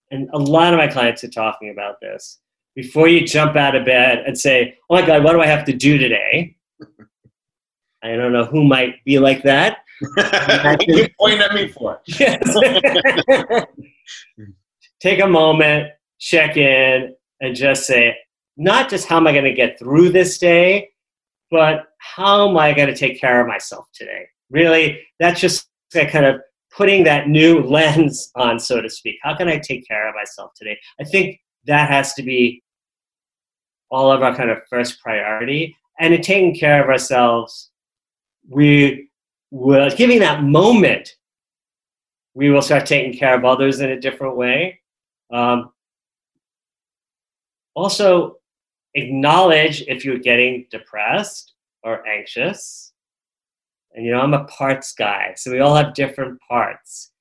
And 0.09 0.29
a 0.33 0.39
lot 0.39 0.73
of 0.73 0.77
my 0.77 0.87
clients 0.87 1.23
are 1.23 1.29
talking 1.29 1.69
about 1.69 1.99
this. 2.01 2.39
Before 2.75 3.07
you 3.07 3.27
jump 3.27 3.55
out 3.55 3.75
of 3.75 3.85
bed 3.85 4.23
and 4.25 4.37
say 4.37 4.77
oh 4.89 4.95
my 4.95 5.05
god 5.05 5.23
what 5.23 5.33
do 5.33 5.41
i 5.41 5.45
have 5.45 5.65
to 5.65 5.73
do 5.73 5.97
today? 5.97 6.55
I 8.03 8.15
don't 8.15 8.31
know 8.31 8.45
who 8.45 8.63
might 8.63 9.03
be 9.03 9.19
like 9.19 9.43
that. 9.43 9.79
You 10.87 11.07
point 11.19 11.41
at 11.41 11.53
me 11.53 11.67
for? 11.67 11.99
yes. 12.05 12.55
take 14.99 15.19
a 15.19 15.27
moment 15.27 15.89
check 16.19 16.55
in 16.57 17.15
and 17.41 17.55
just 17.55 17.85
say 17.85 18.15
not 18.57 18.89
just 18.89 19.07
how 19.07 19.17
am 19.17 19.27
i 19.27 19.31
going 19.31 19.43
to 19.43 19.53
get 19.53 19.77
through 19.77 20.09
this 20.09 20.37
day 20.39 20.89
but 21.51 21.89
how 21.97 22.49
am 22.49 22.57
i 22.57 22.73
going 22.73 22.87
to 22.87 22.95
take 22.95 23.19
care 23.19 23.41
of 23.41 23.47
myself 23.47 23.87
today? 23.93 24.27
Really 24.51 25.01
that's 25.19 25.41
just 25.41 25.67
a 25.95 26.05
kind 26.05 26.25
of 26.25 26.41
putting 26.77 27.03
that 27.05 27.27
new 27.27 27.61
lens 27.63 28.31
on, 28.35 28.59
so 28.59 28.81
to 28.81 28.89
speak. 28.89 29.17
How 29.23 29.35
can 29.35 29.49
I 29.49 29.57
take 29.57 29.85
care 29.87 30.07
of 30.07 30.15
myself 30.15 30.51
today? 30.55 30.77
I 31.01 31.03
think 31.03 31.41
that 31.65 31.89
has 31.89 32.13
to 32.13 32.23
be 32.23 32.63
all 33.89 34.11
of 34.11 34.21
our 34.21 34.35
kind 34.35 34.51
of 34.51 34.59
first 34.69 35.01
priority. 35.01 35.75
And 35.99 36.13
in 36.13 36.21
taking 36.21 36.55
care 36.55 36.83
of 36.83 36.89
ourselves, 36.89 37.71
we 38.47 39.09
will, 39.49 39.89
giving 39.89 40.19
that 40.19 40.43
moment, 40.43 41.15
we 42.35 42.51
will 42.51 42.61
start 42.61 42.85
taking 42.85 43.17
care 43.17 43.35
of 43.35 43.43
others 43.43 43.79
in 43.79 43.89
a 43.89 43.99
different 43.99 44.37
way. 44.37 44.79
Um, 45.33 45.71
also, 47.73 48.37
acknowledge 48.93 49.83
if 49.87 50.05
you're 50.05 50.17
getting 50.19 50.67
depressed 50.69 51.53
or 51.83 52.07
anxious 52.07 52.86
and 53.97 54.05
you 54.05 54.11
know, 54.11 54.21
I'm 54.21 54.35
a 54.35 54.43
parts 54.43 54.93
guy, 54.93 55.33
so 55.35 55.51
we 55.51 55.59
all 55.59 55.75
have 55.75 55.95
different 55.95 56.39
parts. 56.47 57.11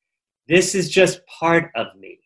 This 0.47 0.75
is 0.75 0.91
just 0.91 1.27
part 1.27 1.71
of 1.75 1.87
me. 1.99 2.21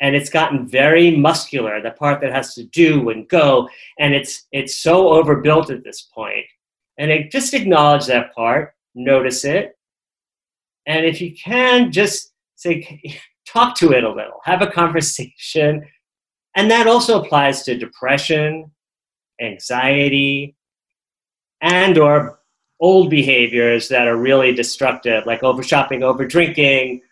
And 0.00 0.14
it's 0.14 0.30
gotten 0.30 0.66
very 0.66 1.16
muscular, 1.16 1.82
the 1.82 1.90
part 1.90 2.20
that 2.20 2.32
has 2.32 2.54
to 2.54 2.64
do 2.64 3.10
and 3.10 3.28
go, 3.28 3.68
and 3.98 4.14
it's 4.14 4.46
it's 4.52 4.76
so 4.76 5.08
overbuilt 5.08 5.70
at 5.70 5.82
this 5.82 6.02
point. 6.02 6.46
And 6.98 7.10
it, 7.10 7.32
just 7.32 7.52
acknowledge 7.52 8.06
that 8.06 8.32
part, 8.32 8.74
notice 8.94 9.44
it, 9.44 9.76
and 10.86 11.04
if 11.04 11.20
you 11.20 11.34
can, 11.34 11.90
just 11.90 12.32
say, 12.54 13.02
talk 13.44 13.74
to 13.76 13.92
it 13.92 14.04
a 14.04 14.08
little, 14.08 14.40
have 14.44 14.62
a 14.62 14.70
conversation, 14.70 15.84
and 16.54 16.70
that 16.70 16.86
also 16.86 17.20
applies 17.20 17.64
to 17.64 17.76
depression, 17.76 18.70
anxiety, 19.40 20.54
and 21.60 21.98
or 21.98 22.39
old 22.80 23.10
behaviors 23.10 23.88
that 23.88 24.08
are 24.08 24.16
really 24.16 24.54
destructive, 24.54 25.26
like 25.26 25.42
over 25.42 25.62
shopping, 25.62 26.02
over 26.02 26.26
drinking, 26.26 27.02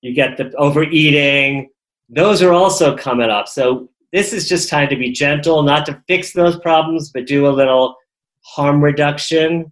you 0.00 0.14
get 0.14 0.36
the 0.36 0.52
overeating. 0.56 1.70
Those 2.08 2.42
are 2.42 2.52
also 2.52 2.96
coming 2.96 3.30
up. 3.30 3.48
So 3.48 3.88
this 4.12 4.32
is 4.32 4.48
just 4.48 4.70
time 4.70 4.88
to 4.88 4.96
be 4.96 5.12
gentle, 5.12 5.62
not 5.62 5.84
to 5.86 6.02
fix 6.08 6.32
those 6.32 6.58
problems, 6.58 7.10
but 7.10 7.26
do 7.26 7.46
a 7.46 7.50
little 7.50 7.96
harm 8.40 8.82
reduction 8.82 9.70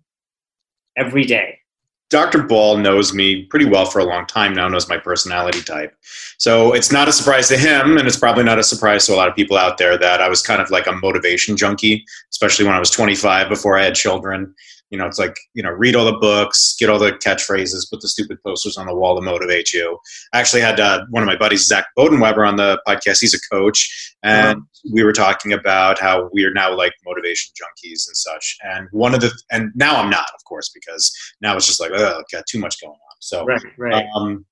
every 0.97 1.25
day. 1.25 1.61
Dr. 2.09 2.45
Ball 2.45 2.77
knows 2.77 3.13
me 3.13 3.47
pretty 3.47 3.65
well 3.65 3.85
for 3.85 3.99
a 3.99 4.05
long 4.05 4.27
time 4.27 4.55
now, 4.55 4.69
knows 4.69 4.89
my 4.89 4.97
personality 4.97 5.61
type. 5.61 5.93
So 6.39 6.73
it's 6.73 6.93
not 6.93 7.09
a 7.09 7.13
surprise 7.13 7.49
to 7.49 7.57
him, 7.57 7.97
and 7.97 8.07
it's 8.07 8.19
probably 8.19 8.45
not 8.45 8.61
a 8.61 8.63
surprise 8.63 9.07
to 9.07 9.15
a 9.15 9.17
lot 9.17 9.29
of 9.29 9.35
people 9.35 9.57
out 9.57 9.77
there 9.77 9.99
that 9.99 10.21
I 10.21 10.29
was 10.29 10.41
kind 10.41 10.63
of 10.63 10.71
like 10.71 10.87
a 10.87 10.93
motivation 10.93 11.57
junkie, 11.57 12.05
especially 12.31 12.65
when 12.65 12.75
I 12.75 12.79
was 12.79 12.91
25 12.91 13.49
before 13.49 13.77
I 13.77 13.83
had 13.83 13.97
children. 13.97 14.55
You 14.91 14.99
know, 14.99 15.07
it's 15.07 15.19
like, 15.19 15.35
you 15.55 15.63
know, 15.63 15.71
read 15.71 15.97
all 15.97 16.05
the 16.05 16.19
books, 16.19 16.77
get 16.79 16.89
all 16.89 16.99
the 16.99 17.13
catchphrases, 17.13 17.91
put 17.91 18.01
the 18.01 18.09
stupid 18.09 18.39
posters 18.45 18.77
on 18.77 18.87
the 18.87 18.95
wall 18.95 19.17
to 19.17 19.23
motivate 19.23 19.73
you. 19.73 19.99
I 20.33 20.41
actually 20.41 20.63
had 20.63 20.79
uh, 20.79 21.05
one 21.11 21.23
of 21.23 21.27
my 21.27 21.37
buddies, 21.37 21.67
Zach 21.67 21.87
Bodenweber, 21.99 22.47
on 22.47 22.57
the 22.57 22.81
podcast. 22.87 23.21
He's 23.21 23.35
a 23.35 23.55
coach, 23.55 24.15
and 24.23 24.59
uh-huh. 24.59 24.91
we 24.93 25.03
were 25.03 25.13
talking 25.13 25.53
about 25.53 25.99
how 25.99 26.29
we 26.33 26.45
are 26.45 26.53
now 26.53 26.77
like 26.77 26.93
motivation 27.05 27.53
junkies 27.55 28.07
and 28.07 28.17
such. 28.17 28.57
And 28.63 28.89
one 28.93 29.15
of 29.15 29.21
the, 29.21 29.33
and 29.51 29.71
now 29.75 29.97
I'm 29.97 30.11
not, 30.11 30.29
of 30.35 30.45
course, 30.45 30.71
because 30.73 31.13
now 31.41 31.57
it's 31.57 31.67
just 31.67 31.81
like, 31.81 31.91
oh, 31.93 32.23
got 32.33 32.45
too 32.47 32.61
much 32.61 32.81
going 32.81 32.93
on. 32.93 33.17
So, 33.21 33.45
right, 33.45 33.63
right. 33.79 34.07
Um, 34.15 34.47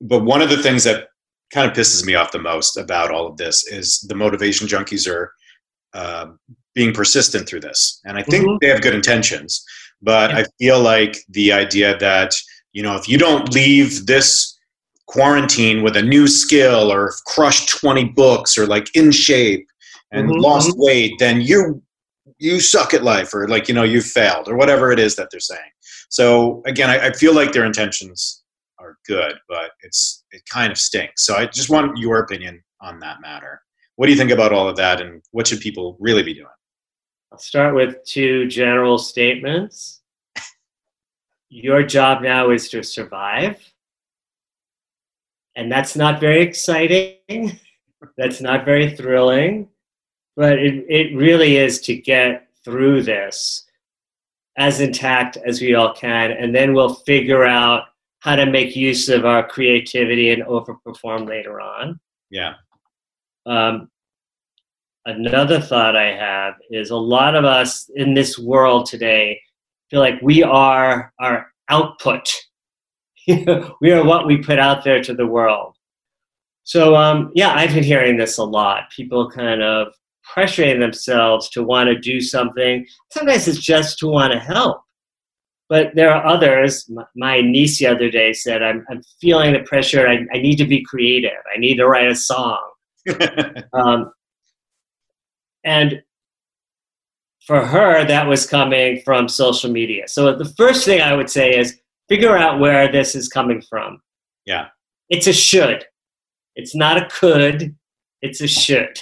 but 0.00 0.24
one 0.24 0.42
of 0.42 0.48
the 0.48 0.62
things 0.62 0.84
that 0.84 1.08
kind 1.52 1.70
of 1.70 1.76
pisses 1.76 2.04
me 2.04 2.14
off 2.14 2.32
the 2.32 2.38
most 2.38 2.76
about 2.76 3.10
all 3.10 3.26
of 3.26 3.36
this 3.36 3.66
is 3.66 4.00
the 4.08 4.14
motivation 4.14 4.66
junkies 4.66 5.08
are 5.08 5.32
uh, 5.94 6.26
being 6.76 6.92
persistent 6.92 7.48
through 7.48 7.60
this. 7.60 8.00
And 8.04 8.16
I 8.16 8.22
think 8.22 8.44
mm-hmm. 8.44 8.58
they 8.60 8.68
have 8.68 8.82
good 8.82 8.94
intentions, 8.94 9.64
but 10.02 10.30
yeah. 10.30 10.38
I 10.38 10.44
feel 10.58 10.80
like 10.80 11.18
the 11.30 11.50
idea 11.50 11.96
that, 11.98 12.34
you 12.72 12.82
know, 12.82 12.94
if 12.94 13.08
you 13.08 13.18
don't 13.18 13.52
leave 13.52 14.06
this 14.06 14.56
quarantine 15.06 15.82
with 15.82 15.96
a 15.96 16.02
new 16.02 16.28
skill 16.28 16.92
or 16.92 17.12
crushed 17.26 17.70
20 17.80 18.10
books 18.10 18.58
or 18.58 18.66
like 18.66 18.94
in 18.94 19.10
shape 19.10 19.66
and 20.12 20.28
mm-hmm. 20.28 20.38
lost 20.38 20.70
mm-hmm. 20.70 20.84
weight, 20.84 21.12
then 21.18 21.40
you're 21.40 21.80
you 22.38 22.60
suck 22.60 22.92
at 22.92 23.02
life 23.02 23.32
or 23.32 23.48
like 23.48 23.68
you 23.68 23.74
know 23.74 23.82
you've 23.82 24.04
failed 24.04 24.48
or 24.48 24.56
whatever 24.56 24.92
it 24.92 24.98
is 24.98 25.16
that 25.16 25.28
they're 25.30 25.40
saying 25.40 25.70
so 26.10 26.62
again 26.66 26.90
I, 26.90 27.06
I 27.06 27.12
feel 27.12 27.34
like 27.34 27.52
their 27.52 27.64
intentions 27.64 28.42
are 28.78 28.98
good 29.06 29.34
but 29.48 29.70
it's 29.80 30.24
it 30.32 30.42
kind 30.50 30.70
of 30.70 30.76
stinks 30.76 31.24
so 31.24 31.36
i 31.36 31.46
just 31.46 31.70
want 31.70 31.96
your 31.96 32.18
opinion 32.18 32.62
on 32.82 32.98
that 33.00 33.20
matter 33.22 33.62
what 33.94 34.06
do 34.06 34.12
you 34.12 34.18
think 34.18 34.30
about 34.30 34.52
all 34.52 34.68
of 34.68 34.76
that 34.76 35.00
and 35.00 35.22
what 35.30 35.46
should 35.46 35.60
people 35.60 35.96
really 35.98 36.22
be 36.22 36.34
doing 36.34 36.46
I'll 37.36 37.40
start 37.40 37.74
with 37.74 38.02
two 38.02 38.46
general 38.46 38.96
statements. 38.96 40.00
Your 41.50 41.82
job 41.82 42.22
now 42.22 42.48
is 42.48 42.70
to 42.70 42.82
survive. 42.82 43.62
And 45.54 45.70
that's 45.70 45.96
not 45.96 46.18
very 46.18 46.40
exciting. 46.40 47.18
that's 48.16 48.40
not 48.40 48.64
very 48.64 48.96
thrilling. 48.96 49.68
But 50.34 50.58
it, 50.58 50.86
it 50.88 51.14
really 51.14 51.58
is 51.58 51.82
to 51.82 51.94
get 51.94 52.48
through 52.64 53.02
this 53.02 53.66
as 54.56 54.80
intact 54.80 55.36
as 55.36 55.60
we 55.60 55.74
all 55.74 55.92
can. 55.92 56.30
And 56.30 56.54
then 56.54 56.72
we'll 56.72 56.94
figure 56.94 57.44
out 57.44 57.88
how 58.20 58.36
to 58.36 58.46
make 58.46 58.74
use 58.74 59.10
of 59.10 59.26
our 59.26 59.46
creativity 59.46 60.30
and 60.30 60.42
overperform 60.44 61.28
later 61.28 61.60
on. 61.60 62.00
yeah 62.30 62.54
Um, 63.44 63.90
another 65.06 65.60
thought 65.60 65.96
I 65.96 66.14
have 66.14 66.54
is 66.70 66.90
a 66.90 66.96
lot 66.96 67.34
of 67.34 67.44
us 67.44 67.88
in 67.94 68.14
this 68.14 68.38
world 68.38 68.86
today 68.86 69.40
feel 69.90 70.00
like 70.00 70.20
we 70.20 70.42
are 70.42 71.12
our 71.20 71.46
output. 71.68 72.28
we 73.28 73.92
are 73.92 74.04
what 74.04 74.26
we 74.26 74.38
put 74.38 74.58
out 74.58 74.84
there 74.84 75.02
to 75.02 75.14
the 75.14 75.26
world. 75.26 75.74
So, 76.64 76.96
um, 76.96 77.30
yeah, 77.34 77.54
I've 77.54 77.72
been 77.72 77.84
hearing 77.84 78.16
this 78.16 78.38
a 78.38 78.44
lot. 78.44 78.90
People 78.94 79.30
kind 79.30 79.62
of 79.62 79.88
pressuring 80.28 80.80
themselves 80.80 81.48
to 81.50 81.62
want 81.62 81.88
to 81.88 81.98
do 81.98 82.20
something. 82.20 82.84
Sometimes 83.12 83.46
it's 83.46 83.60
just 83.60 83.98
to 84.00 84.08
want 84.08 84.32
to 84.32 84.40
help. 84.40 84.82
But 85.68 85.94
there 85.94 86.12
are 86.12 86.26
others. 86.26 86.88
My- 87.14 87.40
niece 87.40 87.78
the 87.78 87.86
other 87.86 88.10
day 88.10 88.32
said, 88.32 88.62
I'm, 88.62 88.84
I'm 88.90 89.02
feeling 89.20 89.52
the 89.52 89.60
pressure. 89.60 90.08
I, 90.08 90.26
I 90.34 90.38
need 90.40 90.56
to 90.56 90.66
be 90.66 90.84
creative. 90.84 91.38
I 91.54 91.58
need 91.58 91.76
to 91.76 91.86
write 91.86 92.10
a 92.10 92.16
song. 92.16 92.60
Um, 93.72 94.10
and 95.66 96.02
for 97.46 97.64
her, 97.64 98.04
that 98.04 98.26
was 98.26 98.46
coming 98.46 99.02
from 99.04 99.28
social 99.28 99.70
media. 99.70 100.08
So 100.08 100.34
the 100.34 100.52
first 100.56 100.84
thing 100.84 101.00
I 101.00 101.14
would 101.14 101.28
say 101.30 101.56
is 101.56 101.78
figure 102.08 102.36
out 102.36 102.58
where 102.58 102.90
this 102.90 103.14
is 103.14 103.28
coming 103.28 103.60
from. 103.60 104.00
Yeah. 104.46 104.68
It's 105.10 105.26
a 105.26 105.32
should. 105.32 105.84
It's 106.56 106.74
not 106.74 106.96
a 106.96 107.06
could. 107.06 107.76
It's 108.22 108.40
a 108.40 108.48
should. 108.48 108.98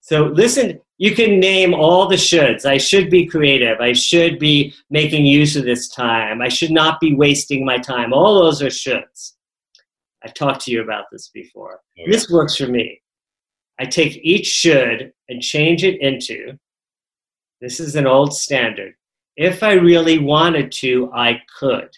So 0.00 0.26
listen, 0.26 0.80
you 0.98 1.14
can 1.14 1.40
name 1.40 1.72
all 1.72 2.06
the 2.06 2.16
shoulds. 2.16 2.64
I 2.64 2.78
should 2.78 3.10
be 3.10 3.26
creative. 3.26 3.80
I 3.80 3.94
should 3.94 4.38
be 4.38 4.74
making 4.90 5.24
use 5.24 5.56
of 5.56 5.64
this 5.64 5.88
time. 5.88 6.42
I 6.42 6.48
should 6.48 6.70
not 6.70 7.00
be 7.00 7.14
wasting 7.14 7.64
my 7.64 7.78
time. 7.78 8.12
All 8.12 8.40
those 8.42 8.60
are 8.62 8.66
shoulds. 8.66 9.32
I've 10.22 10.34
talked 10.34 10.60
to 10.62 10.70
you 10.70 10.82
about 10.82 11.06
this 11.10 11.28
before. 11.28 11.80
Oh, 11.98 12.02
This 12.10 12.28
works 12.28 12.56
for 12.56 12.66
me. 12.66 13.00
I 13.80 13.86
take 13.86 14.20
each 14.22 14.46
should 14.46 15.12
and 15.28 15.40
change 15.40 15.82
it 15.82 16.00
into 16.00 16.58
this 17.60 17.80
is 17.80 17.96
an 17.96 18.06
old 18.06 18.34
standard. 18.34 18.94
If 19.36 19.62
I 19.62 19.72
really 19.72 20.18
wanted 20.18 20.72
to, 20.72 21.10
I 21.14 21.40
could. 21.58 21.90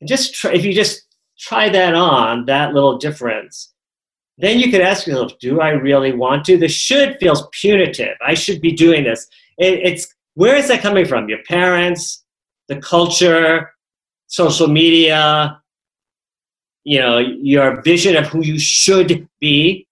And 0.00 0.08
just 0.08 0.34
try, 0.34 0.52
if 0.52 0.64
you 0.64 0.74
just 0.74 1.06
try 1.38 1.68
that 1.68 1.94
on, 1.94 2.46
that 2.46 2.74
little 2.74 2.98
difference, 2.98 3.72
then 4.38 4.58
you 4.58 4.70
could 4.70 4.82
ask 4.82 5.06
yourself, 5.06 5.32
do 5.40 5.60
I 5.60 5.70
really 5.70 6.12
want 6.12 6.44
to? 6.46 6.58
The 6.58 6.68
should 6.68 7.16
feels 7.18 7.48
punitive. 7.52 8.16
I 8.26 8.34
should 8.34 8.60
be 8.60 8.72
doing 8.72 9.04
this. 9.04 9.26
It, 9.58 9.80
it's 9.82 10.14
where 10.34 10.56
is 10.56 10.68
that 10.68 10.82
coming 10.82 11.06
from? 11.06 11.28
Your 11.28 11.42
parents, 11.48 12.24
the 12.68 12.76
culture, 12.76 13.72
social 14.26 14.68
media, 14.68 15.60
you 16.86 17.00
know, 17.00 17.18
your 17.18 17.82
vision 17.82 18.14
of 18.16 18.28
who 18.28 18.44
you 18.44 18.58
should 18.60 19.28
be. 19.40 19.86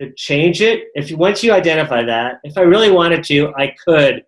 To 0.00 0.10
change 0.14 0.62
it, 0.62 0.84
if 0.94 1.12
once 1.12 1.44
you 1.44 1.52
identify 1.52 2.02
that, 2.02 2.40
if 2.42 2.56
I 2.56 2.62
really 2.62 2.90
wanted 2.90 3.22
to, 3.24 3.52
I 3.54 3.74
could 3.84 4.24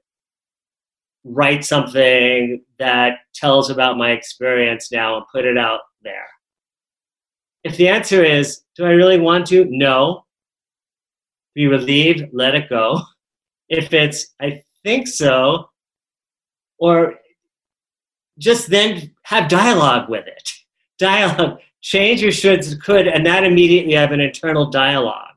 write 1.24 1.64
something 1.64 2.62
that 2.78 3.20
tells 3.34 3.70
about 3.70 3.96
my 3.96 4.10
experience 4.10 4.92
now 4.92 5.16
and 5.16 5.24
put 5.32 5.46
it 5.46 5.56
out 5.56 5.80
there. 6.02 6.28
If 7.64 7.78
the 7.78 7.88
answer 7.88 8.22
is, 8.22 8.64
do 8.76 8.84
I 8.84 8.90
really 8.90 9.18
want 9.18 9.46
to? 9.46 9.64
No. 9.64 10.26
Be 11.54 11.68
relieved, 11.68 12.28
let 12.32 12.54
it 12.54 12.68
go. 12.68 13.00
If 13.70 13.94
it's, 13.94 14.34
I 14.38 14.62
think 14.84 15.08
so, 15.08 15.70
or 16.76 17.14
just 18.36 18.68
then 18.68 19.14
have 19.22 19.48
dialogue 19.48 20.10
with 20.10 20.26
it. 20.26 20.50
Dialogue, 20.98 21.60
change 21.82 22.22
your 22.22 22.32
shoulds 22.32 22.80
could, 22.80 23.06
and 23.06 23.26
that 23.26 23.44
immediately 23.44 23.92
have 23.94 24.12
an 24.12 24.20
internal 24.20 24.70
dialogue. 24.70 25.34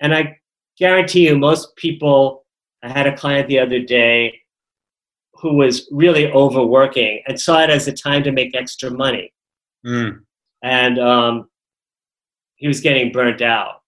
And 0.00 0.14
I 0.14 0.38
guarantee 0.78 1.26
you, 1.26 1.36
most 1.36 1.74
people, 1.76 2.44
I 2.82 2.88
had 2.88 3.06
a 3.06 3.16
client 3.16 3.48
the 3.48 3.58
other 3.58 3.80
day 3.80 4.40
who 5.34 5.56
was 5.56 5.88
really 5.90 6.30
overworking 6.30 7.22
and 7.26 7.40
saw 7.40 7.62
it 7.62 7.70
as 7.70 7.88
a 7.88 7.92
time 7.92 8.22
to 8.22 8.32
make 8.32 8.54
extra 8.54 8.90
money 8.90 9.32
Mm, 9.86 10.20
and 10.62 10.98
um, 10.98 11.48
he 12.56 12.68
was 12.68 12.80
getting 12.80 13.12
burnt 13.12 13.42
out. 13.42 13.82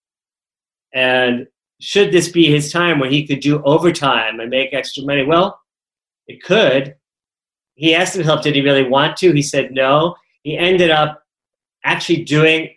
And 0.94 1.46
should 1.80 2.12
this 2.12 2.30
be 2.30 2.50
his 2.50 2.72
time 2.72 2.98
where 2.98 3.10
he 3.10 3.26
could 3.26 3.40
do 3.40 3.62
overtime 3.64 4.40
and 4.40 4.50
make 4.50 4.72
extra 4.72 5.04
money? 5.04 5.24
Well, 5.24 5.60
it 6.26 6.42
could. 6.42 6.94
He 7.74 7.94
asked 7.94 8.14
himself, 8.14 8.42
did 8.42 8.54
he 8.54 8.62
really 8.62 8.88
want 8.88 9.16
to? 9.18 9.32
He 9.32 9.42
said 9.42 9.72
no. 9.72 10.16
He 10.42 10.56
ended 10.56 10.90
up 10.90 11.21
actually 11.84 12.24
doing, 12.24 12.70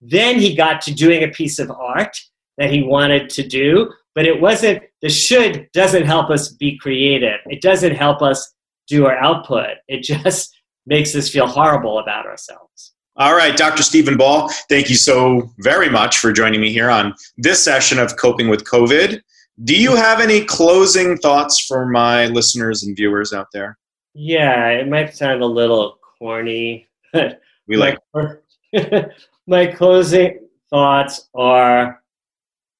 then 0.00 0.38
he 0.38 0.54
got 0.54 0.80
to 0.82 0.94
doing 0.94 1.24
a 1.24 1.28
piece 1.28 1.58
of 1.58 1.70
art 1.70 2.16
that 2.56 2.70
he 2.70 2.82
wanted 2.82 3.30
to 3.30 3.46
do, 3.46 3.92
but 4.14 4.26
it 4.26 4.40
wasn't, 4.40 4.82
the 5.02 5.08
should 5.08 5.68
doesn't 5.72 6.04
help 6.04 6.30
us 6.30 6.48
be 6.50 6.78
creative. 6.78 7.38
It 7.46 7.62
doesn't 7.62 7.94
help 7.94 8.22
us 8.22 8.54
do 8.88 9.06
our 9.06 9.16
output. 9.16 9.76
It 9.86 10.02
just 10.02 10.54
makes 10.86 11.14
us 11.14 11.28
feel 11.28 11.46
horrible 11.46 11.98
about 11.98 12.26
ourselves. 12.26 12.94
All 13.16 13.34
right, 13.34 13.56
Dr. 13.56 13.82
Steven 13.82 14.16
Ball, 14.16 14.48
thank 14.68 14.88
you 14.88 14.94
so 14.94 15.50
very 15.58 15.90
much 15.90 16.18
for 16.18 16.32
joining 16.32 16.60
me 16.60 16.72
here 16.72 16.88
on 16.88 17.14
this 17.36 17.62
session 17.62 17.98
of 17.98 18.16
Coping 18.16 18.48
with 18.48 18.64
COVID. 18.64 19.20
Do 19.64 19.76
you 19.76 19.96
have 19.96 20.20
any 20.20 20.44
closing 20.44 21.18
thoughts 21.18 21.66
for 21.66 21.86
my 21.86 22.26
listeners 22.26 22.84
and 22.84 22.96
viewers 22.96 23.32
out 23.32 23.48
there? 23.52 23.76
Yeah, 24.14 24.68
it 24.68 24.88
might 24.88 25.16
sound 25.16 25.42
a 25.42 25.46
little 25.46 25.98
corny, 26.18 26.86
but 27.12 27.40
We 27.68 27.76
like 27.76 27.98
my, 28.14 28.34
my 29.46 29.66
closing 29.66 30.40
thoughts 30.70 31.28
are 31.34 32.02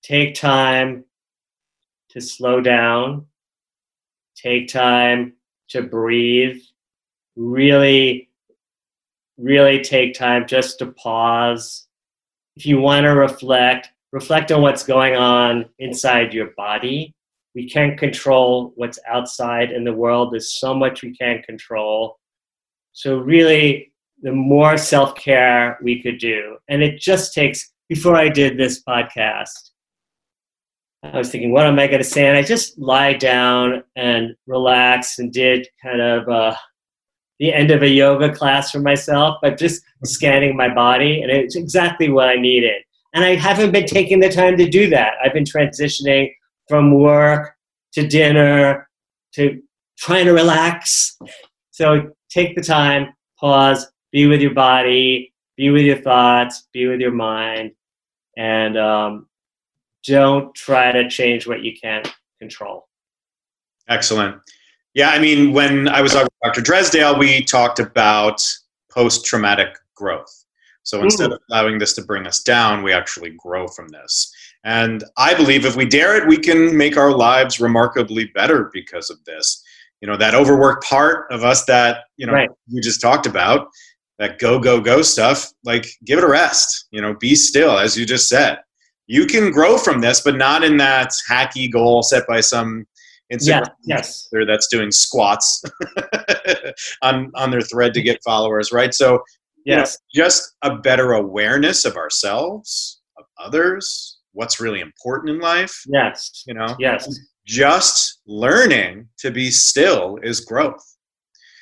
take 0.02 0.34
time 0.34 1.04
to 2.10 2.20
slow 2.20 2.60
down, 2.60 3.26
take 4.34 4.68
time 4.68 5.34
to 5.68 5.82
breathe, 5.82 6.60
really, 7.36 8.28
really 9.38 9.80
take 9.80 10.14
time 10.14 10.46
just 10.46 10.78
to 10.78 10.86
pause. 10.86 11.86
If 12.56 12.66
you 12.66 12.80
want 12.80 13.04
to 13.04 13.10
reflect, 13.10 13.90
reflect 14.12 14.52
on 14.52 14.62
what's 14.62 14.84
going 14.84 15.14
on 15.14 15.66
inside 15.78 16.34
your 16.34 16.50
body. 16.56 17.14
We 17.54 17.68
can't 17.68 17.98
control 17.98 18.72
what's 18.76 18.98
outside 19.06 19.72
in 19.72 19.84
the 19.84 19.92
world. 19.92 20.32
There's 20.32 20.58
so 20.58 20.74
much 20.74 21.02
we 21.02 21.16
can't 21.16 21.44
control. 21.44 22.18
So, 22.92 23.18
really, 23.18 23.92
the 24.22 24.32
more 24.32 24.76
self 24.76 25.14
care 25.14 25.78
we 25.82 26.02
could 26.02 26.18
do. 26.18 26.56
And 26.68 26.82
it 26.82 27.00
just 27.00 27.34
takes, 27.34 27.72
before 27.88 28.16
I 28.16 28.28
did 28.28 28.56
this 28.56 28.82
podcast, 28.82 29.70
I 31.02 31.16
was 31.16 31.30
thinking, 31.30 31.52
what 31.52 31.66
am 31.66 31.78
I 31.78 31.86
going 31.86 32.02
to 32.02 32.04
say? 32.04 32.26
And 32.26 32.36
I 32.36 32.42
just 32.42 32.78
lie 32.78 33.12
down 33.12 33.84
and 33.94 34.34
relax 34.46 35.18
and 35.18 35.32
did 35.32 35.68
kind 35.82 36.00
of 36.00 36.28
uh, 36.28 36.56
the 37.38 37.52
end 37.52 37.70
of 37.70 37.82
a 37.82 37.88
yoga 37.88 38.34
class 38.34 38.72
for 38.72 38.80
myself, 38.80 39.36
but 39.40 39.58
just 39.58 39.82
scanning 40.04 40.56
my 40.56 40.72
body. 40.72 41.22
And 41.22 41.30
it's 41.30 41.54
exactly 41.54 42.10
what 42.10 42.28
I 42.28 42.34
needed. 42.34 42.82
And 43.14 43.24
I 43.24 43.36
haven't 43.36 43.70
been 43.70 43.86
taking 43.86 44.20
the 44.20 44.28
time 44.28 44.56
to 44.56 44.68
do 44.68 44.90
that. 44.90 45.12
I've 45.22 45.32
been 45.32 45.44
transitioning 45.44 46.32
from 46.68 46.94
work 46.94 47.54
to 47.92 48.06
dinner 48.06 48.88
to 49.34 49.62
trying 49.98 50.26
to 50.26 50.32
relax. 50.32 51.16
So 51.70 52.10
take 52.28 52.54
the 52.56 52.62
time, 52.62 53.14
pause, 53.38 53.86
be 54.12 54.26
with 54.26 54.40
your 54.40 54.54
body, 54.54 55.32
be 55.56 55.70
with 55.70 55.82
your 55.82 55.98
thoughts, 55.98 56.68
be 56.72 56.86
with 56.86 57.00
your 57.00 57.12
mind, 57.12 57.72
and 58.36 58.78
um, 58.78 59.26
don't 60.04 60.54
try 60.54 60.92
to 60.92 61.08
change 61.08 61.46
what 61.46 61.62
you 61.62 61.72
can't 61.80 62.12
control. 62.38 62.88
Excellent. 63.88 64.36
Yeah, 64.94 65.10
I 65.10 65.18
mean, 65.18 65.52
when 65.52 65.88
I 65.88 66.00
was 66.00 66.14
with 66.14 66.28
Dr. 66.42 66.60
Dresdale, 66.60 67.18
we 67.18 67.44
talked 67.44 67.78
about 67.78 68.44
post 68.90 69.24
traumatic 69.24 69.76
growth. 69.94 70.44
So 70.82 71.02
instead 71.02 71.32
of 71.32 71.38
allowing 71.50 71.78
this 71.78 71.92
to 71.94 72.02
bring 72.02 72.26
us 72.26 72.42
down, 72.42 72.82
we 72.82 72.94
actually 72.94 73.30
grow 73.36 73.68
from 73.68 73.88
this. 73.88 74.32
And 74.64 75.04
I 75.18 75.34
believe 75.34 75.66
if 75.66 75.76
we 75.76 75.84
dare 75.84 76.16
it, 76.16 76.26
we 76.26 76.38
can 76.38 76.74
make 76.74 76.96
our 76.96 77.12
lives 77.14 77.60
remarkably 77.60 78.26
better 78.34 78.70
because 78.72 79.10
of 79.10 79.22
this. 79.24 79.62
You 80.00 80.08
know, 80.08 80.16
that 80.16 80.34
overworked 80.34 80.84
part 80.84 81.30
of 81.30 81.44
us 81.44 81.64
that, 81.66 82.04
you 82.16 82.26
know, 82.26 82.32
Right. 82.32 82.48
we 82.72 82.80
just 82.80 83.02
talked 83.02 83.26
about, 83.26 83.68
that 84.18 84.38
go, 84.38 84.58
go, 84.58 84.80
go 84.80 85.02
stuff, 85.02 85.52
like 85.64 85.86
give 86.04 86.18
it 86.18 86.24
a 86.24 86.28
rest. 86.28 86.86
You 86.90 87.00
know, 87.02 87.14
be 87.14 87.34
still, 87.34 87.78
as 87.78 87.96
you 87.96 88.04
just 88.06 88.28
said. 88.28 88.58
You 89.06 89.26
can 89.26 89.50
grow 89.50 89.78
from 89.78 90.00
this, 90.00 90.20
but 90.20 90.36
not 90.36 90.62
in 90.64 90.76
that 90.78 91.10
hacky 91.30 91.70
goal 91.70 92.02
set 92.02 92.26
by 92.26 92.40
some 92.40 92.86
Instagram 93.32 93.66
Yes, 93.84 94.28
yes. 94.32 94.46
that's 94.46 94.68
doing 94.68 94.90
squats 94.90 95.62
on 97.02 97.30
on 97.34 97.50
their 97.50 97.60
thread 97.62 97.94
to 97.94 98.02
get 98.02 98.18
followers, 98.24 98.72
right? 98.72 98.92
So 98.94 99.22
you 99.64 99.74
know, 99.74 99.80
Yes. 99.82 99.98
just 100.14 100.54
a 100.62 100.76
better 100.76 101.12
awareness 101.12 101.84
of 101.84 101.96
ourselves, 101.96 103.00
of 103.18 103.24
others, 103.38 104.18
what's 104.32 104.60
really 104.60 104.80
important 104.80 105.30
in 105.30 105.40
life, 105.40 105.74
Yes. 105.92 106.44
you 106.46 106.54
know. 106.54 106.74
Yes. 106.78 107.08
Just 107.46 108.20
learning 108.26 109.08
to 109.18 109.30
be 109.30 109.50
still 109.50 110.18
is 110.22 110.40
growth. 110.40 110.82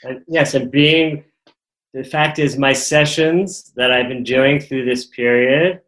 And 0.02 0.20
yes, 0.28 0.54
and 0.54 0.70
being 0.70 1.24
the 1.96 2.04
fact 2.04 2.38
is 2.38 2.58
my 2.58 2.74
sessions 2.74 3.72
that 3.74 3.90
I've 3.90 4.08
been 4.08 4.22
doing 4.22 4.60
through 4.60 4.84
this 4.84 5.06
period 5.06 5.80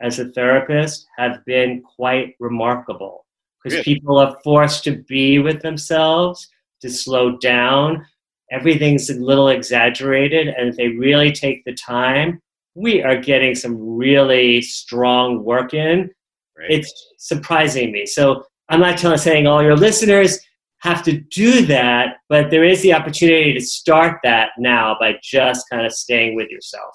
as 0.00 0.18
a 0.18 0.30
therapist 0.30 1.06
have 1.18 1.44
been 1.44 1.82
quite 1.82 2.34
remarkable 2.40 3.26
because 3.62 3.82
people 3.84 4.16
are 4.16 4.38
forced 4.42 4.84
to 4.84 5.02
be 5.02 5.38
with 5.38 5.60
themselves, 5.60 6.48
to 6.80 6.88
slow 6.88 7.36
down. 7.36 8.06
Everything's 8.50 9.10
a 9.10 9.14
little 9.20 9.48
exaggerated, 9.48 10.48
and 10.48 10.70
if 10.70 10.76
they 10.76 10.88
really 10.88 11.30
take 11.30 11.62
the 11.66 11.74
time, 11.74 12.40
we 12.74 13.02
are 13.02 13.20
getting 13.20 13.54
some 13.54 13.76
really 13.78 14.62
strong 14.62 15.44
work 15.44 15.74
in 15.74 16.10
Right? 16.58 16.70
it's 16.70 17.08
surprising 17.18 17.92
me. 17.92 18.06
So 18.06 18.44
I'm 18.70 18.80
not 18.80 18.96
telling, 18.96 19.18
saying 19.18 19.46
all 19.46 19.62
your 19.62 19.76
listeners 19.76 20.40
have 20.80 21.02
to 21.04 21.12
do 21.12 21.66
that, 21.66 22.16
but 22.28 22.50
there 22.50 22.64
is 22.64 22.82
the 22.82 22.92
opportunity 22.92 23.52
to 23.52 23.60
start 23.60 24.18
that 24.24 24.50
now 24.58 24.96
by 24.98 25.18
just 25.22 25.68
kind 25.70 25.86
of 25.86 25.92
staying 25.92 26.34
with 26.36 26.48
yourself. 26.48 26.94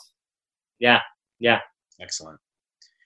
Yeah, 0.79 0.99
yeah. 1.39 1.59
Excellent. 2.01 2.39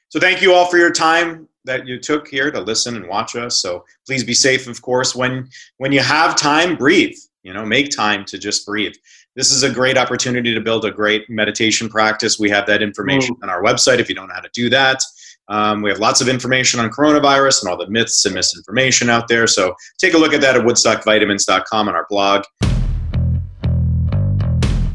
So 0.09 0.19
thank 0.19 0.41
you 0.41 0.53
all 0.53 0.65
for 0.65 0.77
your 0.77 0.91
time 0.91 1.47
that 1.65 1.85
you 1.85 1.99
took 1.99 2.27
here 2.27 2.49
to 2.49 2.59
listen 2.59 2.95
and 2.95 3.07
watch 3.07 3.35
us. 3.35 3.61
So 3.61 3.85
please 4.07 4.23
be 4.23 4.33
safe, 4.33 4.67
of 4.67 4.81
course. 4.81 5.15
When 5.15 5.49
when 5.77 5.91
you 5.91 5.99
have 5.99 6.35
time, 6.35 6.75
breathe. 6.75 7.15
You 7.43 7.53
know, 7.53 7.65
make 7.65 7.89
time 7.89 8.25
to 8.25 8.37
just 8.37 8.65
breathe. 8.65 8.93
This 9.35 9.51
is 9.51 9.63
a 9.63 9.71
great 9.71 9.97
opportunity 9.97 10.53
to 10.53 10.59
build 10.59 10.83
a 10.83 10.91
great 10.91 11.29
meditation 11.29 11.87
practice. 11.87 12.37
We 12.37 12.49
have 12.49 12.67
that 12.67 12.81
information 12.81 13.35
on 13.41 13.49
our 13.49 13.63
website 13.63 13.99
if 13.99 14.09
you 14.09 14.15
don't 14.15 14.27
know 14.27 14.33
how 14.33 14.41
to 14.41 14.49
do 14.53 14.69
that. 14.71 15.01
Um, 15.49 15.81
we 15.81 15.89
have 15.89 15.99
lots 15.99 16.21
of 16.21 16.29
information 16.29 16.79
on 16.79 16.89
coronavirus 16.89 17.63
and 17.63 17.71
all 17.71 17.77
the 17.77 17.89
myths 17.89 18.25
and 18.25 18.35
misinformation 18.35 19.09
out 19.09 19.27
there. 19.27 19.47
So 19.47 19.75
take 19.97 20.13
a 20.13 20.17
look 20.17 20.33
at 20.33 20.41
that 20.41 20.55
at 20.55 20.61
woodstockvitamins.com 20.61 21.89
on 21.89 21.95
our 21.95 22.05
blog. 22.09 22.43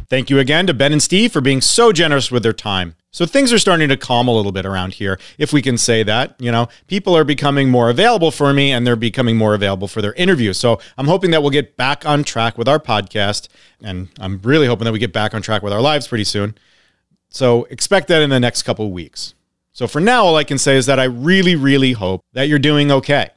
Thank 0.09 0.31
you 0.31 0.39
again 0.39 0.67
to 0.69 0.75
Ben 0.75 0.93
and 0.93 1.03
Steve 1.03 1.33
for 1.33 1.41
being 1.41 1.61
so 1.61 1.93
generous 1.93 2.31
with 2.31 2.45
their 2.45 2.53
time. 2.53 2.95
So 3.11 3.27
things 3.27 3.53
are 3.53 3.59
starting 3.59 3.89
to 3.89 3.97
calm 3.97 4.29
a 4.29 4.33
little 4.33 4.53
bit 4.53 4.67
around 4.67 4.95
here, 4.95 5.19
if 5.39 5.53
we 5.53 5.63
can 5.63 5.79
say 5.79 6.03
that. 6.03 6.35
You 6.41 6.53
know, 6.53 6.69
people 6.89 7.17
are 7.17 7.25
becoming 7.25 7.71
more 7.71 7.89
available 7.89 8.31
for 8.31 8.53
me 8.53 8.73
and 8.73 8.87
they're 8.87 8.97
becoming 8.97 9.37
more 9.37 9.55
available 9.55 9.89
for 9.89 10.03
their 10.03 10.15
interviews. 10.15 10.59
So 10.59 10.79
I'm 10.99 11.07
hoping 11.07 11.31
that 11.31 11.41
we'll 11.41 11.51
get 11.51 11.77
back 11.77 12.05
on 12.05 12.23
track 12.23 12.59
with 12.59 12.69
our 12.69 12.79
podcast. 12.79 13.49
And 13.83 14.09
I'm 14.21 14.41
really 14.43 14.67
hoping 14.67 14.85
that 14.85 14.93
we 14.93 14.99
get 14.99 15.13
back 15.13 15.33
on 15.33 15.43
track 15.43 15.63
with 15.63 15.73
our 15.73 15.81
lives 15.81 16.09
pretty 16.09 16.25
soon. 16.25 16.57
So 17.29 17.65
expect 17.65 18.09
that 18.09 18.23
in 18.23 18.31
the 18.31 18.41
next 18.41 18.63
couple 18.63 18.93
weeks. 18.93 19.35
So 19.75 19.89
for 19.89 20.01
now, 20.01 20.25
all 20.25 20.37
I 20.37 20.45
can 20.45 20.57
say 20.57 20.77
is 20.77 20.87
that 20.87 21.01
I 21.01 21.05
really, 21.05 21.57
really 21.57 21.93
hope 21.93 22.23
that 22.33 22.45
you're 22.45 22.61
doing 22.61 22.93
okay. 22.93 23.31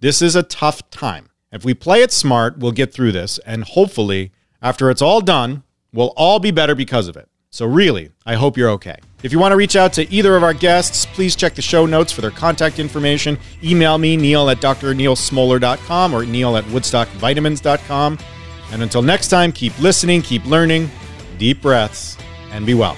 This 0.00 0.20
is 0.20 0.34
a 0.34 0.42
tough 0.42 0.90
time. 0.90 1.30
If 1.52 1.64
we 1.64 1.74
play 1.74 2.02
it 2.02 2.10
smart, 2.10 2.58
we'll 2.58 2.72
get 2.72 2.92
through 2.92 3.12
this. 3.12 3.38
And 3.46 3.62
hopefully, 3.62 4.32
after 4.60 4.90
it's 4.90 5.00
all 5.00 5.20
done, 5.20 5.62
we'll 5.92 6.12
all 6.16 6.40
be 6.40 6.50
better 6.50 6.74
because 6.74 7.06
of 7.06 7.16
it. 7.16 7.28
So, 7.50 7.66
really, 7.66 8.10
I 8.26 8.34
hope 8.34 8.56
you're 8.56 8.70
okay. 8.70 8.96
If 9.22 9.32
you 9.32 9.38
want 9.38 9.52
to 9.52 9.56
reach 9.56 9.76
out 9.76 9.92
to 9.94 10.12
either 10.12 10.36
of 10.36 10.42
our 10.42 10.52
guests, 10.52 11.06
please 11.06 11.36
check 11.36 11.54
the 11.54 11.62
show 11.62 11.86
notes 11.86 12.10
for 12.12 12.20
their 12.20 12.32
contact 12.32 12.80
information. 12.80 13.38
Email 13.62 13.96
me, 13.96 14.16
neal 14.16 14.50
at 14.50 14.58
drnealsmoller.com 14.58 16.14
or 16.14 16.26
neal 16.26 16.56
at 16.56 16.64
woodstockvitamins.com. 16.64 18.18
And 18.72 18.82
until 18.82 19.02
next 19.02 19.28
time, 19.28 19.52
keep 19.52 19.78
listening, 19.78 20.20
keep 20.20 20.44
learning, 20.44 20.90
deep 21.38 21.62
breaths, 21.62 22.18
and 22.50 22.66
be 22.66 22.74
well. 22.74 22.96